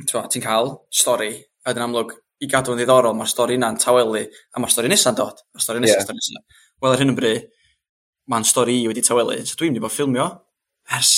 ti'n 0.05 0.45
cael 0.45 0.77
stori, 0.93 1.33
a 1.65 1.75
dyn 1.75 1.89
amlwg 1.89 2.15
i 2.43 2.49
gadw 2.51 2.75
yn 2.75 2.81
ddiddorol, 2.81 3.17
mae'r 3.17 3.31
stori 3.31 3.59
yna'n 3.59 3.79
tawelu, 3.83 4.23
a 4.55 4.63
mae'r 4.63 4.73
stori 4.75 4.91
nesa'n 4.93 5.19
dod, 5.19 5.45
mae'r 5.55 5.67
stori 5.67 5.83
nesa'n 5.83 6.01
yeah. 6.01 6.07
stori 6.07 6.21
nesa. 6.21 6.63
Wel, 6.83 6.95
ar 6.95 7.03
hyn 7.03 7.15
o 7.15 7.17
bryd, 7.19 7.51
mae'n 8.31 8.47
stori 8.49 8.81
i 8.83 8.89
wedi 8.91 9.05
tawelu, 9.05 9.39
so 9.47 9.59
dwi'n 9.59 9.73
mynd 9.73 9.83
i 9.83 9.85
bod 9.85 9.95
ffilmio 9.95 10.27
ers 10.99 11.13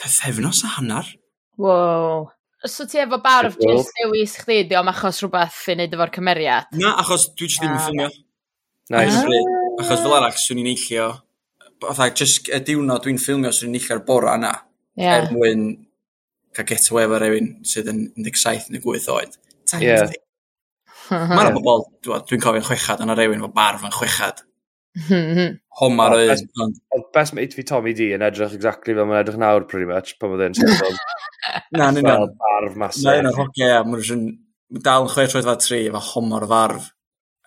pethefnos 0.00 0.64
a 0.64 0.74
hanner. 0.76 1.12
Wow. 1.60 2.30
So 2.64 2.86
ti 2.88 2.98
efo 2.98 3.20
barf 3.22 3.56
cool. 3.58 3.76
just 3.76 3.92
dewis 4.00 4.36
chdi, 4.42 4.62
di 4.68 4.76
om 4.78 4.90
achos 4.92 5.22
rhywbeth 5.22 5.62
i 5.70 5.76
wneud 5.76 5.96
efo'r 5.96 6.12
cymeriad? 6.16 6.72
Na, 6.80 6.96
achos 7.02 7.30
dwi 7.34 7.48
jyst 7.48 7.62
ddim 7.62 7.72
yn 7.72 7.78
ah. 7.78 7.86
ffilmio. 7.86 8.10
Nice. 8.96 9.22
Ah. 9.22 9.65
Achos 9.76 10.02
fel 10.02 10.14
arall, 10.16 10.36
swn 10.40 10.62
i'n 10.62 10.70
eillio, 10.72 11.08
fatha, 11.84 12.08
just 12.16 12.48
y 12.48 12.60
diwrnod 12.64 13.04
dwi'n 13.04 13.20
ffilmio, 13.20 13.52
swn 13.52 13.72
i'n 13.72 13.80
eillio'r 13.80 14.04
bora 14.08 14.36
yna. 14.40 14.54
Yeah. 14.96 15.26
Er 15.26 15.34
mwyn 15.34 15.66
cael 16.56 16.68
get 16.70 16.88
away 16.90 17.04
efo 17.04 17.20
rhywun 17.20 17.50
sydd 17.68 17.90
yn 17.92 18.06
17 18.16 18.72
neu 18.72 18.80
8 18.94 19.10
oed. 19.12 19.36
Yeah. 19.82 20.08
Mae'r 21.10 21.52
bobl, 21.58 21.86
dwi'n 22.06 22.42
cofio'n 22.42 22.66
chwechad, 22.66 23.04
yna 23.04 23.16
rhywun 23.18 23.44
fo 23.44 23.52
barf 23.54 23.84
yn 23.86 23.94
chwechad. 23.94 24.42
Homar 25.76 26.16
oedd. 26.16 26.32
Best, 26.32 26.48
ond... 26.62 26.80
best 27.12 27.36
mate 27.36 27.58
fi 27.58 27.66
Tommy 27.68 27.92
D 27.96 28.08
yn 28.16 28.24
edrych 28.24 28.56
exactly 28.56 28.96
fel 28.96 29.08
mae'n 29.08 29.20
edrych 29.20 29.38
nawr, 29.40 29.68
pretty 29.68 29.88
much, 29.90 30.16
pan 30.20 30.32
oedd 30.34 30.46
e'n 30.48 30.56
sefyll. 30.56 30.98
Na, 31.76 31.90
na, 31.92 32.00
na. 32.00 32.16
Fel 32.16 32.32
barf 32.40 32.80
masif. 32.80 33.04
Na, 33.04 33.20
na, 33.28 33.34
hogia, 33.36 33.68
yeah, 33.68 33.84
mae'n 33.86 34.32
dal 34.82 35.06
yn 35.06 35.12
chwech 35.12 35.36
roedd 35.36 35.46
fa 35.46 35.58
tri, 35.60 35.84
efo 35.90 36.02
homar 36.14 36.48
farf. 36.50 36.88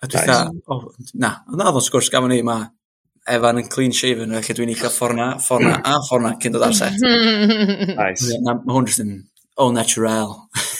A 0.00 0.08
dwi 0.08 0.20
dda, 0.24 0.36
o, 0.72 0.78
na, 1.20 1.34
na 1.52 1.66
oedd 1.68 1.80
o'n 1.80 1.84
sgwrs 1.84 2.08
gafon 2.12 2.32
ni, 2.32 2.40
mae 2.46 2.68
Evan 3.28 3.60
yn 3.60 3.68
clean 3.68 3.92
shaven, 3.92 4.32
felly 4.32 4.56
dwi'n 4.56 4.72
eich 4.72 4.84
fforna, 4.94 5.34
fforna 5.44 5.74
a 5.84 5.98
fforna 6.06 6.32
cyn 6.40 6.54
dod 6.54 6.64
ar 6.64 6.76
set. 6.76 6.96
nice. 7.04 8.38
Na, 8.40 8.56
mae 8.56 8.76
hwn 8.76 8.88
jyst 8.88 9.02
yn 9.04 9.12
all 9.60 9.74
natural. 9.76 10.36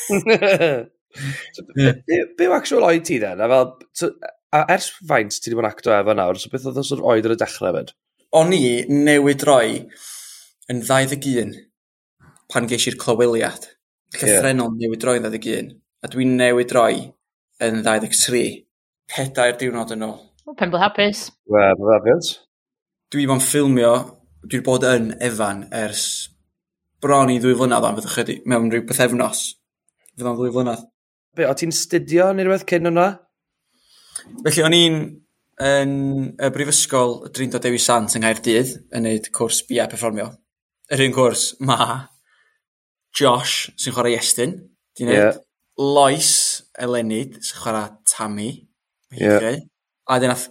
so. 0.09 1.67
Be, 1.77 1.93
be 2.09 2.49
yw 2.49 2.55
actual 2.57 2.87
oed 2.89 3.05
ti 3.07 3.19
then? 3.23 3.43
A, 3.45 3.51
fel, 3.53 3.75
so, 3.93 4.11
a 4.57 4.65
ers 4.73 4.89
faint 5.11 5.37
ti 5.37 5.51
wedi 5.51 5.59
bod 5.59 5.67
yn 5.67 5.71
acto 5.71 5.93
efo 5.95 6.17
nawr, 6.17 6.41
so 6.41 6.53
beth 6.53 6.71
oedd 6.71 6.81
os 6.81 6.95
oedd 6.97 7.05
oed 7.13 7.29
ar 7.29 7.37
y 7.37 7.39
dechrau 7.45 7.77
fyd? 7.77 7.93
O'n 8.41 8.57
i 8.57 8.63
newid 8.89 9.45
roi 9.47 9.85
yn 10.71 10.83
21 10.87 11.53
pan 12.51 12.67
geis 12.71 12.89
i'r 12.89 12.99
clyweliad. 13.05 13.69
Llythrenol 14.17 14.73
yeah. 14.73 14.87
newid 14.87 15.07
roi 15.07 15.19
yn 15.21 15.29
21. 15.29 15.71
A 16.01 16.11
dwi'n 16.11 16.37
newid 16.41 16.73
roi 16.75 16.95
yn 17.61 17.83
23 17.85 18.65
pedair 19.11 19.57
diwrnod 19.61 19.95
yn 19.97 20.07
ôl. 20.07 20.19
O, 20.47 20.55
pen 20.55 20.71
blwyddyn 20.73 20.87
hapus. 20.87 21.29
Wel, 21.51 21.77
mae'n 21.79 21.97
hapus. 21.97 22.35
Dwi 23.11 23.27
fo'n 23.31 23.43
ffilmio, 23.45 23.95
dwi 24.47 24.63
bod 24.67 24.87
yn 24.89 25.13
Efan 25.23 25.67
ers 25.75 26.05
bron 27.01 27.33
i 27.33 27.39
ddwy 27.41 27.57
flynedd 27.57 27.87
am 27.87 27.97
fyddwch 27.97 28.19
chi 28.19 28.37
mewn 28.51 28.71
rhyw 28.71 28.85
beth 28.89 29.03
efnos. 29.07 29.43
Fydd 30.15 30.29
o'n 30.29 30.39
ddwy 30.39 30.53
flynedd. 30.55 30.87
Be, 31.37 31.47
o 31.49 31.55
ti'n 31.57 31.73
studio 31.75 32.31
neu 32.35 32.47
rhywbeth 32.47 32.67
cyn 32.69 32.89
hwnna? 32.91 33.09
Felly, 34.45 34.65
o'n 34.67 34.77
i'n 34.77 35.01
yn 35.61 35.93
y 36.41 36.51
brifysgol 36.55 37.19
Drindo 37.35 37.61
Dewi 37.63 37.81
Sant 37.81 38.17
yng 38.17 38.25
Nghaerdydd 38.25 38.73
yn 38.97 39.07
neud 39.07 39.29
cwrs 39.37 39.63
BIA 39.69 39.87
Performio. 39.93 40.31
Yr 40.91 41.05
un 41.07 41.15
cwrs 41.15 41.45
ma 41.65 41.79
Josh 43.17 43.71
sy'n 43.77 43.95
chwarae 43.95 44.17
Iestyn, 44.17 44.57
di 44.97 45.07
wneud 45.07 45.21
yeah. 45.21 45.39
Lois 45.81 46.33
Elenid 46.81 47.39
sy'n 47.41 47.63
chwarae 47.63 47.95
Tammy, 48.09 48.51
Ie. 49.19 49.59
A 50.07 50.17
wedyn 50.17 50.31
nath 50.33 50.49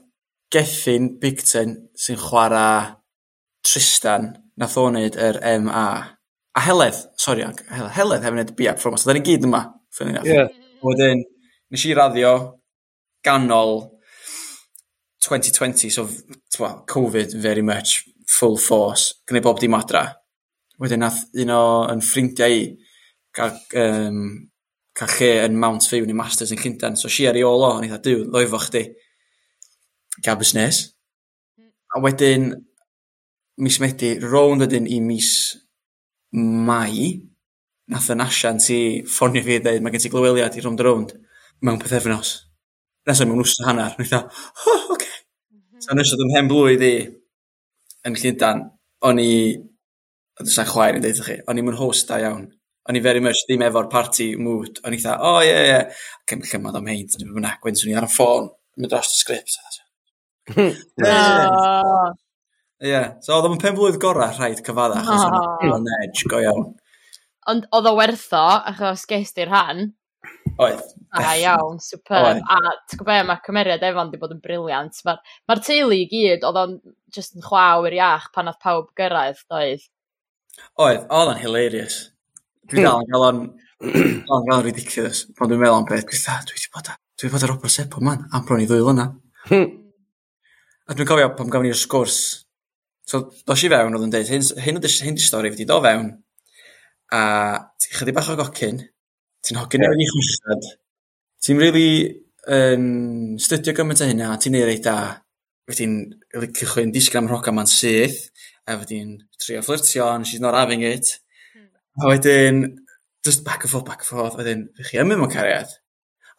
Gethin 0.52 1.12
Bigton 1.22 1.76
sy'n 2.00 2.20
chwarae 2.20 2.96
Tristan 3.66 4.32
nath 4.60 4.78
o 4.80 4.88
wneud 4.90 5.18
yr 5.20 5.40
MA. 5.64 5.90
A 6.58 6.64
Heledd, 6.66 6.98
sori, 7.22 7.46
Heledd, 7.46 7.94
Heledd 7.96 8.26
hefyd 8.26 8.36
wneud 8.36 8.56
BA 8.58 8.74
Performance. 8.76 9.06
So, 9.06 9.12
da 9.12 9.16
ni 9.16 9.24
gyd 9.26 9.48
yma. 9.48 9.64
Ie. 10.26 10.44
Wedyn, 10.84 11.24
nes 11.72 11.86
i 11.86 11.96
raddio 11.96 12.34
ganol 13.26 13.82
2020, 15.24 15.90
so 15.92 16.08
well, 16.60 16.84
Covid 16.88 17.36
very 17.36 17.62
much, 17.62 18.04
full 18.28 18.58
force, 18.58 19.14
gwneud 19.28 19.46
bob 19.46 19.60
dim 19.62 19.78
adra. 19.78 20.06
Wedyn 20.80 21.04
nath 21.04 21.26
un 21.40 21.52
o'n 21.56 22.04
ffrindiau 22.04 22.56
i 22.56 22.64
gael 23.36 23.58
um, 23.84 24.24
cael 25.00 25.16
lle 25.16 25.30
yn 25.48 25.60
Mount 25.60 25.86
View 25.88 26.08
neu 26.08 26.18
Masters 26.18 26.52
yn 26.54 26.60
Llundain. 26.60 26.98
So 27.00 27.12
si 27.12 27.28
ar 27.30 27.38
ei 27.40 27.46
ôl 27.48 27.64
o, 27.64 27.72
o'n 27.78 27.88
i 27.88 27.92
dda, 27.92 28.02
diw, 28.04 28.26
ddoifo 28.28 28.60
chdi. 28.66 28.84
Gael 30.26 30.40
busnes. 30.42 30.82
A 31.96 32.02
wedyn, 32.04 32.52
mis 33.64 33.80
Medi, 33.82 34.18
rownd 34.24 34.68
ydyn 34.68 34.90
i 34.92 35.00
mis 35.04 35.32
Mai, 36.30 37.16
nath 37.90 38.12
yn 38.14 38.22
asian 38.22 38.60
ti 38.62 39.02
ffonio 39.10 39.42
fi 39.42 39.56
a 39.58 39.64
dweud, 39.66 39.82
mae 39.82 39.96
gen 39.96 40.04
ti 40.04 40.12
glyweliad 40.14 40.54
i 40.60 40.62
rownd 40.62 40.84
a 40.84 40.86
rownd 40.86 41.16
mewn 41.66 41.80
pethefnos. 41.82 42.36
Nes 43.10 43.24
mewn 43.24 43.42
wrth 43.42 43.64
hanner. 43.66 43.96
Nes 43.98 44.12
dda, 44.12 44.20
oh, 44.28 44.84
oce. 44.94 44.94
Okay. 44.94 45.82
So 45.82 45.98
nes 45.98 46.12
oedd 46.14 46.22
yn 46.28 46.36
hen 46.36 46.52
blwydd 46.52 46.86
i 46.86 46.94
yn 48.06 48.20
Llundain, 48.20 48.62
o'n 49.10 49.24
i, 49.24 49.34
oedd 50.38 50.52
ysa'n 50.52 50.70
chwaer 50.70 51.00
yn 51.00 51.08
dweud 51.08 51.24
chi, 51.26 51.40
o'n 51.50 51.62
i'n 51.62 51.74
yn 51.74 51.80
host 51.80 52.12
da 52.12 52.20
iawn 52.22 52.46
o'n 52.90 52.98
i 52.98 53.02
very 53.06 53.22
much 53.22 53.44
ddim 53.46 53.62
efo'r 53.68 53.90
party 53.92 54.32
mood. 54.42 54.80
O'n 54.86 54.96
i 54.96 55.02
dda, 55.02 55.20
o 55.22 55.36
oh, 55.36 55.44
ie, 55.44 55.50
yeah, 55.50 55.60
ie, 55.62 55.70
yeah. 55.70 56.08
cym 56.30 56.42
llymad 56.50 56.80
am 56.80 56.90
hein, 56.90 57.06
dwi'n 57.14 57.36
mynd 57.36 57.50
agwyn, 57.52 57.78
swn 57.78 57.94
i 57.94 58.00
ar 58.00 58.08
y 58.08 58.10
ffôn, 58.10 58.50
mynd 58.80 58.94
dros 58.94 59.14
y 59.14 59.20
sgript. 59.20 59.60
Hmm. 60.50 60.74
Oh. 61.06 62.10
Ie, 62.80 62.90
yeah, 62.90 63.08
so 63.22 63.36
oedd 63.36 63.50
o'n 63.52 63.62
pen 63.62 63.78
blwydd 63.78 64.00
gorau 64.02 64.34
rhaid 64.34 64.64
cyfadda, 64.66 65.04
achos 65.04 65.28
oh. 65.28 65.70
o'n 65.76 65.88
edge 66.00 66.26
go 66.32 66.42
iawn. 66.42 66.74
Ond 67.52 67.70
oedd 67.76 67.90
o 67.92 67.96
wertho, 68.00 68.44
achos 68.74 69.06
ges 69.10 69.36
di'r 69.38 69.52
rhan. 69.52 69.90
Oedd. 70.58 70.82
A 71.14 71.22
ah, 71.22 71.34
iawn, 71.44 71.78
super. 71.84 72.26
superb. 72.26 72.44
A 72.50 72.74
ti'n 72.90 73.04
gwybod 73.04 73.30
mae 73.30 73.44
cymeriad 73.46 73.86
efo'n 73.86 74.10
di 74.14 74.20
bod 74.22 74.34
yn 74.34 74.42
briliant. 74.44 74.98
Mae'r 75.06 75.22
ma, 75.22 75.36
ma 75.52 75.62
teulu 75.62 75.98
i 75.98 76.08
gyd, 76.10 76.46
oedd 76.48 76.62
o'n 76.64 76.78
just 77.14 77.38
yn 77.38 77.46
chwaw 77.46 77.86
i'r 77.86 78.00
iach 78.00 78.32
pan 78.34 78.50
oedd 78.50 78.62
pawb 78.64 78.90
gyrraedd, 78.98 79.46
doedd? 79.52 79.86
Oedd, 80.82 81.06
oedd 81.06 81.36
o'n 81.36 81.44
hilarious. 81.44 82.08
Dwi 82.70 82.86
dal 82.86 83.00
hmm. 83.00 83.06
yn 83.06 83.12
cael 83.14 83.28
o'n... 83.30 83.42
dal 83.80 84.44
yn 84.44 84.54
o'n 84.54 84.66
ridiculous, 84.66 85.24
pan 85.38 85.50
dwi'n 85.50 85.62
meddwl 85.62 85.78
am 85.80 85.86
beth, 85.88 86.06
dwi'n 86.06 86.20
dda, 86.20 86.38
dwi 86.50 86.58
wedi 86.58 86.72
bod, 86.76 86.90
dwi 87.22 87.32
bod 87.32 87.46
ar 87.46 87.54
Robert 87.54 87.74
Seppo 87.74 88.02
man, 88.04 88.26
am 88.36 88.46
bron 88.48 88.64
i 88.64 88.68
ddwy 88.70 88.84
lyna. 88.84 89.06
Hmm. 89.48 89.70
a 90.90 90.96
dwi'n 90.98 91.08
cofio 91.08 91.30
pam 91.38 91.52
gafon 91.54 91.68
ni'r 91.70 91.78
sgwrs, 91.80 92.18
so 93.08 93.22
dos 93.48 93.64
i 93.64 93.70
fewn 93.72 93.96
oedd 93.96 94.08
yn 94.08 94.14
dweud, 94.14 94.32
hyn, 94.34 94.44
hyn, 94.66 94.82
hyn 95.06 95.18
di 95.18 95.24
stori 95.24 95.52
fi 95.54 95.62
di 95.62 95.68
do 95.70 95.78
fewn, 95.86 96.10
a 97.16 97.22
ti'n 97.80 97.96
chydig 98.00 98.18
bach 98.18 98.32
o 98.34 98.36
gocyn, 98.40 98.82
ti'n 99.46 99.62
hogyn 99.62 99.86
yeah. 99.86 99.96
i 99.96 100.10
chwysad, 100.10 100.70
ti'n 101.46 101.62
really 101.62 101.92
um, 102.52 103.38
studio 103.40 103.78
gymaint 103.78 104.04
o 104.04 104.10
hynna, 104.10 104.34
ti'n 104.42 104.60
ei 104.60 104.68
reit 104.68 104.84
da, 104.86 104.98
wedyn 105.70 105.96
cychwyn 106.58 106.92
disgram 106.94 107.30
rhoca 107.30 107.54
ma'n 107.56 107.70
syth, 107.70 108.28
a 108.68 108.76
wedyn 108.82 109.16
trio 109.40 109.64
fflirtio, 109.66 110.10
and 110.12 110.28
she's 110.28 110.44
not 110.44 110.58
having 110.58 110.84
it, 110.84 111.16
A 112.00 112.08
wedyn, 112.08 112.80
just 113.26 113.44
back 113.44 113.64
and 113.64 113.72
forth, 113.72 113.86
back 113.86 114.00
and 114.00 114.08
forth, 114.08 114.38
wedyn, 114.40 114.68
fi 114.78 114.88
chi 114.88 115.00
yn 115.02 115.10
mewn 115.10 115.32
cariad. 115.32 115.72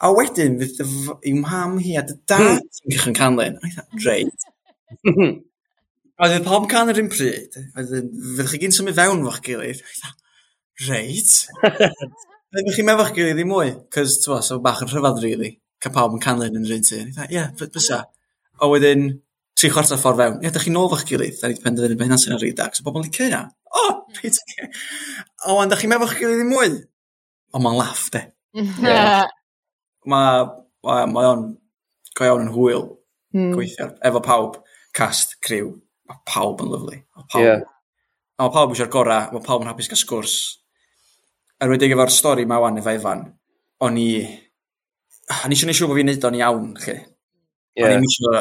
A 0.00 0.08
wedyn, 0.16 0.56
fydd 0.62 0.80
i'w 1.28 1.36
mam 1.42 1.76
hi 1.84 1.98
a 2.00 2.04
dy 2.08 2.16
dad 2.30 2.62
yn 2.62 2.94
cychwyn 2.94 3.16
canlyn. 3.18 3.58
A 3.60 3.68
eitha, 3.68 3.84
reit. 4.06 4.46
a 6.16 6.30
fydd 6.32 6.46
pob 6.48 6.68
can 6.72 6.92
yr 6.92 7.02
un 7.02 7.10
pryd. 7.12 7.58
A 7.74 7.82
wedyn, 7.82 8.08
fydd 8.38 8.52
chi 8.54 8.62
gyn 8.62 8.76
symud 8.76 8.96
fewn 8.96 9.20
fo'ch 9.26 9.42
gilydd. 9.44 9.82
A 9.84 9.92
eitha, 9.92 10.14
reit. 10.88 11.34
a 11.68 11.90
fydd 12.56 12.72
chi'n 12.78 12.88
meddwl 12.88 13.12
gilydd 13.18 13.44
i 13.44 13.48
mwy. 13.50 13.74
Cos, 13.92 14.16
ti'n 14.22 14.32
bo, 14.32 14.40
so 14.46 14.60
bach 14.64 14.80
yn 14.86 14.92
rhyfedd 14.94 15.20
really. 15.26 15.58
Ca 15.84 15.92
pawb 15.92 16.16
yn 16.16 16.24
canlyn 16.24 16.56
yn 16.56 16.64
yr 16.64 16.78
un 16.78 16.88
tu. 16.88 17.02
Ie, 17.04 17.28
yeah, 17.36 17.52
bysa. 17.60 18.06
A 18.60 18.72
wedyn, 18.72 19.10
tri 19.60 19.68
chwarter 19.68 20.00
ffordd 20.00 20.24
fewn. 20.24 20.40
Ie, 20.40 20.48
yeah, 20.48 20.56
da 20.56 20.64
chi'n 20.64 20.78
nôl 20.80 20.88
fo'ch 20.94 21.04
gilydd. 21.12 21.36
Da 21.42 21.52
ni 21.52 21.58
wedi 21.58 21.68
penderfynu 21.68 22.00
bod 22.00 22.08
hynna'n 22.08 22.24
sy'n 22.24 22.38
ar 22.38 22.48
ei. 22.48 22.56
So, 22.56 22.88
bobl 22.88 23.04
yn 23.04 23.10
licio 23.10 23.28
hynna 23.28 23.44
o, 23.76 23.82
Peter 24.16 24.70
A 25.46 25.54
wan, 25.56 25.70
da 25.70 25.78
chi'n 25.78 25.92
meddwl 25.92 26.10
chi'n 26.10 26.24
gilydd 26.24 26.44
i 26.44 26.48
mwy? 26.48 26.72
O, 27.54 27.60
mae'n 27.62 27.78
laff, 27.78 28.08
de. 28.14 28.24
yeah. 28.82 29.28
Mae 30.10 30.46
ma, 30.86 31.04
ma 31.10 31.28
o'n 31.34 31.46
go 32.16 32.26
iawn 32.26 32.46
yn 32.46 32.54
hwyl 32.54 32.86
mm. 33.36 33.52
gweithio 33.54 33.92
efo 34.06 34.22
pawb, 34.24 34.58
cast, 34.96 35.38
criw, 35.44 35.74
Mae 36.10 36.18
pawb 36.26 36.62
yn 36.64 36.72
lyflu. 36.72 36.96
Mae 36.98 37.26
pawb, 37.30 37.44
yeah. 37.44 37.60
a 38.34 38.46
mae 38.46 38.54
pawb 38.54 38.72
eisiau'r 38.74 38.90
gorau, 38.90 39.28
mae 39.30 39.44
pawb 39.46 39.62
yn 39.62 39.70
hapus 39.70 39.90
gael 39.90 40.00
sgwrs. 40.00 40.36
Er 41.62 41.70
wedi 41.70 41.90
efo'r 41.94 42.10
stori 42.10 42.46
mae 42.50 42.62
wan 42.62 42.80
efo 42.80 42.94
efan, 42.96 43.28
o'n 43.86 43.98
i... 44.00 44.10
O'n 45.30 45.52
i 45.52 45.54
eisiau 45.54 45.68
gwneud 45.68 45.78
siŵr 45.78 45.90
bod 45.92 46.00
fi'n 46.00 46.08
neud 46.10 46.26
o'n 46.26 46.38
iawn, 46.40 46.72
chi. 46.82 46.96
Yeah. 47.78 47.92
O'n 47.92 47.92
i 47.94 48.08
eisiau 48.08 48.40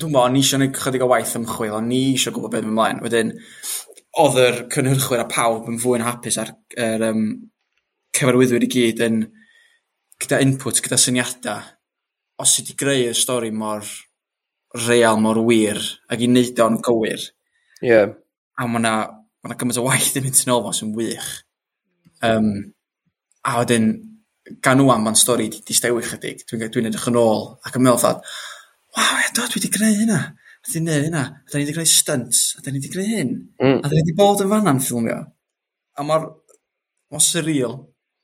dw'mo' 0.00 0.22
o'n 0.24 0.36
i 0.38 0.42
eisiau 0.42 0.60
gwneud 0.60 0.78
chydig 0.78 1.04
o 1.04 1.08
waith 1.10 1.36
ymchwil, 1.38 1.76
o'n 1.76 1.90
i 1.94 2.00
eisiau 2.12 2.34
gwybod 2.34 2.52
beth 2.54 2.64
odd 2.64 2.70
ymlaen. 2.70 3.02
Wedyn 3.04 3.32
oedd 4.20 4.38
yr 4.42 4.58
cynhyrchwyr 4.74 5.22
a 5.22 5.26
pawb 5.30 5.68
yn 5.70 5.78
fwy'n 5.82 6.04
hapus 6.06 6.38
a'r 6.42 6.52
er, 6.80 7.04
um, 7.10 7.26
cyfarwyddwyr 8.16 8.66
i 8.66 8.70
gyd 8.72 9.02
yn 9.06 9.20
gyda 10.20 10.40
input, 10.44 10.82
gyda 10.84 10.98
syniadau. 11.00 11.68
Os 12.40 12.56
ti 12.56 12.76
greu 12.78 13.10
y 13.10 13.14
stori 13.16 13.52
mor 13.52 13.86
real, 14.86 15.20
mor 15.20 15.40
wir, 15.46 15.80
ac 16.10 16.22
i 16.22 16.28
wneud 16.30 16.60
o'n 16.64 16.78
gywir. 16.84 17.24
Ie. 17.84 18.02
A 18.60 18.68
mae 18.68 18.82
yna, 18.82 18.94
ma' 19.40 19.50
'na 19.50 19.58
gymaint 19.60 19.80
o 19.80 19.86
waith 19.86 20.16
yn 20.18 20.26
mynd 20.26 20.44
yn 20.44 20.54
ôl 20.54 20.64
fo 20.66 20.76
sy'n 20.76 20.94
wych. 20.96 21.32
Um, 22.26 22.52
a 23.46 23.60
wedyn 23.62 23.92
gan 24.64 24.80
nhw 24.80 24.90
am 24.92 25.04
ma'n 25.06 25.18
stori 25.18 25.48
'di 25.48 25.62
di 25.66 25.76
stewi 25.76 26.02
chydig 26.04 26.42
dwi'n 26.48 26.68
dwi 26.72 26.82
edrych 26.88 27.08
yn 27.10 27.18
ôl 27.20 27.44
ac 27.64 27.76
yn 27.78 27.84
meddwl 27.86 28.00
'tha 28.02 28.12
waw, 28.96 29.18
edo, 29.26 29.46
dwi 29.46 29.60
wedi 29.60 29.72
gwneud 29.74 29.98
hynna. 30.02 30.20
A 30.60 30.70
dwi 30.70 30.80
wedi 30.84 31.06
hynna. 31.06 31.24
A 31.30 31.50
da 31.50 31.58
ni 31.58 31.64
wedi 31.64 31.74
gwneud 31.76 31.90
stunts. 31.90 32.40
A 32.58 32.64
da 32.64 32.72
ni 32.72 32.80
wedi 32.80 32.92
gwneud 32.92 33.12
hyn. 33.16 33.34
Mm. 33.62 33.76
A 33.78 33.84
da 33.86 33.92
ni 33.92 34.02
wedi 34.02 34.16
bod 34.18 34.42
yn 34.44 34.50
fanna'n 34.52 34.82
ffilmio. 34.84 35.20
A 35.96 36.06
mae'r... 36.06 36.26
Mae'n 37.10 37.24
surreal. 37.26 37.76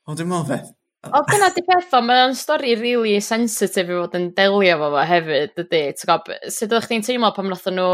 O, 0.07 0.15
dwi'n 0.15 0.29
meddwl 0.31 0.47
beth. 0.47 0.69
O, 1.07 1.21
dyna 1.27 1.49
di 1.55 1.63
peth 1.67 1.95
o, 1.95 2.01
mae'n 2.03 2.35
stori 2.39 2.75
really 2.79 3.17
sensitive 3.23 3.91
i 3.91 3.97
fod 3.99 4.15
yn 4.19 4.29
delio 4.35 4.77
fo 4.79 4.91
fo 4.93 5.07
hefyd, 5.09 5.55
ydy. 5.55 5.65
dydy. 5.71 6.07
Gob, 6.07 6.31
sut 6.47 6.69
ydych 6.69 6.87
chi'n 6.91 7.03
teimlo 7.05 7.33
pan 7.35 7.49
wnaethon 7.49 7.77
nhw 7.79 7.89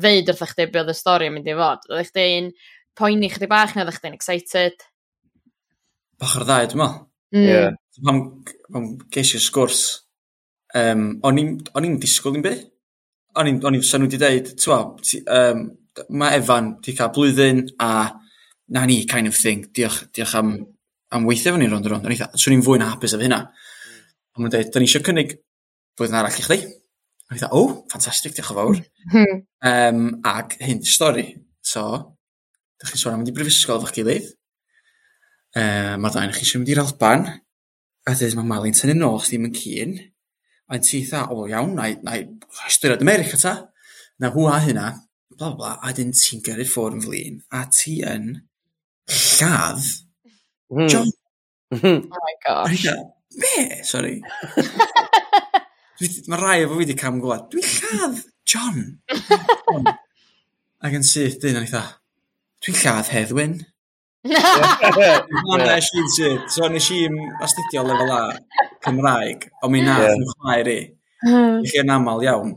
ddeud 0.00 0.30
wrth 0.30 0.52
chdi 0.52 0.68
be 0.70 0.82
oedd 0.82 0.92
y 0.92 0.96
stori 0.96 1.30
yn 1.30 1.34
mynd 1.36 1.50
i 1.50 1.56
fod? 1.58 1.88
Ydych 1.90 2.12
chi'n 2.14 2.52
poeni 2.98 3.30
chdi 3.32 3.50
bach 3.50 3.74
neu 3.74 3.86
ydych 3.86 3.98
chi'n 4.02 4.14
excited? 4.18 4.86
Bach 6.22 6.36
ar 6.38 6.46
ddau, 6.46 6.70
dwi'n 6.70 6.82
meddwl. 6.84 7.02
Mm. 7.34 7.46
Yeah. 7.46 7.74
Pam, 8.06 8.22
pam 8.70 8.86
geisio 9.14 9.42
sgwrs 9.42 9.82
um, 10.78 11.04
o'n 11.26 11.40
i'n 11.40 11.98
disgwyl 12.02 12.38
i'n 12.38 12.46
byth. 12.46 12.64
O'n 13.38 13.46
i'n, 13.46 13.60
o'n 13.66 13.76
i'n 13.78 13.84
sa'n 13.86 14.02
nhw 14.02 14.10
wedi 14.10 14.20
dweud, 14.20 14.50
ti'n 14.58 15.30
um, 15.36 15.62
mae 16.18 16.38
Efan 16.38 16.74
wedi 16.78 16.96
cael 16.98 17.12
blwyddyn 17.14 17.64
a 17.82 17.90
na 18.70 18.84
ni, 18.86 19.04
kind 19.06 19.26
of 19.30 19.36
thing, 19.36 19.66
diolch, 19.74 20.04
diolch 20.14 20.34
am, 20.38 20.54
am 21.10 21.26
weithio 21.26 21.54
fan 21.54 21.64
i'n 21.64 21.72
rond 21.72 21.88
rond. 21.90 22.06
O'n 22.06 22.14
i'n 22.14 22.38
swn 22.38 22.56
i'n 22.56 22.66
fwy 22.66 22.78
na 22.80 22.92
hapus 22.92 23.16
efo 23.16 23.26
hynna. 23.26 23.40
Hmm. 23.50 24.04
A 24.30 24.42
nhw'n 24.42 24.54
dweud, 24.54 24.70
da 24.70 24.82
ni 24.82 24.88
eisiau 24.88 25.06
cynnig 25.06 25.36
blwyddyn 25.98 26.18
arall 26.20 26.38
i 26.38 26.44
chdi. 26.46 26.58
O'n 27.26 27.36
i'n 27.36 27.42
dweud, 27.42 27.50
o, 27.50 27.62
oh, 27.62 27.72
ffantastig, 27.90 28.36
diolch 28.36 28.52
yn 28.54 28.60
fawr. 28.60 28.82
Hmm. 29.14 29.42
um, 29.72 30.04
ac 30.30 30.54
hyn, 30.62 30.84
stori. 30.86 31.26
So, 31.66 31.86
da 32.78 32.88
chi'n 32.90 33.02
sôn 33.02 33.16
am 33.16 33.24
mynd 33.24 33.32
i 33.32 33.36
brifysgol 33.36 33.82
efo'ch 33.82 33.96
gilydd. 33.98 34.30
Uh, 35.50 35.96
mae 35.98 36.04
Mae'r 36.04 36.14
dain 36.14 36.34
chi 36.34 36.46
eisiau 36.46 36.62
mynd 36.62 36.70
i'r 36.70 36.82
Alban. 36.84 37.26
A 38.06 38.14
dweud, 38.14 38.38
mae 38.38 38.50
Malin 38.54 38.78
tynnu 38.78 38.94
nôl, 39.00 39.18
ddim 39.26 39.50
yn 39.50 39.56
cyn. 39.58 39.98
A 40.70 40.78
ti'n 40.78 41.00
eitha, 41.00 41.24
o 41.34 41.46
iawn, 41.50 41.74
na 41.74 41.88
i, 41.90 41.96
na 42.06 42.18
ystyried 42.68 43.02
America 43.02 43.38
ta. 43.40 43.54
Na 44.22 44.30
hw 44.34 44.46
a 44.50 44.58
hynna, 44.62 44.90
bla 45.34 45.54
bla, 45.56 45.72
a 45.82 45.92
dyn 45.96 46.12
ti'n 46.14 46.42
gyrru'r 46.46 46.68
ffwrdd 46.68 46.98
yn 46.98 47.04
flin, 47.06 47.40
a 47.56 47.64
ti 47.74 47.96
yn 48.06 48.28
lladd 49.10 49.86
mm. 50.70 50.88
John. 50.88 51.10
Hmm. 51.74 52.04
Oh 52.10 52.22
my 52.26 52.36
gosh. 52.46 52.86
Be? 53.40 53.82
Sorry. 53.86 54.20
Mae 56.00 56.40
rai 56.40 56.60
efo 56.64 56.74
fi 56.74 56.82
wedi 56.82 56.96
cam 56.98 57.20
gwlad. 57.22 57.48
dwi'n 57.52 57.66
lladd 57.76 58.22
John. 58.48 58.78
Ac 60.84 60.96
yn 60.96 61.04
syth 61.06 61.38
dyn 61.42 61.58
yn 61.58 61.66
eitha, 61.66 61.82
dwi'n 62.64 62.78
lladd 62.80 63.10
Heddwyn. 63.14 63.58
Mae'n 64.28 65.64
e, 65.64 65.76
she'n 65.84 66.08
sydd. 66.14 66.48
So, 66.52 66.68
nes 66.68 66.88
i'n 66.92 67.16
astudio 67.40 67.84
lefel 67.86 68.12
A 68.12 68.22
Cymraeg, 68.84 69.46
ond 69.62 69.72
mi 69.72 69.84
na, 69.84 69.96
yn 70.12 70.26
chwaer 70.34 70.68
i. 70.72 70.80
Hmm. 71.24 71.60
I 71.64 71.70
chi 71.70 71.80
yn 71.80 71.92
aml 71.94 72.24
iawn. 72.26 72.56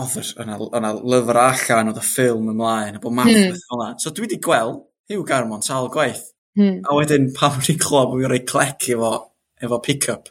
Oedd 0.00 0.34
yna 0.40 0.92
lyfr 0.96 1.40
allan, 1.42 1.90
oedd 1.90 1.98
y 2.00 2.04
ffilm 2.06 2.52
ymlaen, 2.52 2.98
a 2.98 3.02
bod 3.02 3.16
math 3.16 3.32
mm. 3.32 3.56
fel 3.58 3.80
yna. 3.80 3.94
So, 4.02 4.14
dwi 4.14 4.28
wedi 4.28 4.38
gweld 4.42 4.84
Hugh 5.10 5.26
Garmon 5.26 5.64
sal 5.66 5.90
gwaith. 5.92 6.28
Hmm. 6.58 6.78
A 6.86 6.94
wedyn, 6.94 7.30
pam 7.34 7.58
wedi 7.58 7.76
bod 7.82 8.14
fi'n 8.14 8.30
rhoi 8.30 8.44
clec 8.46 8.86
efo, 8.94 9.14
efo 9.62 9.80
pick-up. 9.82 10.30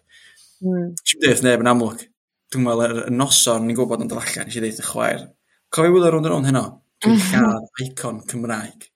Hmm. 0.64 0.94
Si'n 1.04 1.26
dweud 1.26 1.44
neb 1.44 1.66
yn 1.66 1.72
amlwg. 1.74 2.06
Dwi'n 2.50 2.66
meddwl, 2.66 2.86
yr 2.86 3.12
y 3.12 3.14
noson, 3.14 3.68
ni'n 3.68 3.78
gwybod 3.78 4.06
yn 4.06 4.12
dod 4.12 4.24
allan, 4.24 4.48
nes 4.48 4.56
i 4.58 4.64
ddeud 4.64 4.80
y 4.80 4.88
chwaer. 4.88 5.28
Cofio 5.76 5.94
wylio 5.94 6.16
rwnd 6.16 6.32
yn 6.32 6.38
o'n 6.38 6.48
heno, 6.50 6.64
dwi'n 7.04 7.20
cael 7.28 7.68
icon 7.86 8.24
Cymraeg. 8.32 8.88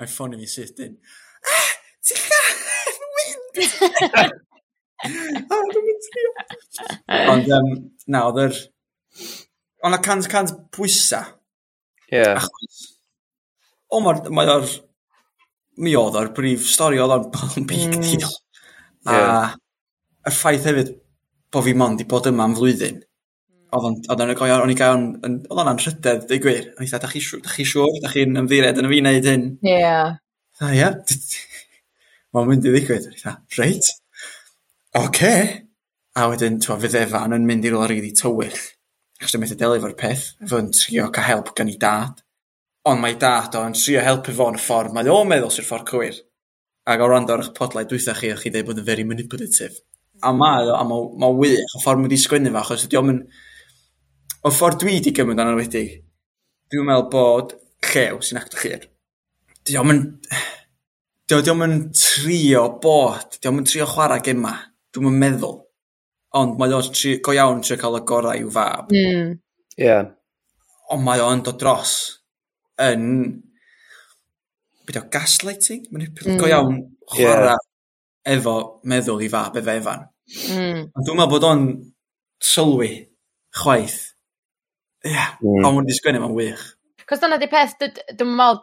Mae 0.00 0.08
ffôn 0.08 0.34
i 0.34 0.40
mi 0.40 0.48
sydyn. 0.48 0.94
Ah, 1.44 1.70
ti'n 2.08 2.22
cael 2.26 3.00
wyn? 3.18 4.38
A, 5.00 5.58
dwi'n 5.72 5.86
mynd 5.86 6.08
Ond, 7.32 7.50
um, 7.56 7.68
na, 8.12 8.22
oedd 8.28 8.40
yr... 8.46 8.60
Ond 9.86 9.96
y 9.96 10.00
cant 10.04 10.28
cant 10.32 10.54
pwysa. 10.74 11.22
Ie. 12.10 12.18
Yeah. 12.18 12.40
Achos, 12.40 12.80
o, 13.88 14.00
mae 14.04 14.54
o'r... 14.56 14.68
Mi 15.80 15.94
oedd 15.96 16.18
o'r 16.20 16.32
brif 16.36 16.66
stori 16.68 17.00
oedd 17.00 17.14
o'n 17.16 17.68
big 17.68 17.86
mm. 17.88 18.02
deal. 18.04 18.32
A, 19.08 19.20
yr 20.28 20.36
ffaith 20.36 20.66
hefyd, 20.68 20.92
bod 21.52 21.64
fi 21.66 21.72
mond 21.76 22.02
i 22.02 22.08
bod 22.08 22.28
yma 22.28 22.44
am 22.48 22.56
flwyddyn 22.58 23.00
oedd 23.76 23.86
o'n, 23.86 23.96
odd 24.10 24.22
o'n 24.24 24.34
goio, 24.38 24.58
o'n 24.64 24.72
i 24.72 24.76
gael, 24.78 25.06
oedd 25.20 25.48
o'n 25.54 25.70
anrhydedd, 25.70 26.26
dweud 26.28 26.44
gwir. 26.44 26.66
O'n 26.76 26.86
i 26.86 26.90
dda, 26.90 27.00
da 27.02 27.10
chi, 27.10 27.22
da 27.44 27.54
chi 27.54 27.66
siwr, 27.68 28.00
da 28.02 28.10
chi'n 28.12 28.40
ymddiried 28.42 28.80
yn 28.80 28.88
y 28.88 28.92
fi 28.92 29.00
wneud 29.02 29.28
hyn? 29.30 29.46
Ie. 29.62 29.76
Yeah. 29.76 30.16
A 30.60 30.72
ie, 30.76 30.88
mae'n 32.34 32.50
mynd 32.50 32.66
i 32.66 32.74
ddigwydd. 32.74 33.08
O'n 33.10 33.16
i 33.16 33.22
dda, 33.22 33.36
reit, 33.58 33.90
oce. 34.98 35.06
Okay. 35.06 35.44
A 36.18 36.26
wedyn, 36.32 36.58
ti'n 36.58 36.80
fydd 36.82 36.98
Efan 37.04 37.36
yn 37.36 37.46
mynd 37.46 37.68
i 37.68 37.70
rola 37.70 37.86
rili 37.90 38.10
tywyll. 38.16 38.58
Achos 39.20 39.36
dwi'n 39.36 39.44
methu 39.44 39.56
delio 39.60 39.78
efo'r 39.78 39.94
peth, 40.00 40.24
fo'n 40.50 40.72
trio 40.74 41.06
cael 41.14 41.28
help 41.28 41.52
gan 41.56 41.70
i 41.70 41.76
dad. 41.78 42.24
Ond 42.90 43.02
mae 43.02 43.14
dad 43.20 43.54
o'n 43.60 43.76
trio 43.76 44.02
helpu 44.02 44.34
fo'n 44.34 44.58
ffordd, 44.58 44.94
mae 44.96 45.10
o'n 45.12 45.28
meddwl 45.30 45.52
sy'r 45.54 45.68
ffordd 45.68 45.86
cywir. 45.92 46.18
Ac 46.90 47.04
o 47.04 47.08
rando 47.10 47.36
ar 47.36 47.44
eich 47.44 47.52
podlau 47.54 47.86
dwythau 47.86 48.18
chi, 48.18 48.32
o'ch 48.34 48.42
chi 48.42 48.52
dweud 48.54 48.66
bod 48.70 48.80
yn 48.82 48.88
very 48.88 49.04
manipulative. 49.06 49.78
A 50.26 50.32
mae 50.34 50.66
o, 50.66 50.74
a 50.74 50.82
mae 50.88 51.06
ma 51.20 51.30
wych, 51.36 51.76
y 51.78 51.82
ffordd 51.84 52.02
mynd 52.02 52.16
i 52.16 52.20
sgwennu 52.20 52.50
fo, 52.50 52.64
achos 52.64 52.88
ydy 52.88 52.98
o'n 52.98 53.08
mynd 53.10 53.38
O 54.40 54.48
ffordd 54.48 54.78
dwi 54.80 54.94
wedi 54.96 55.10
gymryd 55.12 55.40
yn 55.42 55.50
enwedig, 55.52 55.88
dwi'n 56.72 56.86
meddwl 56.88 57.10
bod 57.12 57.50
llew 57.90 58.20
sy'n 58.24 58.38
actio 58.40 58.60
chur, 58.62 58.84
diom 59.68 59.90
yn, 59.92 59.98
dio, 61.28 61.40
diom 61.44 61.64
yn 61.66 61.74
trio 61.92 62.62
bod, 62.80 63.36
diolch 63.36 63.58
yn 63.60 63.66
trio 63.68 63.88
chwarae 63.90 64.22
gema, 64.24 64.54
dwi'n 64.94 65.10
yn 65.10 65.18
meddwl. 65.20 65.58
Ond 66.40 66.56
mae 66.56 66.72
o'n 66.72 66.88
tri, 66.88 67.18
go 67.20 67.34
iawn 67.36 67.60
trio 67.66 67.76
cael 67.82 67.98
y 67.98 68.00
gorau 68.08 68.40
i'w 68.40 68.52
fab. 68.54 68.94
Mm. 68.94 69.34
Yeah. 69.76 70.08
Ond 70.94 71.04
mae 71.04 71.20
o'n 71.20 71.44
dod 71.44 71.58
dros 71.60 71.96
yn... 72.80 73.04
Byd 74.88 75.02
o 75.02 75.04
gaslighting? 75.12 75.82
Mae'n 75.90 76.06
mm. 76.06 76.38
go 76.40 76.46
hmm. 76.46 76.48
iawn 76.48 76.78
chwarae 77.12 77.50
yeah. 77.50 77.60
efo 78.38 78.56
meddwl 78.88 79.20
i 79.26 79.28
fab 79.32 79.60
efo 79.60 79.74
Efan. 79.74 80.08
Mm. 80.48 80.88
Ond 80.94 81.04
dwi'n 81.04 81.20
meddwl 81.20 81.34
bod 81.34 81.48
o'n 81.50 81.66
sylwi 82.40 82.94
chwaith 83.60 84.00
Ie, 85.04 85.14
yeah. 85.14 85.32
mm. 85.40 85.64
ond 85.64 85.80
wedi 85.80 85.96
sgwennu 85.96 86.20
ma'n 86.22 86.36
wych. 86.36 86.66
Cos 87.10 87.22
dyna 87.22 87.40
di 87.40 87.48
peth, 87.50 87.72
dwi'n 87.80 88.34
meddwl, 88.38 88.60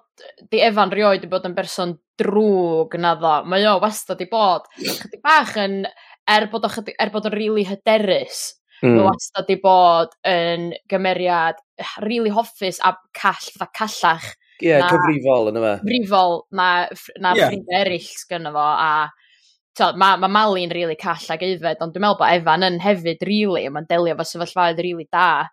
di 0.51 0.61
Efan 0.63 0.91
rioed 0.93 1.25
i 1.25 1.29
bod 1.31 1.47
yn 1.49 1.55
berson 1.57 1.97
drwg 2.21 2.95
na 3.01 3.15
ddo. 3.19 3.33
Mae 3.49 3.65
o 3.67 3.73
wastad 3.83 4.21
i 4.23 4.27
bod. 4.31 4.69
Chydig 4.77 5.19
bach 5.25 5.57
yn, 5.59 5.81
er 6.29 6.47
bod, 6.51 6.63
o, 6.63 6.85
er 6.93 7.11
bod 7.11 7.27
o'n 7.27 7.35
rili 7.35 7.49
really 7.49 7.65
hyderus, 7.67 8.39
mm. 8.83 8.93
mae 8.93 9.07
wastad 9.09 9.51
i 9.51 9.59
bod 9.63 10.15
yn 10.31 10.71
gymeriad 10.87 11.59
rili 12.05 12.07
really 12.07 12.35
hoffus 12.37 12.79
a 12.79 12.93
call, 13.11 13.51
fatha 13.57 13.71
callach. 13.81 14.31
Ie, 14.61 14.71
yeah, 14.71 14.85
na, 14.85 14.93
cyfrifol 14.93 15.51
yna 15.51 15.65
fe. 15.65 15.75
Cyfrifol 15.83 16.39
na, 16.55 16.71
na 17.21 17.35
yeah. 17.35 17.51
ffrindiau 17.51 17.83
eraill 17.83 18.25
gyda 18.31 18.55
fo 18.55 18.65
a 18.71 18.91
so, 19.77 19.91
mae 19.99 20.17
ma 20.23 20.31
Mali'n 20.31 20.71
rili 20.71 20.85
really 20.85 20.97
call 20.97 21.33
ag 21.35 21.43
eifed, 21.45 21.83
ond 21.83 21.93
dwi'n 21.93 22.07
meddwl 22.07 22.21
bod 22.23 22.31
Efan 22.39 22.65
yn 22.65 22.79
hefyd 22.81 23.27
rili, 23.27 23.43
really, 23.43 23.69
mae'n 23.73 23.89
delio 23.89 24.15
fo 24.17 24.25
sefyllfaoedd 24.31 24.79
rili 24.79 25.03
really 25.03 25.11
da 25.11 25.49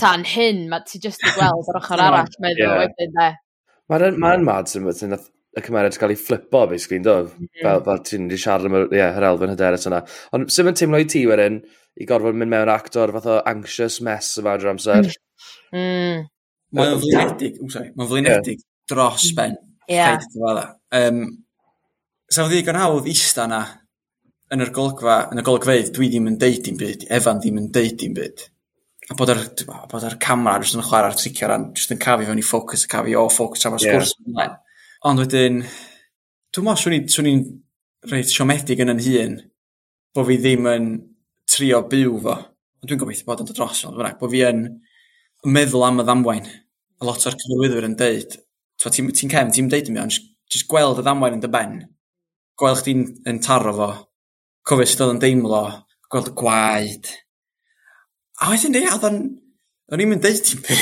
tan 0.00 0.24
hyn, 0.26 0.66
mae 0.72 0.84
ti 0.88 1.00
jyst 1.02 1.24
i 1.24 1.32
gweld 1.36 1.70
yr 1.72 1.80
ochr 1.80 2.02
arall, 2.06 2.36
meddwl 2.42 2.64
yeah. 2.64 2.84
wedyn, 2.84 3.16
de. 3.16 3.30
Mae'n 3.92 4.20
ma 4.20 4.36
mad 4.42 4.70
sy'n 4.70 4.86
mynd 4.86 5.02
yn 5.06 5.16
y 5.16 5.62
cymeriad 5.64 5.96
gael 6.00 6.12
ei 6.12 6.20
flipo, 6.20 6.64
basically, 6.70 7.00
ynddo? 7.00 7.16
Mm. 7.26 7.46
Mm-hmm. 7.46 7.64
Fel, 7.64 7.82
fel 7.88 8.02
ti'n 8.08 8.28
wedi 8.28 8.40
siarad 8.42 8.68
am 8.68 8.78
yeah, 8.94 9.16
yr 9.16 9.28
elfen 9.30 9.52
hyderus 9.54 9.88
yna. 9.90 10.02
Ond 10.36 10.52
sy'n 10.52 10.68
mynd 10.68 10.80
teimlo 10.80 11.00
i 11.00 11.08
ti 11.10 11.22
wedyn, 11.28 11.60
i 11.96 12.08
gorfod 12.08 12.36
mynd 12.36 12.52
mewn 12.52 12.72
actor 12.72 13.12
fath 13.14 13.30
o 13.32 13.38
anxious 13.52 14.00
mess 14.04 14.36
yma 14.42 14.58
drwy'r 14.58 14.76
amser? 14.76 15.12
Mm. 15.74 16.20
Mae'n 16.78 17.00
flinedig, 17.02 17.56
mae'n 17.66 18.08
flinedig 18.08 18.60
dros 18.88 19.24
mm. 19.32 19.34
ben. 19.36 19.56
Yeah. 19.90 20.22
Um, 20.94 21.18
Sa'n 22.32 22.54
gan 22.64 22.78
hawdd 22.78 23.08
ista 23.10 23.44
na 23.50 23.58
yn 24.54 24.62
yr 24.62 24.70
golygfa, 24.74 25.16
yn 25.34 25.42
y 25.42 25.44
golygfeidd, 25.46 25.90
dwi 25.94 26.08
ddim 26.10 26.30
yn 26.30 26.38
deud 26.42 26.62
dim 26.64 26.78
byd, 26.80 27.04
Efan 27.18 27.42
ddim 27.42 27.58
yn 27.60 27.68
deud 27.74 27.96
dim 28.00 28.14
byd 28.16 28.46
a 29.06 29.14
bod 29.14 29.30
yr, 29.30 29.42
bod 29.90 30.04
yr 30.06 30.16
camera 30.22 30.58
jyst 30.62 30.78
yn 30.78 30.86
chwarae'r 30.86 31.14
tricio 31.18 31.50
ran, 31.50 31.68
jyst 31.76 31.92
yn 31.94 32.00
cafu 32.02 32.26
fewn 32.26 32.40
i 32.42 32.46
ffocws, 32.46 32.86
a 32.86 32.90
cafu 32.90 33.14
o 33.20 33.26
ffocws 33.30 33.66
am 33.68 33.76
y 33.76 33.82
sgwrs 33.82 34.14
yeah. 34.16 34.24
ymlaen. 34.26 34.56
Ond 35.06 35.22
wedyn, 35.22 35.60
dwi'n 36.56 36.66
meddwl 36.66 36.82
swn 36.82 36.96
i'n 36.96 37.06
swn 37.14 37.28
i 37.30 37.34
reit 38.10 38.32
siomedig 38.32 38.82
yn 38.82 38.90
yn 38.90 39.02
hun, 39.04 39.36
bod 40.16 40.26
fi 40.30 40.38
ddim 40.40 40.66
yn 40.72 40.88
trio 41.50 41.82
byw 41.90 42.16
fo. 42.24 42.36
Ond 42.36 42.90
Dwi'n 42.90 43.02
gobeithio 43.02 43.28
bod 43.28 43.44
yn 43.44 43.50
dod 43.50 43.58
dros, 43.60 43.84
ond 43.86 44.00
bod 44.00 44.32
fi 44.32 44.42
yn 44.48 44.64
meddwl 45.46 45.86
am 45.86 46.02
y 46.02 46.06
ddamwain. 46.06 46.48
A 46.98 47.06
lot 47.06 47.28
o'r 47.28 47.38
cyfrwyddwyr 47.38 47.86
yn 47.86 47.98
deud, 48.00 48.34
ti'n 48.82 49.12
ti 49.12 49.28
cefn, 49.30 49.52
ti'n 49.54 49.70
deud 49.70 49.90
i 49.90 49.94
mi, 49.94 50.02
ond 50.02 50.16
jyst 50.16 50.66
gweld 50.70 50.98
y 50.98 51.04
ddamwain 51.06 51.36
yn 51.36 51.44
dy 51.44 51.50
ben, 51.52 51.78
gweld 52.58 52.82
chdi'n 52.82 53.06
yn 53.30 53.38
taro 53.44 53.74
fo, 53.76 53.88
cofio 54.66 54.88
sydd 54.88 55.04
oedd 55.06 55.14
yn 55.14 55.22
deimlo, 55.22 55.62
gweld 56.10 56.32
y 56.32 56.34
gwaed, 56.40 57.10
A 58.36 58.50
wedyn 58.52 58.74
di, 58.74 58.82
oedd 58.84 59.04
o'n, 59.08 59.18
o'n 59.92 60.02
i'n 60.02 60.10
mynd 60.10 60.24
deud 60.24 60.42
ti'n 60.44 60.60
pe, 60.64 60.76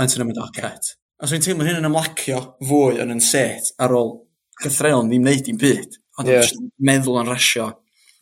ond 0.00 0.12
ti'n 0.12 0.24
mynd, 0.24 0.40
oce, 0.40 0.54
gret. 0.56 0.92
Os 1.20 1.28
o'n 1.28 1.36
i'n 1.36 1.44
teimlo 1.44 1.66
hyn 1.68 1.76
yn 1.82 1.88
ymlacio 1.90 2.38
fwy 2.64 3.02
yn 3.02 3.12
yn 3.12 3.20
set 3.20 3.74
ar 3.84 3.92
ôl 3.92 4.14
gyffredol 4.62 5.04
ddim 5.08 5.26
wneud 5.26 5.44
dim 5.44 5.58
byd, 5.60 5.98
ond 6.20 6.30
yeah. 6.32 6.48
meddwl 6.88 7.20
yn 7.20 7.28
rasio, 7.28 7.66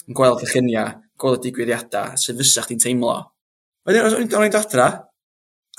yn 0.08 0.18
gweld 0.18 0.42
y 0.42 0.50
lluniau, 0.50 0.96
gweld 1.22 1.38
y 1.38 1.44
digwyddiadau, 1.46 2.18
sydd 2.18 2.42
fysa 2.42 2.66
chdi'n 2.66 2.82
teimlo. 2.82 3.14
Wedyn, 3.86 4.08
os 4.08 4.18
o'n 4.18 4.26
i'n 4.26 4.32
dod 4.34 4.58
adra, 4.58 4.88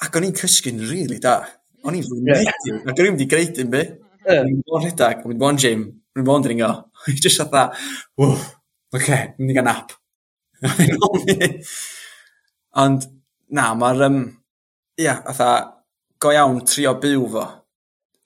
ac 0.06 0.16
o'n 0.16 0.30
i'n 0.30 0.40
cysgu'n 0.40 0.80
rili 0.86 1.04
really 1.04 1.20
da. 1.24 1.38
O'n 1.84 2.00
i'n 2.00 2.08
fwy 2.08 2.24
yeah. 2.24 2.48
nedig, 2.48 2.82
ac 2.86 2.96
o'n 2.96 3.10
i'n 3.10 3.16
mynd 3.18 3.28
i 3.28 3.30
greu 3.36 3.54
dim 3.60 3.76
byd. 3.76 3.96
O'n 4.38 4.52
i'n 4.54 4.64
bod 4.64 4.80
yn 4.80 4.88
rhedeg, 4.88 5.28
o'n 5.28 5.36
i'n 5.36 5.44
bod 5.44 5.56
yn 5.58 5.64
gym, 5.66 5.86
o'n 6.16 6.24
i'n 6.24 6.32
bod 6.32 6.40
yn 6.40 6.48
dringo. 6.48 6.74
O'n 7.04 7.12
i'n 7.12 7.24
just 7.28 7.44
atha, 7.44 7.68
ww, 8.20 8.32
oce, 8.32 8.52
okay, 8.96 9.32
mynd 9.40 9.52
i 9.52 9.60
gael 9.60 9.68
nap. 9.68 9.96
Ond 12.78 13.08
na 13.56 13.72
mae'r... 13.78 14.06
Um, 14.10 14.20
ia 15.00 15.16
fatha 15.24 15.52
go 16.20 16.34
iawn 16.36 16.60
trio 16.68 16.96
byw 17.02 17.28
fo. 17.34 17.46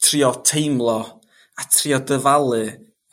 Trio 0.01 0.31
teimlo 0.45 0.97
a 1.59 1.67
trio 1.69 1.99
dyfalu 2.01 2.63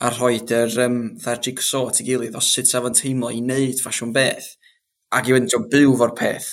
a 0.01 0.09
rhoi 0.09 0.39
yr 0.41 0.79
um, 0.87 0.97
fatha'r 1.21 1.43
jigsaw 1.45 1.91
at 1.91 2.01
ei 2.01 2.07
gilydd 2.09 2.37
o 2.37 2.41
sut 2.41 2.69
sef 2.69 2.87
yn 2.89 2.97
teimlo 2.97 3.29
i 3.29 3.43
wneud 3.43 3.83
ffasiwn 3.83 4.13
beth 4.15 4.49
ac 5.13 5.29
i 5.29 5.35
wedyn 5.35 5.49
t'o' 5.51 5.67
byw 5.71 5.93
'fo'r 5.99 6.15
peth. 6.17 6.49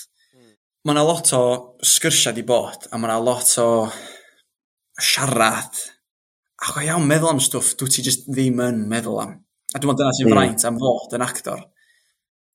Mae 0.85 0.95
yna 0.95 1.05
lot 1.09 1.33
o 1.37 1.43
sgyrsiau 1.95 2.37
'di 2.37 2.45
bod 2.49 2.89
a 2.93 3.01
mae 3.01 3.09
yna 3.09 3.19
lot 3.25 3.55
o 3.63 3.69
siarad 5.09 5.81
a 6.59 6.75
go 6.75 6.85
iawn 6.85 7.09
meddwl 7.09 7.33
am 7.33 7.43
stwff 7.43 7.75
dwi 7.81 7.91
ti 7.95 8.05
jyst 8.05 8.29
ddim 8.29 8.61
yn 8.67 8.85
meddwl 8.93 9.23
am. 9.25 9.35
A 9.73 9.81
dwi'n 9.81 9.95
meddwl 9.95 10.05
dyna 10.05 10.15
sy'n 10.19 10.29
mm. 10.29 10.37
fraint 10.37 10.69
am 10.69 10.81
fod 10.83 11.17
yn 11.17 11.25
actor. 11.25 11.65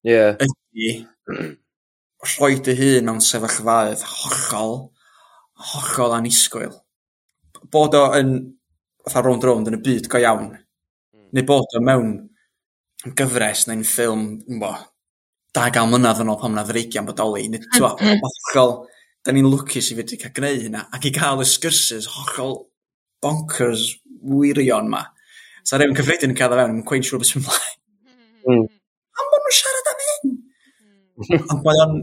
Ie. 0.06 0.22
Ydy, 0.46 0.94
rhoi 2.28 2.58
dy 2.64 2.76
hun 2.80 3.10
mewn 3.10 3.22
sefyllfaoedd 3.24 4.04
hollol, 4.08 4.78
hollol 5.72 6.16
anisgwyl. 6.18 6.76
Bod 7.74 7.96
o 7.98 8.06
yn, 8.18 8.36
fatha 9.06 9.24
rownd 9.26 9.46
rownd 9.48 9.72
yn 9.72 9.78
y 9.80 9.82
byd 9.84 10.10
go 10.12 10.22
iawn, 10.22 10.52
mm. 10.54 11.28
neu 11.36 11.48
bod 11.48 11.78
o 11.78 11.84
mewn 11.84 12.16
gyfres 13.20 13.66
neu'n 13.68 13.84
ffilm, 13.88 14.28
bo, 14.62 14.72
da 15.56 15.68
gael 15.74 15.90
mlynedd 15.92 16.24
yn 16.24 16.32
ôl 16.32 16.40
pan 16.42 16.56
yna 16.56 16.66
ddreigiau'n 16.68 17.08
bodoli, 17.10 17.48
neu 17.52 17.64
tywa, 17.74 17.94
hollol, 18.00 18.76
da 19.24 19.36
ni'n 19.36 19.50
lwcus 19.52 19.92
i 19.92 19.98
fedru 20.00 20.20
cael 20.22 20.36
gwneud 20.38 20.64
hynna, 20.68 20.86
ac 20.96 21.10
i 21.10 21.14
gael 21.16 21.44
y 21.44 21.48
sgyrsus 21.48 22.10
hollol 22.16 22.56
bonkers 23.24 23.90
wirion 24.24 24.90
ma. 24.92 25.04
So 25.64 25.80
rhywun 25.80 25.96
cyffredin 26.00 26.34
yn 26.34 26.40
cael 26.40 26.56
o 26.56 26.60
fewn, 26.60 26.80
yn 26.80 26.88
cwein 26.88 27.06
siŵr 27.08 27.22
beth 27.22 27.34
sy'n 27.34 27.44
mlaen. 27.46 27.78
Mm. 28.48 28.66
Am 29.20 29.30
bod 29.32 29.44
nhw'n 29.44 29.58
siarad 29.60 29.83
Ond 31.20 31.64
mae 31.66 31.80
o'n, 31.86 31.95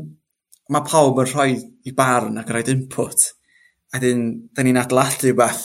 mae 0.70 0.86
pawb 0.86 1.20
yn 1.22 1.30
rhoi 1.30 1.52
i 1.86 1.94
barn 1.96 2.40
ac 2.40 2.50
yn 2.50 2.56
rhoi 2.56 2.64
input. 2.74 3.28
A 3.94 4.00
dyn, 4.02 4.26
da 4.54 4.62
ni'n 4.62 4.78
adeiladu 4.78 5.34
beth 5.38 5.64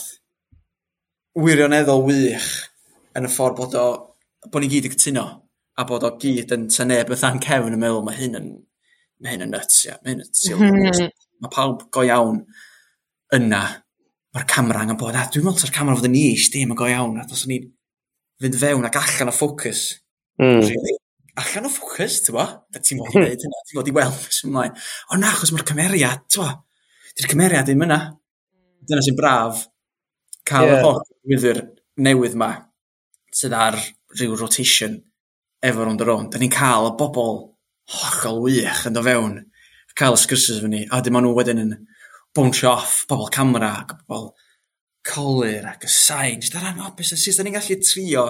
wirioneddol 1.36 2.06
wych 2.06 2.46
yn 3.16 3.28
y 3.28 3.32
ffordd 3.32 3.58
bod 3.58 3.76
o, 3.78 3.88
bod 4.50 4.64
ni 4.64 4.70
gyd 4.72 4.88
yn 4.88 4.94
cytuno 4.96 5.26
a 5.76 5.84
bod 5.88 6.06
o 6.08 6.12
gyd 6.20 6.54
yn 6.56 6.66
tyneb 6.72 7.12
ytha'n 7.12 7.42
cefn 7.44 7.74
yn 7.76 7.80
meddwl 7.80 8.04
mae 8.06 8.16
hyn 8.16 8.38
yn, 8.38 8.50
mae 9.20 9.34
hyn 9.34 9.44
yn 9.46 9.52
nuts, 9.52 9.82
ia, 9.86 9.98
mae 10.02 10.14
hyn 10.14 10.24
yn 10.24 10.30
syl. 10.32 10.62
Mhm. 10.62 11.10
mae 11.44 11.52
pawb 11.52 11.82
go 11.92 12.04
iawn 12.06 12.40
yna. 13.36 13.62
Mae'r 14.32 14.46
camera 14.48 14.82
angen 14.84 14.98
bod, 15.00 15.16
a 15.16 15.26
dwi'n 15.32 15.44
meddwl 15.44 15.62
ta'r 15.62 15.74
camera 15.74 15.98
fod 15.98 16.08
yn 16.08 16.16
is, 16.18 16.48
dim 16.52 16.72
yn 16.72 16.78
go 16.78 16.88
iawn, 16.88 17.18
a 17.20 17.26
dos 17.28 17.44
ni'n 17.48 17.68
fynd 18.40 18.56
fewn 18.60 18.88
ac 18.88 18.98
allan 19.00 19.32
o 19.32 19.34
ffocws. 19.36 19.82
Mm. 20.40 20.60
Really 20.64 20.96
allan 21.40 21.68
o 21.68 21.70
ffocws, 21.72 22.20
ti'n 22.24 22.36
bo? 22.36 22.44
Da 22.72 22.80
ti'n 22.82 23.00
fod 23.00 23.14
i 23.14 23.20
wneud 23.20 23.42
hynna, 23.44 23.62
ti'n 23.68 23.78
fod 23.78 23.90
i 23.90 23.94
weld 23.96 24.20
beth 24.20 24.36
sy'n 24.36 24.50
ymlaen. 24.50 24.76
O 25.12 25.18
na, 25.20 25.32
achos 25.32 25.52
mae'r 25.52 25.66
cymeriad, 25.68 26.22
ti'n 26.32 26.42
bo? 26.42 26.52
Di'r 27.16 27.30
cymeriad 27.32 27.68
ddim 27.68 27.84
yna. 27.86 27.98
Dyna 28.86 29.04
sy'n 29.04 29.18
braf 29.18 29.66
cael 30.46 30.70
yeah. 30.70 30.78
y 30.78 30.86
holl 30.86 31.02
wyddwyr 31.26 31.60
newydd 32.06 32.36
ma 32.38 32.52
sydd 33.34 33.56
ar 33.56 33.76
rhyw 34.16 34.36
rotation 34.38 34.96
efo 35.66 35.84
rond 35.84 36.04
ar 36.04 36.10
rond. 36.12 36.32
Da 36.32 36.40
ni'n 36.40 36.54
cael 36.54 36.90
y 36.90 36.94
bobl 37.00 37.42
hollol 37.96 38.42
wych 38.46 38.86
yn 38.88 38.96
do 38.96 39.04
fewn. 39.04 39.38
Cael 39.96 40.16
y 40.16 40.20
sgwrsys 40.20 40.62
fyny. 40.64 40.84
A 40.92 41.02
dim 41.04 41.18
nhw 41.20 41.34
wedyn 41.36 41.62
yn 41.62 41.76
bwnsio 42.36 42.72
off 42.74 43.02
bobl 43.10 43.30
camera 43.32 43.72
ac 43.82 43.96
bobl 44.04 44.30
colir 45.06 45.66
ac 45.68 45.86
y 45.88 45.92
sain. 45.92 46.40
Jyst 46.40 46.56
ar 46.58 46.68
ran 46.68 46.84
opus 46.88 47.12
yn 47.14 47.20
sydd, 47.20 47.40
da 47.40 47.46
ni'n 47.46 47.56
gallu 47.58 47.80
trio 47.82 48.26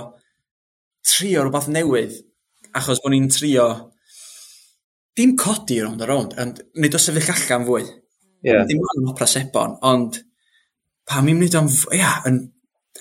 trio 1.07 1.45
rhywbeth 1.45 1.69
newydd 1.71 2.17
Achos 2.77 3.01
bod 3.03 3.15
ni'n 3.15 3.31
trio, 3.33 3.67
dim 5.17 5.33
codi 5.41 5.81
rownd 5.81 6.05
a 6.05 6.09
rownd, 6.11 6.37
ond 6.43 6.61
nid 6.83 6.97
o 6.97 7.01
sefyll 7.01 7.33
allan 7.33 7.67
fwy. 7.69 7.83
Yeah. 8.45 8.67
Dim 8.69 8.85
ond 8.85 9.11
opra 9.15 9.29
sebon, 9.31 9.79
ond 9.89 10.21
pam 11.09 11.29
i'n 11.31 11.41
mynd 11.41 11.57
o'n, 11.59 11.71
ia, 11.97 12.13
yn, 12.29 12.41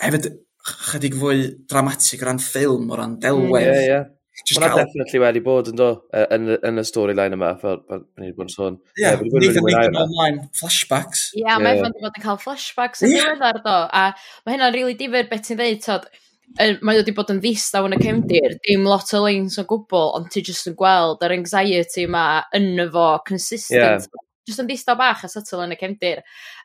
hefyd, 0.02 0.30
chydig 0.66 1.16
fwy 1.20 1.48
dramatig 1.70 2.24
o 2.24 2.30
ran 2.30 2.42
ffilm, 2.42 2.90
o 2.90 3.00
ran 3.00 3.18
delwedd. 3.22 3.68
Mm, 3.68 3.80
yeah, 3.82 3.88
yeah. 3.90 4.12
Mae'n 4.36 4.68
cael... 4.68 4.82
definitely 4.82 5.20
wedi 5.24 5.42
bod 5.46 5.70
yn 5.72 5.78
do, 5.80 5.88
yn, 6.36 6.50
yn 6.58 6.82
y 6.82 6.84
storyline 6.86 7.38
yma, 7.38 7.54
fel 7.62 7.80
pan 7.88 8.04
ni 8.20 8.28
wedi 8.28 8.36
bod 8.36 8.50
yn 8.50 8.52
sôn. 8.52 8.78
Ie, 8.98 9.06
yeah, 9.06 9.22
ni 9.22 9.32
ddim 9.32 9.70
yn 9.72 10.00
ymlaen 10.02 10.42
flashbacks. 10.60 11.30
Ie, 11.34 11.44
yeah, 11.44 11.56
yeah. 11.56 11.64
mae'n 11.64 11.96
bod 12.02 12.20
yn 12.20 12.26
cael 12.26 12.42
flashbacks 12.42 13.06
yn 13.06 13.14
yeah. 13.14 13.32
ddiweddar 13.32 13.62
do, 13.64 13.78
a 13.88 14.10
mae 14.44 14.58
hynna'n 14.58 14.76
rili 14.76 14.84
really 14.90 15.00
difyr 15.00 15.30
beth 15.32 15.48
ti'n 15.48 15.62
dweud, 15.62 16.10
mae 16.56 17.00
wedi 17.00 17.14
bod 17.16 17.32
yn 17.34 17.42
ddistaw 17.44 17.88
yn 17.88 17.98
y 17.98 18.00
cefndir, 18.02 18.56
dim 18.66 18.86
lot 18.88 19.12
o 19.16 19.24
leins 19.26 19.58
o 19.60 19.66
gwbl, 19.68 20.14
ond 20.18 20.30
ti 20.32 20.44
jyst 20.46 20.70
yn 20.72 20.78
gweld 20.80 21.24
yr 21.26 21.36
anxiety 21.36 22.06
yma 22.08 22.26
yn 22.56 22.80
fo, 22.94 23.10
consistent. 23.28 24.08
Yeah. 24.08 24.24
Jyst 24.48 24.62
yn 24.62 24.70
ddistaw 24.70 24.98
bach 25.00 25.26
a 25.26 25.32
sytl 25.32 25.64
yn 25.66 25.76
y 25.76 25.80
cefndir. 25.80 26.22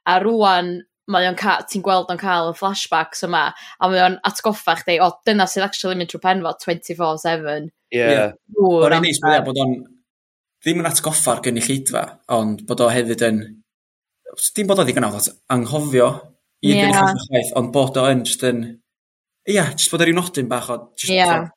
A 0.09 0.18
rwan, 0.22 0.76
mae 1.11 1.26
o'n 1.26 1.39
cael, 1.39 1.64
ti'n 1.70 1.85
gweld 1.85 2.12
o'n 2.12 2.20
cael 2.20 2.53
y 2.53 2.57
flashbacks 2.59 3.24
yma, 3.26 3.49
a 3.55 3.91
mae 3.91 4.03
o'n 4.05 4.18
atgoffa 4.31 4.76
chdi, 4.83 4.99
o, 5.03 5.11
dyna 5.26 5.49
sydd 5.51 5.66
actually 5.66 5.99
mynd 5.99 6.12
trwy 6.12 6.22
pen 6.22 6.45
fo 6.45 6.55
24-7. 6.66 7.70
Ie. 7.97 8.28
O'r 8.61 8.99
un 8.99 9.09
eis 9.09 9.18
bod 9.24 9.49
bod 9.49 9.62
o'n 9.64 9.74
ddim 10.61 10.83
yn 10.83 10.91
atgoffa'r 10.91 11.43
gynulleidfa, 11.47 12.05
ond 12.37 12.62
bod 12.68 12.85
o 12.85 12.91
hefyd 12.93 13.26
yn... 13.26 13.41
Dim 14.55 14.68
bod 14.70 14.78
o 14.78 14.85
ddigon 14.87 15.09
awd 15.09 15.33
anghofio 15.51 16.12
i 16.62 16.76
yeah. 16.76 16.93
gynulleidfa 16.93 17.24
chwaith, 17.26 17.53
ond 17.59 17.72
bod 17.74 17.99
o 17.99 18.07
yn 18.12 18.22
just 18.28 18.45
yn 18.47 18.62
ia, 19.49 19.64
jyst 19.72 19.93
bod 19.93 20.05
yr 20.05 20.12
un 20.12 20.20
nodyn 20.20 20.51
bach 20.51 20.68
o... 20.72 20.78
Jyst, 20.99 21.14
ia. 21.14 21.28
Tod, 21.30 21.55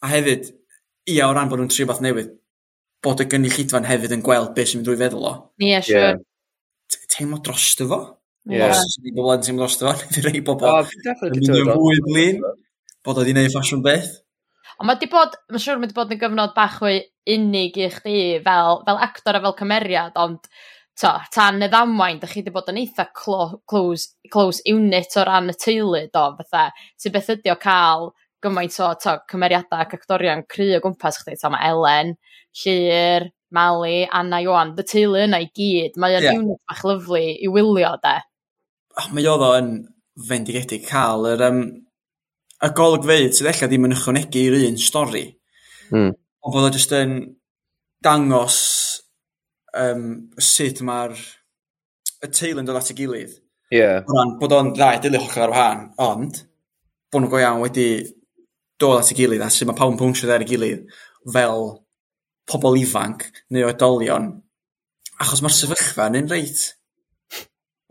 a 0.00 0.12
hefyd, 0.14 0.48
ia, 1.10 1.26
o 1.28 1.34
ran 1.36 1.50
bod 1.50 1.60
nhw'n 1.60 1.72
trio 1.72 1.88
beth 1.90 2.00
newydd, 2.04 2.32
bod 3.04 3.20
y 3.24 3.28
gynulleidfa'n 3.32 3.88
hefyd 3.88 4.16
yn 4.16 4.24
gweld 4.24 4.54
beth 4.56 4.70
sy'n 4.70 4.80
mynd 4.80 4.88
drwy 4.88 5.00
feddwl 5.02 5.28
o. 5.28 5.34
Ia, 5.66 5.82
siwr. 5.84 6.16
Sure. 6.16 7.04
Teimlo 7.12 7.38
dros 7.44 7.68
fo. 7.78 8.00
Ia. 8.50 8.70
Os 8.72 8.96
ydy 9.00 9.12
bobl 9.16 9.36
yn 9.36 9.44
teimlo 9.44 9.66
dros 9.66 9.78
fo, 9.82 9.92
nid 10.00 10.24
rei 10.26 10.42
bobl 10.46 10.72
yn 11.28 11.36
mynd 11.36 11.54
yn 11.60 11.70
fwy 11.74 12.02
blin, 12.08 12.42
bod 13.04 13.20
o 13.20 13.24
wedi 13.24 13.36
gwneud 13.36 13.54
ffasiwn 13.54 13.84
beth. 13.84 14.10
Ond 14.80 14.88
mae 14.88 14.96
di 15.00 15.10
bod, 15.12 15.36
mae'n 15.52 15.60
siŵr 15.60 15.80
mae 15.80 15.90
di 15.90 15.96
bod 15.96 16.12
yn 16.14 16.20
gyfnod 16.22 16.54
bach 16.56 16.78
fwy 16.80 17.02
unig 17.34 17.76
i 17.76 17.90
chdi 17.92 18.20
fel, 18.46 18.80
fel 18.86 19.00
actor 19.04 19.36
a 19.36 19.42
fel 19.44 19.56
cymeriad, 19.58 20.16
ond 20.16 20.48
to, 21.00 21.12
tan 21.34 21.62
y 21.62 21.68
ddamwain, 21.70 22.20
da 22.20 22.28
chi 22.28 22.40
wedi 22.40 22.52
bod 22.54 22.70
yn 22.72 22.80
eitha 22.82 23.06
clo, 23.16 23.60
close, 23.70 24.14
close 24.32 24.64
unit 24.68 25.16
o 25.16 25.24
ran 25.26 25.52
y 25.52 25.56
teulu, 25.56 26.02
do, 26.12 26.24
fatha, 26.40 26.70
sy'n 27.00 27.14
beth 27.14 27.32
ydi 27.36 27.52
o 27.52 27.58
cael 27.60 28.10
gymaint 28.44 28.78
o 28.80 28.92
to, 29.00 29.18
cymeriadau 29.30 29.84
ac 29.84 29.94
actorion 29.98 30.46
cry 30.50 30.72
o 30.78 30.80
gwmpas 30.84 31.20
chdi, 31.22 31.36
to, 31.40 31.52
mae 31.52 31.70
Ellen, 31.70 32.14
Llyr, 32.62 33.28
Mali, 33.54 34.02
Anna 34.06 34.40
Iwan, 34.44 34.74
y 34.78 34.86
teulu 34.86 35.20
yna 35.26 35.42
i 35.42 35.50
gyd, 35.56 36.00
mae 36.00 36.16
o'n 36.18 36.26
yeah. 36.26 36.40
unit 36.40 36.60
bach 36.68 36.82
lyflu 36.88 37.22
i 37.36 37.52
wylio, 37.52 37.94
de. 38.02 38.16
Oh, 38.98 39.12
mae 39.14 39.28
oedd 39.30 39.46
o'n 39.52 39.70
fendigedig 40.28 40.84
cael 40.88 41.28
yr... 41.34 41.46
Um, 41.50 41.62
y 42.60 42.68
golygfeidd 42.76 43.36
sydd 43.36 43.48
eich 43.48 43.62
ddim 43.64 43.86
yn 43.88 43.94
ychwanegu 43.96 44.42
i'r 44.44 44.56
un 44.66 44.74
stori. 44.80 45.24
Mm. 45.94 46.10
Ond 46.44 46.54
bod 46.54 46.66
o 46.66 46.72
jyst 46.74 46.92
yn 46.96 47.14
dangos 48.04 48.58
um, 49.78 50.06
sut 50.40 50.82
mae'r 50.86 51.14
y 52.24 52.30
teulu'n 52.30 52.68
dod 52.68 52.78
at 52.80 52.90
ei 52.92 52.98
gilydd. 52.98 53.36
Ie. 53.70 53.78
Yeah. 53.78 54.00
Ran, 54.08 54.36
bod 54.40 54.54
o'n 54.56 54.72
ddau 54.74 55.02
dili 55.02 55.20
hollol 55.20 55.46
ar 55.46 55.54
wahân, 55.54 55.84
ond 56.06 56.42
bod 57.10 57.22
nhw'n 57.22 57.32
go 57.32 57.40
iawn 57.42 57.62
wedi 57.62 57.88
dod 58.80 59.00
at 59.00 59.12
ei 59.12 59.18
gilydd 59.20 59.44
a 59.44 59.50
sut 59.52 59.68
mae 59.68 59.78
pawb 59.78 59.94
yn 59.94 60.00
pwnsio 60.00 60.30
ar 60.30 60.44
ei 60.44 60.50
gilydd 60.50 60.84
fel 61.34 61.66
pobl 62.50 62.78
ifanc 62.80 63.26
neu 63.54 63.68
oedolion. 63.68 64.32
Achos 65.20 65.42
mae'r 65.44 65.56
sefyllfa 65.56 66.08
yn 66.10 66.22
un 66.22 66.32
reit, 66.32 66.64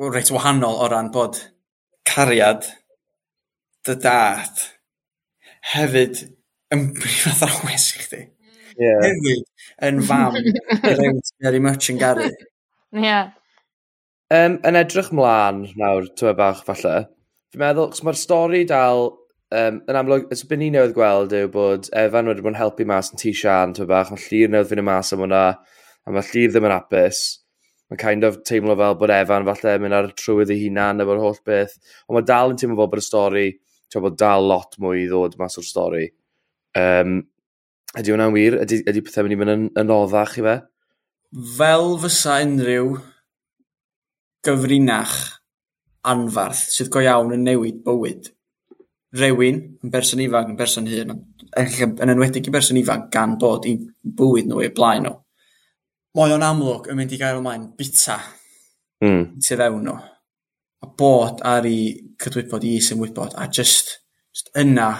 reit 0.02 0.34
wahanol 0.34 0.82
o 0.82 0.90
ran 0.90 1.12
bod 1.14 1.38
cariad 2.10 2.66
dy 3.86 3.96
dad 4.04 4.66
hefyd 5.74 6.24
yn 6.74 6.90
brif 7.00 7.28
athrawes 7.30 7.90
i 7.94 8.04
chdi 8.04 8.22
yeah. 8.82 9.04
hefyd 9.06 9.44
yn 9.90 10.02
fam 10.08 10.38
very 11.44 11.62
much 11.64 11.92
yn 11.94 12.00
garu. 12.02 12.30
Ie. 12.30 13.04
Yeah. 13.06 13.32
Um, 14.30 14.60
yn 14.68 14.78
edrych 14.78 15.10
mlaen 15.16 15.64
nawr, 15.80 16.10
tywe 16.20 16.36
bach 16.38 16.62
falle, 16.68 17.08
fi'n 17.54 17.64
meddwl, 17.64 17.90
cos 17.94 18.04
mae'r 18.06 18.20
stori 18.20 18.62
dal, 18.70 19.08
um, 19.56 19.82
yn 19.90 20.00
amlwg, 20.02 20.28
ys 20.34 20.46
byd 20.50 20.62
ni 20.62 20.70
newydd 20.76 20.96
gweld 20.98 21.34
yw 21.34 21.50
bod 21.54 21.90
Evan 21.98 22.30
wedi 22.30 22.46
bod 22.46 22.54
yn 22.54 22.60
helpu 22.60 22.86
mas 22.90 23.10
yn 23.14 23.22
tŷ 23.22 23.34
Sian, 23.42 23.74
tywe 23.78 23.90
bach, 23.90 24.14
mae 24.14 24.26
llir 24.28 24.54
newydd 24.54 24.70
fynd 24.70 24.84
y 24.84 24.88
mas 24.90 25.14
am 25.16 25.26
hwnna, 25.26 25.46
a 26.06 26.14
mae 26.14 26.30
llir 26.30 26.54
ddim 26.54 26.70
yn 26.70 26.78
apus 26.78 27.24
mae'n 27.90 28.02
kind 28.02 28.24
of 28.24 28.38
teimlo 28.46 28.76
fel 28.78 28.96
bod 29.02 29.14
Evan 29.14 29.48
falle 29.48 29.74
mynd 29.82 29.98
ar 29.98 30.12
trywydd 30.14 30.54
ei 30.54 30.62
hunan 30.68 31.02
efo'r 31.02 31.22
holl 31.24 31.40
beth. 31.46 31.76
Ond 32.06 32.20
mae 32.20 32.28
dal 32.30 32.54
yn 32.54 32.60
teimlo 32.62 32.78
fel 32.78 32.92
bod 32.92 33.02
y 33.02 33.06
stori, 33.06 33.46
ti'n 33.90 34.04
bod 34.06 34.18
dal 34.22 34.46
lot 34.46 34.78
mwy 34.82 35.04
i 35.04 35.08
ddod 35.10 35.38
mas 35.42 35.58
o'r 35.58 35.66
stori. 35.66 36.06
Um, 36.78 37.24
Ydy 37.98 38.14
hwnna'n 38.14 38.36
wir? 38.36 38.60
Ydy, 38.62 38.84
ydy 38.86 39.02
pethau 39.06 39.26
mynd 39.26 39.34
i 39.34 39.40
fynd 39.40 39.54
yn, 39.56 39.64
yn 39.82 39.94
oddach 39.94 40.36
i 40.38 40.46
fe? 40.46 40.60
Fel 41.58 41.96
fysa 42.04 42.36
unrhyw 42.44 42.92
gyfrinach 44.46 45.16
anfarth 46.10 46.68
sydd 46.74 46.92
go 46.94 47.02
iawn 47.04 47.34
yn 47.36 47.48
newid 47.48 47.82
bywyd. 47.86 48.30
rewyn 49.18 49.58
yn 49.82 49.90
berson 49.90 50.20
ifanc, 50.22 50.52
yn 50.52 50.58
berson 50.58 50.86
hyn 50.86 51.16
yn 51.58 52.12
enwedig 52.14 52.46
i 52.46 52.52
berson 52.54 52.78
ifanc 52.78 53.08
gan 53.14 53.40
bod 53.42 53.66
i 53.66 53.74
bywyd 54.04 54.46
nhw, 54.46 54.62
eu 54.62 54.74
blaen 54.76 55.08
nhw. 55.08 55.16
Mae 56.18 56.34
o'n 56.36 56.46
amlwg 56.46 56.92
yn 56.92 57.00
mynd 57.00 57.16
i 57.16 57.18
gael 57.18 57.40
ymlaen 57.40 57.72
bita 57.78 58.20
mm. 59.02 59.42
sydd 59.42 59.64
fewn 59.64 59.82
nhw. 59.88 59.96
A 60.86 60.92
bod 61.02 61.42
ar 61.42 61.66
ei 61.66 61.90
cydwybod 62.22 62.68
i 62.70 62.76
sy'n 62.86 63.02
wybod 63.02 63.34
a 63.34 63.48
just, 63.50 63.96
just 64.30 64.54
yna 64.58 64.92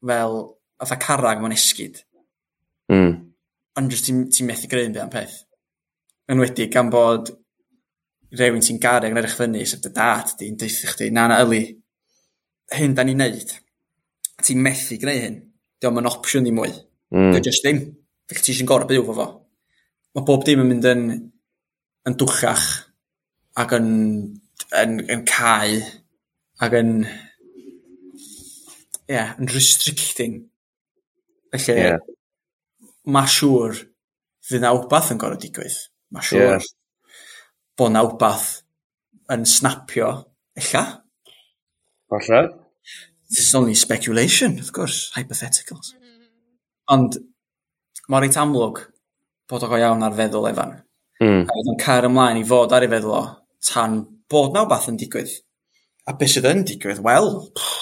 fel 0.00 0.40
fatha 0.80 0.96
carag 1.04 1.44
mewn 1.44 1.52
esgyd. 1.56 2.00
Mm. 2.90 3.12
Ond 3.78 3.92
jyst 3.94 4.08
ti'n 4.08 4.24
ti 4.34 4.46
methu 4.46 4.70
greu 4.70 4.88
yn 4.88 4.96
byd 4.96 5.04
am 5.04 5.12
peth. 5.12 5.36
Yn 6.30 6.42
wedi, 6.42 6.68
gan 6.72 6.90
bod 6.92 7.30
rhywun 8.36 8.62
ti'n 8.64 8.80
gareg 8.82 9.14
yn 9.14 9.20
edrych 9.20 9.38
fyny, 9.38 9.62
sef 9.66 9.82
dy 9.84 9.92
dad 9.94 10.34
di'n 10.38 10.58
deithio 10.58 10.92
chdi, 10.92 11.10
na 11.14 11.26
na 11.30 11.40
yli, 11.44 11.62
hyn 12.76 12.94
da 12.98 13.06
ni'n 13.06 13.22
neud. 13.22 13.54
Ti'n 14.44 14.62
methu 14.64 14.98
greu 15.02 15.22
hyn. 15.24 15.40
Diolch 15.80 16.02
yn 16.02 16.10
opsiwn 16.10 16.50
i 16.50 16.54
mwy. 16.54 16.74
Mm. 17.14 17.32
Diolch 17.32 17.48
jyst 17.50 17.66
ddim. 17.66 17.80
Fe 18.30 18.38
ti 18.38 18.52
eisiau'n 18.52 18.68
gorau 18.70 18.90
byw 18.90 19.06
fo 19.08 19.16
fo. 19.16 19.26
Mae 20.14 20.26
bob 20.26 20.44
dim 20.46 20.62
yn 20.62 20.70
mynd 20.70 20.86
yn, 20.90 21.02
yn 22.06 22.18
dwchach 22.18 22.68
ac 23.60 23.74
yn, 23.78 23.90
yn, 24.78 24.96
yn 25.10 25.26
cael 25.28 25.80
ac 26.62 26.74
yn 26.78 26.94
yeah, 29.10 29.34
yn 29.38 29.50
restricting. 29.50 30.40
Felly, 31.50 31.78
yeah 31.80 31.98
ma' 33.12 33.26
siŵr 33.28 33.78
fydd 34.48 34.64
na 34.64 34.72
wbath 34.76 35.12
yn 35.14 35.20
gorfod 35.20 35.42
digwydd. 35.44 35.76
Ma' 36.14 36.24
siŵr 36.26 36.56
yeah. 36.56 36.70
bod 37.78 37.94
na 37.94 38.04
wbath 38.06 38.48
yn 39.30 39.46
snapio, 39.46 40.10
illa. 40.58 40.84
Falle. 42.10 42.42
This 43.30 43.46
is 43.46 43.54
only 43.54 43.76
speculation, 43.78 44.58
of 44.58 44.72
course, 44.72 45.12
hypotheticals. 45.14 45.92
Mm-hmm. 45.94 46.30
Ond 46.94 47.20
mae 48.10 48.24
reit 48.24 48.38
amlwg 48.40 48.82
bod 49.50 49.66
o 49.66 49.70
iawn 49.78 50.02
ar 50.06 50.16
feddwl 50.18 50.48
Efan. 50.50 50.74
Mm. 51.22 51.44
A 51.44 51.54
oedd 51.54 51.70
yn 51.74 51.78
cair 51.78 52.08
ymlaen 52.08 52.40
i 52.40 52.46
fod 52.48 52.74
ar 52.74 52.86
ei 52.86 52.90
feddwl 52.90 53.14
o 53.14 53.22
tan 53.70 54.00
bod 54.30 54.54
na 54.54 54.64
wbath 54.66 54.88
yn 54.90 54.98
digwydd. 54.98 55.30
A 56.08 56.16
beth 56.18 56.34
sydd 56.34 56.48
yn 56.50 56.64
digwydd? 56.66 57.02
Wel, 57.06 57.30
pff, 57.54 57.80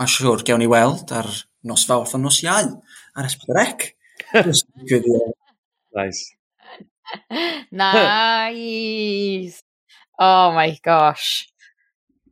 mae'n 0.00 0.12
siŵr 0.14 0.44
gewn 0.48 0.62
ni 0.64 0.68
weld 0.70 1.12
ar 1.12 1.28
nos 1.68 1.84
fawrth 1.88 2.16
a 2.16 2.20
nos 2.20 2.40
iau 2.44 2.70
ar 3.18 3.28
ysbryd 3.28 3.90
Just 4.34 4.66
good, 4.88 5.02
yeah. 5.06 5.30
Nice. 5.94 6.36
nice. 7.72 9.62
Oh 10.18 10.52
my 10.52 10.78
gosh. 10.84 11.48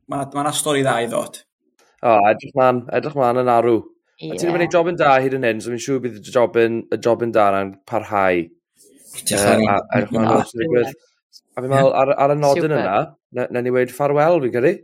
Mae 0.09 0.23
ma 0.23 0.29
yna 0.31 0.45
ma 0.47 0.53
stori 0.55 0.85
dda 0.85 0.95
i 1.03 1.09
ddod. 1.11 1.41
O, 1.99 2.13
oh, 2.13 2.29
edrych 2.31 2.55
ma'n, 2.57 2.85
edrych 2.95 3.17
ma'n 3.19 3.43
yn 3.43 3.51
arw. 3.53 3.81
Yeah. 4.19 4.37
A 4.37 4.39
ti'n 4.39 4.55
gwneud 4.55 4.75
job 4.75 4.91
yn 4.93 4.99
da 5.01 5.17
hyd 5.19 5.35
yn 5.39 5.47
hyn, 5.49 5.63
so 5.63 5.73
fi'n 5.73 5.83
siŵr 5.83 6.01
bydd 6.05 6.21
y 6.23 6.35
job 6.35 6.57
yn, 6.63 6.79
y 6.95 6.99
job 7.03 7.25
yn 7.27 7.35
da 7.35 7.49
na'n 7.55 7.75
parhau. 7.89 8.45
Edrych 9.19 10.15
ma'n 10.15 10.31
rhaid 10.31 10.55
yn 10.55 10.63
digwydd. 10.63 10.95
A 11.59 11.65
fi'n 11.65 11.73
meddwl, 11.75 11.93
ar, 11.99 12.15
ar 12.15 12.35
y 12.35 12.39
nodyn 12.39 12.77
yna, 12.79 12.99
na, 13.35 13.49
na 13.51 13.65
ni 13.65 13.75
wedi 13.75 13.97
ffarwel, 13.97 14.39
fi'n 14.45 14.55
credu. 14.55 14.75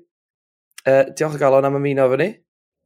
Uh, 0.85 1.05
diolch 1.17 1.39
o 1.39 1.41
galon 1.41 1.71
am 1.71 1.79
ymuno 1.79 2.11
fy 2.13 2.21
ni. 2.21 2.29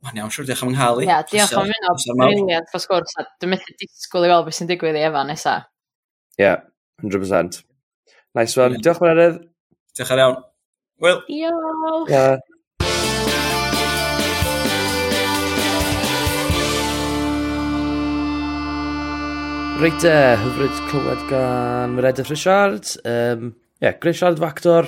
Mae'n 0.06 0.20
iawn, 0.20 0.30
siwr, 0.30 0.46
diolch 0.46 0.60
am 0.62 0.68
ynghalu. 0.70 1.02
Ia, 1.08 1.22
diolch 1.26 1.54
am 1.58 1.70
yno, 1.74 1.92
briliant 2.20 2.68
fo 2.70 2.78
sgwrs, 2.78 3.16
a 3.18 3.24
dwi'n 3.42 3.50
methu 3.50 3.72
disgwyl 3.80 4.28
i 4.28 4.30
weld 4.30 4.44
beth 4.46 4.54
sy'n 4.54 4.68
digwydd 4.70 4.94
i 4.94 5.00
efan 5.08 5.26
nesa. 5.26 5.54
Ia, 6.38 6.44
yeah, 6.44 6.60
100%. 7.02 7.64
Nice 8.38 8.54
one. 8.60 8.76
Yeah. 8.76 8.84
Diolch 8.86 9.00
Merydd. 9.02 9.40
Diolch 9.98 10.12
ar 10.14 10.22
iawn. 10.22 10.36
Wel. 11.02 11.18
Diolch. 11.26 12.12
Yeah. 12.14 12.38
Reit 19.82 20.06
e, 20.06 20.14
hyfryd 20.44 20.78
clywed 20.92 21.26
gan 21.32 21.98
Meredith 21.98 22.30
Richard. 22.30 22.86
Um, 23.02 23.56
yeah, 23.82 23.98
Richard 24.06 24.38
Factor, 24.38 24.86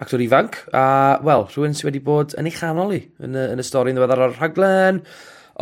actor 0.00 0.22
ifanc, 0.24 0.56
a, 0.72 1.18
wel, 1.26 1.46
rhywun 1.50 1.76
sydd 1.76 1.90
wedi 1.90 2.02
bod 2.04 2.36
yn 2.40 2.48
ei 2.48 2.54
chanol 2.56 2.94
i 2.96 3.02
yn 3.24 3.36
y, 3.36 3.44
yn 3.54 3.62
y 3.62 3.66
stori 3.66 3.92
yn 3.92 3.98
ddiweddar 3.98 4.24
o'r 4.26 4.38
rhaglen, 4.38 5.02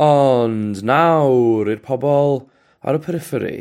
ond 0.00 0.84
nawr 0.86 1.72
i'r 1.72 1.82
pobl 1.84 2.44
ar 2.86 3.00
y 3.00 3.02
periphery. 3.06 3.58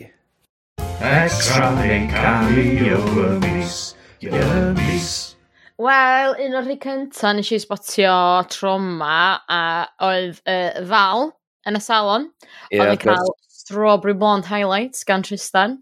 Extra 0.99 1.71
neu 1.79 2.05
cario 2.11 3.01
y 3.23 3.33
mis, 3.45 3.81
y 4.21 4.45
mis. 4.77 5.11
Wel, 5.79 6.33
un 6.43 6.57
o'r 6.59 6.65
rhai 6.67 6.79
cynta 6.83 7.33
nes 7.33 7.53
i 7.55 7.59
spotio 7.63 8.15
troma 8.51 9.19
a 9.47 9.61
oedd 10.09 10.41
uh, 10.43 10.81
Val 10.89 11.29
yn 11.67 11.79
y 11.79 11.83
salon. 11.83 12.27
Yeah, 12.67 12.83
oedd 12.83 12.97
yn 12.97 13.05
cael 13.05 13.31
Strawberry 13.47 14.15
Blonde 14.17 14.49
Highlights 14.49 15.05
gan 15.07 15.23
Tristan 15.23 15.79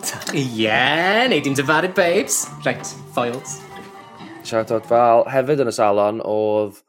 gyntaf. 0.00 0.34
Ie, 0.34 0.44
yeah, 0.64 1.26
neu 1.28 1.40
dim 1.44 1.56
dyfaru 1.56 1.92
babes. 1.94 2.46
Right, 2.64 2.86
foils. 3.14 3.60
Shout 4.44 4.72
out 4.72 4.86
fel, 4.88 5.24
hefyd 5.30 5.62
yn 5.64 5.70
y 5.70 5.74
salon, 5.74 6.22
oedd 6.24 6.80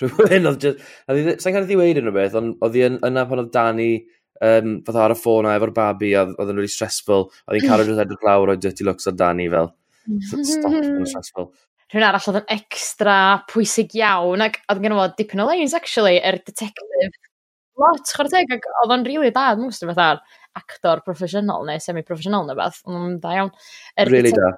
rhywun 0.00 0.48
oedd 0.52 0.62
just... 0.62 0.84
Sa'n 1.42 1.54
cael 1.54 1.64
ei 1.64 1.68
ddiweud 1.68 2.00
yn 2.00 2.08
rhywbeth, 2.08 2.36
ond 2.38 2.60
oedd 2.64 2.78
hi 2.78 2.84
yna 2.86 3.26
pan 3.28 3.42
oedd 3.42 3.50
Dani 3.54 3.90
um, 4.46 4.76
fath 4.86 5.00
ar 5.02 5.14
y 5.14 5.18
ffôn 5.18 5.48
a 5.48 5.56
efo'r 5.58 5.74
babi, 5.76 6.12
a 6.14 6.28
oedd 6.30 6.52
yn 6.52 6.60
really 6.60 6.70
stressful, 6.70 7.26
oedd 7.46 7.58
hi'n 7.58 7.66
cael 7.66 7.82
rhywbeth 7.82 8.04
edrych 8.06 8.28
lawr 8.28 8.54
o'i 8.54 8.62
dirty 8.62 8.86
looks 8.86 9.10
ar 9.10 9.18
Dani 9.18 9.50
fel. 9.52 9.72
Stop, 10.30 10.78
yn 10.78 11.08
stressful. 11.10 11.50
Rhywun 11.90 12.06
arall 12.06 12.30
oedd 12.30 12.44
yn 12.44 12.52
extra 12.54 13.16
pwysig 13.50 13.98
iawn, 13.98 14.46
ac 14.46 14.60
oedd 14.70 14.84
gen 14.84 14.94
i 14.94 15.00
fod 15.00 15.18
dipyn 15.18 15.42
o 15.42 15.48
lanes, 15.50 15.74
actually, 15.76 16.20
yr 16.22 16.38
er 16.38 16.44
detective. 16.46 17.10
Lot, 17.80 18.06
chwarae 18.14 18.30
teg, 18.30 18.54
ac 18.54 18.70
oedd 18.84 18.94
o'n 18.94 19.04
rili 19.06 19.18
really 19.18 19.34
dad, 19.34 19.58
mwyn 19.58 19.74
gwybod 19.74 19.96
beth 19.96 20.04
ar 20.04 20.22
actor 20.58 21.02
proffesiynol 21.06 21.66
neu 21.68 21.80
semi-proffesiynol 21.82 22.48
neu 22.48 22.58
beth, 22.58 22.80
ond 22.88 22.98
mm, 22.98 23.16
da 23.22 23.34
iawn. 23.36 23.52
Er 24.00 24.10
really 24.10 24.32
da. 24.34 24.50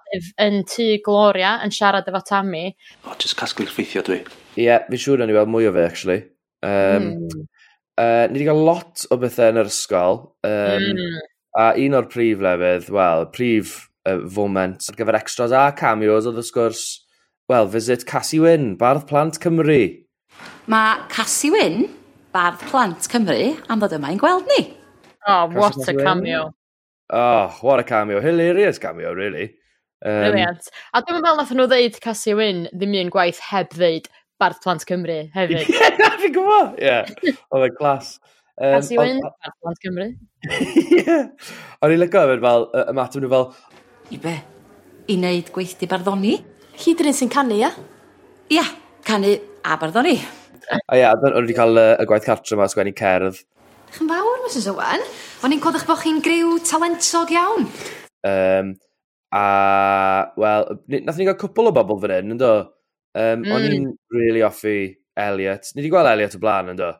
Yn 0.42 0.62
tu 0.68 0.88
Gloria, 1.04 1.58
yn 1.64 1.74
siarad 1.74 2.08
efo 2.08 2.22
Tammy. 2.28 2.70
O, 3.02 3.12
oh, 3.12 3.18
jyst 3.20 3.36
casglu'r 3.38 3.72
ffeithio 3.72 4.04
dwi. 4.06 4.22
Ie, 4.56 4.66
yeah, 4.66 4.86
fi'n 4.88 5.04
siŵr 5.04 5.24
o'n 5.24 5.32
i 5.32 5.36
weld 5.36 5.52
mwy 5.52 5.68
o 5.68 5.74
fe, 5.76 5.86
actually. 5.88 6.18
Um, 6.62 7.08
mm. 7.26 7.46
uh, 8.00 8.26
ni 8.30 8.40
wedi 8.40 8.48
cael 8.48 8.64
lot 8.68 9.06
o 9.10 9.20
bethau 9.20 9.52
yn 9.52 9.62
yr 9.62 9.72
ysgol. 9.72 10.20
Um, 10.48 10.90
mm. 10.90 11.22
A 11.60 11.70
un 11.76 11.98
o'r 11.98 12.08
prif 12.08 12.40
lefydd, 12.40 12.92
wel, 12.96 13.26
prif 13.34 13.76
uh, 14.08 14.20
foment 14.32 14.88
ar 14.88 14.96
gyfer 14.98 15.18
extras 15.20 15.52
a 15.52 15.66
cameos 15.76 16.28
oedd 16.28 16.40
wrth 16.40 16.54
gwrs, 16.56 16.84
wel, 17.52 17.68
visit 17.68 18.06
Cassie 18.08 18.40
Wyn, 18.40 18.72
Bardd 18.80 19.04
Plant 19.10 19.36
Cymru. 19.42 19.82
Mae 20.72 21.02
Cassie 21.12 21.52
Wyn, 21.52 21.90
Bardd 22.32 22.62
Plant 22.70 23.10
Cymru, 23.12 23.52
am 23.68 23.82
ddod 23.82 23.98
yma 23.98 24.14
i'n 24.14 24.22
gweld 24.22 24.48
ni. 24.54 24.62
Oh, 25.26 25.46
what 25.46 25.88
a 25.88 25.94
cameo. 25.94 26.54
Oh, 27.10 27.58
what 27.60 27.80
a 27.80 27.84
cameo. 27.84 28.20
Hilarious 28.20 28.78
cameo, 28.78 29.12
really. 29.12 29.54
Um, 30.04 30.32
Brilliant. 30.32 30.68
A 30.94 31.02
dwi'n 31.02 31.20
meddwl 31.20 31.38
nath 31.38 31.52
nhw 31.54 31.68
ddeud 31.70 31.98
Cassie 32.02 32.34
Wyn 32.34 32.64
ddim 32.72 32.96
un 32.98 33.10
gwaith 33.14 33.38
heb 33.52 33.70
ddeud 33.76 34.08
Barth 34.42 34.58
Plant 34.64 34.82
Cymru 34.88 35.18
hefyd. 35.34 35.60
Ie, 35.60 35.76
yeah, 35.78 36.16
fi'n 36.18 36.34
gwybod. 36.34 36.80
Ie, 36.82 37.34
oedd 37.54 37.66
e'n 37.68 37.76
clas. 37.76 38.16
Um, 38.56 38.74
Cassie 38.74 38.98
Wyn, 38.98 39.20
Barth 39.22 39.58
Plant 39.62 39.84
Cymru. 39.84 40.08
Ie. 40.98 41.20
O'n 41.84 41.94
i'n 41.94 42.02
lygo 42.02 42.24
hefyd 42.24 42.42
fel, 42.48 42.66
y 42.82 42.96
matw 42.98 43.22
nhw 43.22 43.30
fel... 43.36 43.46
I 44.10 44.18
be? 44.24 44.34
I 45.06 45.20
wneud 45.20 45.54
gweithdi 45.54 45.86
barddoni? 45.90 46.34
Hyd 46.82 47.04
yr 47.04 47.12
sy'n 47.14 47.30
canu, 47.30 47.60
ia? 47.62 47.70
Ia, 48.56 48.66
canu 49.06 49.36
a 49.62 49.78
barddoni. 49.78 50.16
A 50.82 50.98
ia, 50.98 51.14
o'n 51.14 51.30
i 51.30 51.44
wedi 51.44 51.58
cael 51.60 51.78
y 51.84 52.10
gwaith 52.10 52.26
cartre 52.26 52.58
yma 52.58 52.66
sgwennu 52.72 52.96
cerdd 52.98 53.44
Diolch 53.92 54.00
yn 54.00 54.08
fawr 54.08 54.40
Mrs 54.46 54.66
Owen. 54.72 55.02
O'n 55.44 55.52
i'n 55.52 55.60
clywed 55.60 55.84
bod 55.86 56.00
chi'n 56.00 56.20
griw 56.24 56.54
talentog 56.64 57.30
iawn. 57.34 57.66
Um, 58.24 58.70
a, 59.34 59.42
wel, 60.40 60.68
ni- 60.88 61.02
nathon 61.04 61.20
ni 61.20 61.26
gael 61.28 61.36
cwpl 61.40 61.68
o 61.68 61.72
bobl 61.76 61.98
fan 62.00 62.14
hyn, 62.16 62.32
ynddo? 62.36 62.52
Um, 63.14 63.42
mm. 63.44 63.50
O'n 63.52 63.66
Mm. 63.66 63.74
i'n 63.76 63.90
really 64.16 64.42
offi 64.42 64.96
Elliot. 65.16 65.72
Ni 65.74 65.82
wedi 65.82 65.90
gweld 65.92 66.08
Elliot 66.08 66.36
o 66.38 66.40
blaen, 66.40 66.70
ynddo? 66.72 66.92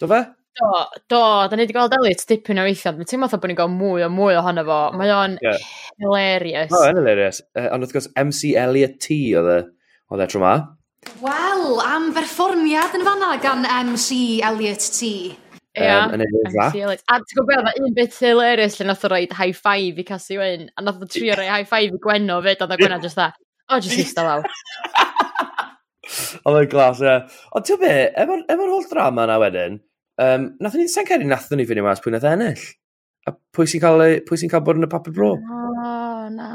Do 0.00 0.08
fe? 0.12 0.20
Do, 0.56 0.68
do, 1.08 1.20
da 1.48 1.56
ni 1.56 1.64
wedi 1.64 1.76
gweld 1.76 1.96
Elliot 1.96 2.26
dipyn 2.28 2.60
o 2.60 2.66
weithiau. 2.68 2.96
Mae'n 2.98 3.08
teimlo 3.08 3.30
fatha 3.30 3.40
bod 3.40 3.52
ni'n 3.54 3.60
gael 3.62 3.72
mwy 3.72 4.04
o 4.04 4.10
mwy 4.12 4.36
ohono 4.36 4.64
fo. 4.68 4.80
Mae 4.98 5.12
o'n 5.16 5.38
Ie. 5.40 5.56
hilarious. 6.04 6.72
O, 6.72 6.82
oh, 6.82 6.90
yn 6.92 7.00
hilarious. 7.00 7.40
Uh, 7.56 7.70
ond 7.72 7.86
wrth 7.86 7.96
gwrs, 7.96 8.10
MC 8.20 8.52
Elliot 8.60 9.00
T 9.00 9.18
oedd 9.40 9.48
e, 9.54 9.58
oedd 10.12 10.26
e 10.26 10.28
tro 10.34 10.44
ma. 10.44 10.54
Wel, 11.22 11.80
am 11.86 12.10
berfformiad 12.12 12.96
yn 12.98 13.04
fanna 13.06 13.36
gan 13.40 13.64
MC 13.86 14.42
Elliot 14.44 14.84
T 14.98 15.10
yn 15.76 15.92
um, 15.92 16.14
yn 16.16 16.24
ei 16.24 16.30
dda. 16.32 16.94
A 17.12 17.18
ti'n 17.20 17.38
gwybod 17.38 17.58
e 17.60 17.64
beth, 17.66 17.80
un 17.82 17.96
bit 17.96 18.18
hilarious 18.22 18.78
lle 18.78 18.86
nath 18.88 19.04
o 19.04 19.10
roed 19.12 19.34
high 19.36 19.56
five 19.56 20.00
i 20.00 20.04
Cassie 20.08 20.38
Wyn, 20.40 20.68
a 20.72 20.84
nath 20.84 21.02
o 21.04 21.08
trio 21.10 21.36
roi 21.36 21.48
high 21.50 21.68
five 21.68 21.92
i 21.92 22.02
Gwenno 22.02 22.38
fyd, 22.44 22.62
a 22.62 22.68
dda 22.68 22.78
e 22.78 22.82
Gwenno 22.82 23.00
just 23.02 23.18
dda, 23.18 23.28
o, 23.68 23.80
just 23.84 24.00
eista 24.00 24.24
lawr. 24.26 24.46
Oedd 26.46 26.60
yn 26.62 26.70
glas, 26.72 27.02
ie. 27.02 27.16
Ond 27.58 27.66
ti'n 27.68 27.80
be, 27.82 27.94
efo'r 28.22 28.44
efo 28.54 28.68
holl 28.72 28.86
drama 28.90 29.26
na 29.28 29.40
wedyn, 29.42 29.80
um, 30.22 30.50
nath 30.62 30.78
ni, 30.78 30.86
sa'n 30.92 31.10
ei 31.18 31.28
nath 31.28 31.50
ni 31.52 31.66
fynd 31.68 31.82
i 31.82 31.86
mas 31.86 32.00
pwy 32.04 32.14
nath 32.14 32.28
e 32.28 32.32
ennill? 32.32 32.68
A 33.26 33.34
pwy 33.56 33.66
sy'n 33.68 33.82
cael, 33.82 34.04
pwy 34.28 34.38
sy'n 34.40 34.52
cael 34.52 34.62
bod 34.64 34.78
yn 34.80 34.86
y 34.86 34.92
papur 34.92 35.16
bro? 35.16 35.32
O, 35.34 36.14
na. 36.32 36.52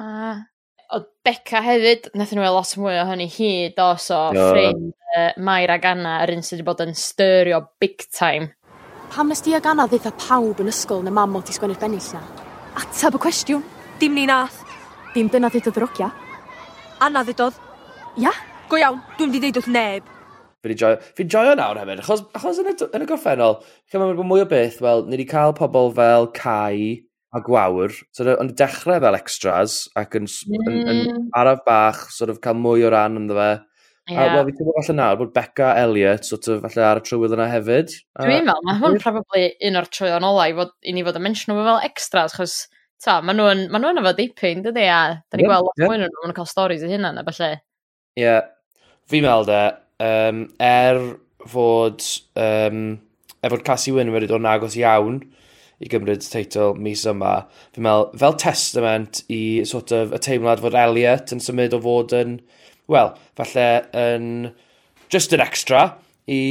Oedd 0.91 1.11
Becca 1.24 1.61
hefyd, 1.63 2.09
nath 2.17 2.34
nhw 2.36 2.47
lot 2.47 2.74
mwy 2.80 2.97
o 2.99 3.05
hynny 3.11 3.28
hyd, 3.32 3.78
os 3.84 4.09
o 4.15 4.24
ffrind 4.34 4.89
uh, 5.19 5.30
Mair 5.43 5.76
ag 5.76 5.86
Anna, 5.91 6.17
yr 6.24 6.34
un 6.34 6.43
sydd 6.43 6.61
wedi 6.61 6.67
bod 6.72 6.84
yn 6.88 6.97
styrio 6.97 7.61
big 7.84 8.07
time 8.09 8.49
Pam 9.12 9.28
nes 9.28 9.41
di 9.43 9.51
ag 9.51 9.66
Anna 9.68 9.84
ddeitha 9.91 10.14
pawb 10.16 10.62
yn 10.64 10.70
ysgol 10.72 11.01
na 11.03 11.12
mam 11.12 11.34
oedd 11.36 11.49
i 11.51 11.53
sgwennu'r 11.57 11.80
bennill 11.82 12.05
na? 12.16 12.22
Atab 12.80 13.18
y 13.18 13.20
cwestiwn. 13.26 13.64
Dim 13.99 14.14
ni 14.16 14.24
nath. 14.30 14.62
Dim 15.12 15.28
dyna 15.28 15.49
ddeud 15.51 15.68
o 15.68 15.74
ddrogia. 15.76 16.07
Anna 17.03 17.26
ddedodd. 17.28 17.57
Ia? 18.24 18.32
Go 18.72 18.80
iawn, 18.80 19.01
dwi'n 19.18 19.34
di 19.34 19.41
ddeud 19.43 19.59
wrth 19.59 19.68
neb. 19.76 20.07
Fi 20.64 20.78
joio, 20.80 21.01
fi 21.18 21.26
joio 21.28 21.57
nawr 21.59 21.82
hefyd, 21.82 21.99
achos, 22.05 22.24
achos 22.39 22.62
yn, 22.64 22.70
y, 22.72 22.76
yn 22.88 23.03
y 23.03 23.09
gorffennol, 23.09 23.57
chi'n 23.91 23.99
meddwl 23.99 24.22
bod 24.22 24.30
mwy 24.30 24.45
o 24.45 24.47
beth, 24.47 24.80
wel, 24.86 25.03
ni 25.09 25.18
wedi 25.18 25.26
cael 25.28 25.57
pobl 25.57 25.91
fel 25.97 26.30
Cai 26.38 27.01
a 27.36 27.41
Gwawr, 27.43 27.91
so, 28.16 28.28
ond 28.38 28.55
dechrau 28.62 29.01
fel 29.03 29.18
extras, 29.18 29.82
ac 29.99 30.16
yn, 30.22 30.30
mm. 30.30 30.70
yn, 30.70 30.80
yn 30.86 31.01
mm. 31.01 31.28
araf 31.41 31.66
bach, 31.68 32.05
sort 32.16 32.32
of, 32.32 32.39
cael 32.45 32.62
mwy 32.62 32.88
o 32.88 32.93
ran 32.93 33.20
ynddo 33.20 33.36
fe. 33.41 33.51
Yeah. 34.12 34.28
A 34.28 34.36
wel, 34.36 34.49
fi'n 34.49 34.57
teimlo 34.57 34.74
falle 34.76 34.95
nawr 34.97 35.18
bod 35.22 35.32
Becca 35.36 35.72
Elliot 35.80 36.28
sort 36.28 36.49
of 36.51 36.66
falle 36.66 36.84
ar 36.84 36.99
y 36.99 37.03
trywydd 37.05 37.36
yna 37.38 37.47
hefyd. 37.47 37.93
Dwi'n 38.20 38.45
meddwl, 38.47 38.66
mae 38.68 38.80
hwn 38.82 38.97
probably 38.99 39.43
un 39.70 39.80
o'r 39.80 39.88
trwyddon 39.88 40.28
ola 40.28 40.47
i, 40.51 40.55
fod, 40.57 40.74
i 40.84 40.93
ni 40.95 41.03
fod 41.07 41.20
yn 41.20 41.24
mention 41.24 41.53
nhw 41.53 41.64
fel 41.64 41.86
extras, 41.88 42.36
chos 42.36 42.55
ta, 43.01 43.20
maen 43.24 43.39
nhw'n 43.39 43.64
ma 43.72 43.80
nhw 43.82 43.93
efo 44.01 44.14
dipyn, 44.18 44.64
dydy, 44.66 44.88
a 44.91 45.01
da 45.24 45.39
ni'n 45.39 45.45
yeah, 45.45 45.53
gweld 45.53 45.70
lot 45.70 45.80
yeah. 45.80 45.88
mwy 45.89 46.01
nhw, 46.01 46.09
maen 46.09 46.28
nhw'n 46.28 46.38
cael 46.41 46.49
storys 46.49 46.84
i 46.86 46.91
hynna, 46.91 47.14
na 47.16 47.24
falle. 47.28 47.51
Ie, 48.20 48.26
yeah. 48.26 48.41
fi'n 49.12 49.26
meddwl 49.26 49.47
de, 49.47 49.62
um, 50.07 50.41
er 50.68 51.01
fod, 51.55 52.07
um, 52.43 52.82
er 53.41 53.55
fod 53.55 53.68
Cassie 53.68 53.95
Wyn 53.95 54.12
wedi 54.14 54.30
dod 54.30 54.43
yn 54.43 54.49
agos 54.51 54.76
iawn 54.80 55.22
i 55.82 55.89
gymryd 55.89 56.26
teitl 56.28 56.76
mis 56.78 57.07
yma, 57.09 57.38
fi'n 57.74 57.88
meddwl, 57.88 58.12
fel 58.22 58.36
testament 58.43 59.24
i 59.34 59.43
sort 59.70 59.95
of 59.95 60.12
y 60.14 60.22
teimlad 60.22 60.62
fod 60.62 60.78
Elliot 60.78 61.34
yn 61.38 61.41
symud 61.41 61.78
o 61.78 61.82
fod 61.88 62.18
yn 62.20 62.41
wel, 62.92 63.14
falle 63.38 63.68
yn 63.98 64.52
just 65.12 65.34
an 65.34 65.44
extra 65.44 65.84
i 66.32 66.42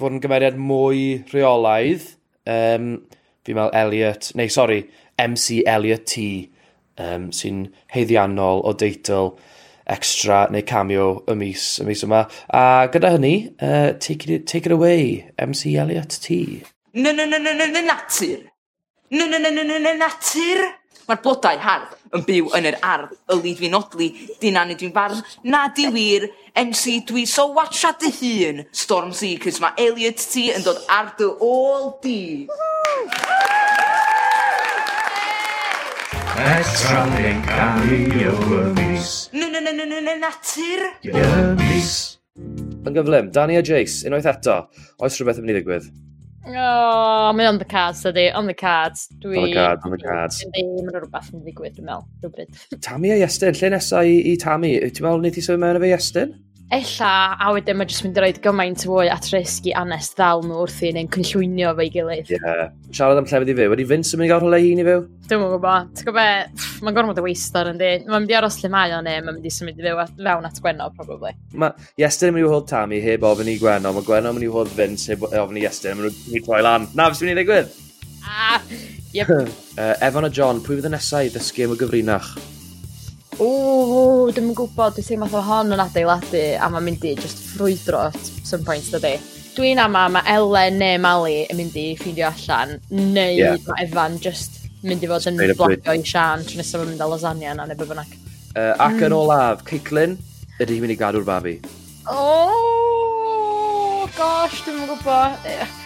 fod 0.00 0.16
yn 0.16 0.22
gymeriad 0.24 0.58
mwy 0.58 1.22
rheolaidd. 1.32 2.12
Um, 2.46 2.92
fi'n 3.46 3.58
meddwl 3.58 3.74
Elliot, 3.78 4.30
neu 4.38 4.50
sori, 4.50 4.80
MC 5.22 5.62
Elliot 5.66 6.06
T, 6.10 6.24
um, 7.02 7.30
sy'n 7.34 7.66
heiddiannol 7.94 8.64
o 8.66 8.72
deitl 8.78 9.34
extra 9.86 10.46
neu 10.50 10.64
cameo 10.66 11.22
y 11.30 11.36
mis, 11.38 11.66
y 11.82 11.86
mis 11.86 12.02
yma. 12.06 12.24
A 12.50 12.88
gyda 12.92 13.12
hynny, 13.14 13.36
uh, 13.62 13.92
take, 14.02 14.26
it, 14.28 14.46
take 14.46 14.66
it 14.66 14.74
away, 14.74 15.30
MC 15.38 15.76
Elliot 15.76 16.18
T. 16.22 16.62
No, 16.94 17.12
no, 17.12 17.26
no, 17.26 17.38
no, 17.38 17.52
no, 17.52 17.66
no, 17.66 17.80
natur. 17.86 18.46
No, 19.10 19.26
no, 19.26 19.38
no, 19.38 19.50
no, 19.50 19.62
no, 19.62 19.78
na, 19.78 19.92
natur. 19.94 20.64
Mae'r 21.06 21.20
blodau 21.22 21.58
hardd 21.62 21.92
yn 22.16 22.22
byw 22.26 22.48
yn 22.58 22.64
yr 22.66 22.76
ardd, 22.82 23.12
y 23.30 23.36
lyd 23.38 23.60
fi'n 23.60 23.76
odli, 23.78 24.08
dyna 24.42 24.64
ni 24.66 24.74
dwi'n 24.78 24.94
fardd, 24.94 25.20
na 25.46 25.68
di 25.76 25.84
wir, 25.94 26.24
MC 26.58 26.96
dwi 27.06 27.22
so 27.30 27.44
watcha 27.54 27.92
dy 28.00 28.10
hun, 28.16 28.64
Storm 28.74 29.12
Z, 29.14 29.36
cys 29.44 29.60
mae 29.62 29.76
Elliot 29.84 30.18
T 30.32 30.48
yn 30.56 30.66
dod 30.66 30.80
ar 30.90 31.12
dy 31.20 31.28
ôl 31.46 31.92
di. 32.02 32.18
Estra'n 36.56 37.14
cael 37.46 37.94
ei 37.94 38.26
o'r 38.32 38.72
mis. 38.80 39.12
Natur? 40.24 40.82
Y 41.06 41.22
mis. 41.62 41.94
Yn 42.36 42.98
gyflym, 42.98 43.30
Danny 43.30 43.60
a 43.60 43.62
Jace, 43.62 44.02
unwaith 44.10 44.26
eto, 44.34 44.58
oes 44.98 45.20
rhywbeth 45.20 45.38
yn 45.38 45.46
mynd 45.46 45.54
i 45.54 45.58
ddigwydd? 45.60 46.05
Oh, 46.46 47.32
mae 47.34 47.46
on 47.46 47.58
the 47.58 47.64
cards, 47.64 48.04
ydy. 48.06 48.28
On 48.34 48.46
the 48.46 48.54
cards. 48.54 49.08
Dwi... 49.22 49.38
On 49.38 49.48
the 49.50 49.54
cards, 49.56 49.84
on 49.84 49.90
the 49.90 49.98
cards. 49.98 50.42
Mae'n 50.54 50.90
rhywbeth 50.94 51.32
yn 51.34 51.42
ddigwydd, 51.42 51.74
dwi'n 51.78 51.88
meddwl. 51.88 52.04
Rhywbryd. 52.22 52.82
Tammy 52.86 53.10
a 53.10 53.18
Iestyn, 53.24 53.56
lle 53.58 53.72
nesaf 53.74 54.06
i, 54.06 54.20
i 54.30 54.36
Tammy? 54.38 54.76
Ti'n 54.86 55.06
meddwl 55.06 55.24
wneud 55.24 55.40
i 55.40 55.44
symud 55.46 55.64
mewn 55.64 55.80
efo 55.80 55.90
Iestyn? 55.90 56.36
Ella, 56.74 57.36
a 57.38 57.52
wedyn 57.54 57.76
mae 57.78 57.86
jyst 57.86 58.02
mynd 58.02 58.16
i 58.18 58.22
roed 58.24 58.38
gymaint 58.42 58.82
fwy 58.82 59.06
at 59.06 59.28
risg 59.30 59.68
i 59.70 59.72
anest 59.78 60.16
ddal 60.18 60.40
nhw 60.42 60.64
wrthi 60.64 60.88
neu'n 60.96 61.06
cynllwynio 61.14 61.70
fe'i 61.78 61.92
gilydd. 61.94 62.32
Ie. 62.32 62.40
Yeah. 62.42 62.72
Siarad 62.90 63.20
am 63.20 63.28
llefydd 63.30 63.52
i 63.52 63.54
fyw, 63.54 63.70
wedi 63.70 63.84
Vince 63.86 64.16
yn 64.16 64.18
mynd 64.18 64.26
i 64.26 64.30
gael 64.32 64.42
rhywle 64.42 64.58
hun 64.64 64.82
i 64.82 64.86
fyw? 64.88 65.04
Dwi'n 65.30 65.42
mwyn 65.44 65.52
gwybod. 65.52 65.92
Ti'n 65.94 66.08
gwybod, 66.08 66.64
mae'n 66.82 66.96
gormod 66.96 67.20
o 67.22 67.24
weistor 67.28 67.70
yn 67.70 67.78
di. 67.78 67.92
Mae'n 68.08 68.24
mynd 68.24 68.34
i 68.34 68.38
aros 68.40 68.58
lle 68.64 68.72
mae 68.74 68.96
o 68.96 68.98
neu, 68.98 69.22
mae'n 69.22 69.38
mynd 69.38 69.46
i 69.46 69.52
symud 69.54 69.78
i 69.78 69.86
fyw 69.86 70.02
at, 70.02 70.10
fewn 70.18 70.50
at 70.50 70.58
Gwenno, 70.64 70.90
probably. 70.98 71.32
Mae 71.54 72.02
Iestyn 72.02 72.32
yn 72.32 72.36
mynd 72.40 72.48
i 72.48 72.50
hwyd 72.50 72.68
Tammy 72.72 73.00
heb 73.06 73.28
ofyn 73.30 73.52
i 73.54 73.56
Gwenno, 73.62 73.94
mae 73.94 74.08
Gwenno 74.10 74.34
yn 74.34 74.40
mynd 74.40 74.48
i 74.48 74.50
hwyd 74.56 74.74
Vince 74.74 75.14
heb 75.14 75.22
ofyn 75.30 75.62
i 75.62 75.64
Iestyn, 75.68 76.02
mae'n 76.02 76.10
mynd 76.10 76.34
i 76.34 76.44
troi 76.48 76.64
lan. 76.66 76.90
Na, 76.98 77.06
fes 77.14 77.22
mynd 77.22 77.36
i 77.36 77.38
ddigwydd? 77.38 77.70
Ah, 78.26 78.58
yep. 79.14 79.30
uh, 79.78 79.94
Evan 80.02 80.26
a 80.26 80.34
John, 80.34 80.58
pwy 80.66 80.80
fydd 80.80 80.90
y 80.90 80.94
nesau 80.98 81.30
i 81.30 81.30
ddysgu 81.30 81.70
am 81.70 81.78
y 81.78 81.80
gyfrinach? 81.84 82.34
O, 83.36 84.30
dwi'n 84.32 84.54
gwybod, 84.56 84.94
dwi'n 84.96 85.04
teimlo 85.04 85.26
fatha 85.28 85.44
hon 85.44 85.74
yn 85.74 85.80
adeiladu 85.82 86.40
a 86.56 86.70
mae'n 86.72 86.86
mynd 86.86 87.02
i 87.04 87.10
just 87.18 87.42
ffrwydro 87.50 88.06
at 88.08 88.30
some 88.48 88.64
point 88.64 88.86
dydy. 88.94 89.18
Dwi'n 89.56 89.80
ama 89.82 90.06
mae 90.12 90.24
Ellen 90.32 90.78
neu 90.80 90.96
Mali 91.04 91.42
yn 91.44 91.60
mynd 91.60 91.76
i 91.76 91.84
ffeindio 92.00 92.30
allan, 92.30 92.78
neu 92.88 93.36
yeah. 93.36 93.58
mae 93.68 93.84
Evan 93.84 94.16
just 94.24 94.64
mynd 94.86 95.04
i 95.04 95.10
fod 95.10 95.28
yn 95.28 95.36
blocio 95.52 95.92
i 95.92 96.00
Sian 96.00 96.48
trwy 96.48 96.62
nesaf 96.62 96.86
yn 96.86 96.94
mynd 96.94 97.04
â 97.04 97.10
lasagna 97.12 97.52
yna 97.52 97.68
neu 97.68 97.76
be 97.76 97.92
bynnag. 97.92 98.16
Uh, 98.56 98.72
ac 98.72 98.96
yn 99.02 99.12
mm. 99.12 99.20
olaf, 99.20 99.68
Caitlin, 99.68 100.16
ydy 100.56 100.72
hi'n 100.72 100.82
mynd 100.86 100.96
i 100.96 101.00
gadw'r 101.04 101.28
babi. 101.28 101.58
Oh, 102.08 104.08
gosh, 104.16 104.64
dwi'n 104.64 104.88
gwybod. 104.94 105.84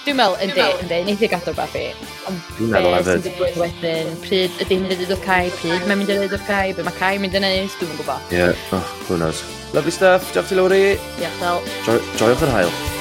Dwi'n 0.00 0.16
meddwl, 0.16 0.36
yndi, 0.46 0.66
yndi, 0.80 0.98
neith 1.04 1.24
i 1.26 1.28
gadw 1.28 1.52
babi. 1.56 1.82
i. 1.90 2.36
Dwi'n 2.56 2.70
meddwl 2.72 2.94
hefyd. 2.96 3.26
Dwi'n 3.36 3.58
wedyn, 3.60 4.14
pryd 4.24 4.62
ydy 4.64 4.78
hi'n 4.78 4.86
mynd 4.86 4.94
i 4.94 5.00
ddod 5.02 5.16
o'r 5.18 5.26
cae, 5.26 5.50
pryd 5.58 5.84
mae'n 5.84 6.00
mynd 6.00 6.14
i 6.14 6.16
ddod 6.22 6.38
o'r 6.38 6.46
cae, 6.46 6.70
be 6.78 6.86
mae 6.86 6.96
cae 7.00 7.18
mynd 7.20 7.36
i 7.36 7.42
wneud, 7.42 7.74
dwi'n 7.82 7.98
gwybod. 7.98 8.32
Ie, 8.32 8.38
yeah. 8.40 8.64
oh, 8.78 8.94
who 9.08 9.20
knows. 9.20 9.44
Lovely 9.76 9.92
stuff, 9.94 10.32
diolch 10.32 10.48
ti 10.48 10.56
Lowry. 10.56 10.96
Diolch 11.20 11.44
fel. 11.44 12.00
Joiwch 12.16 12.48
yr 12.48 12.56
hael. 12.56 12.99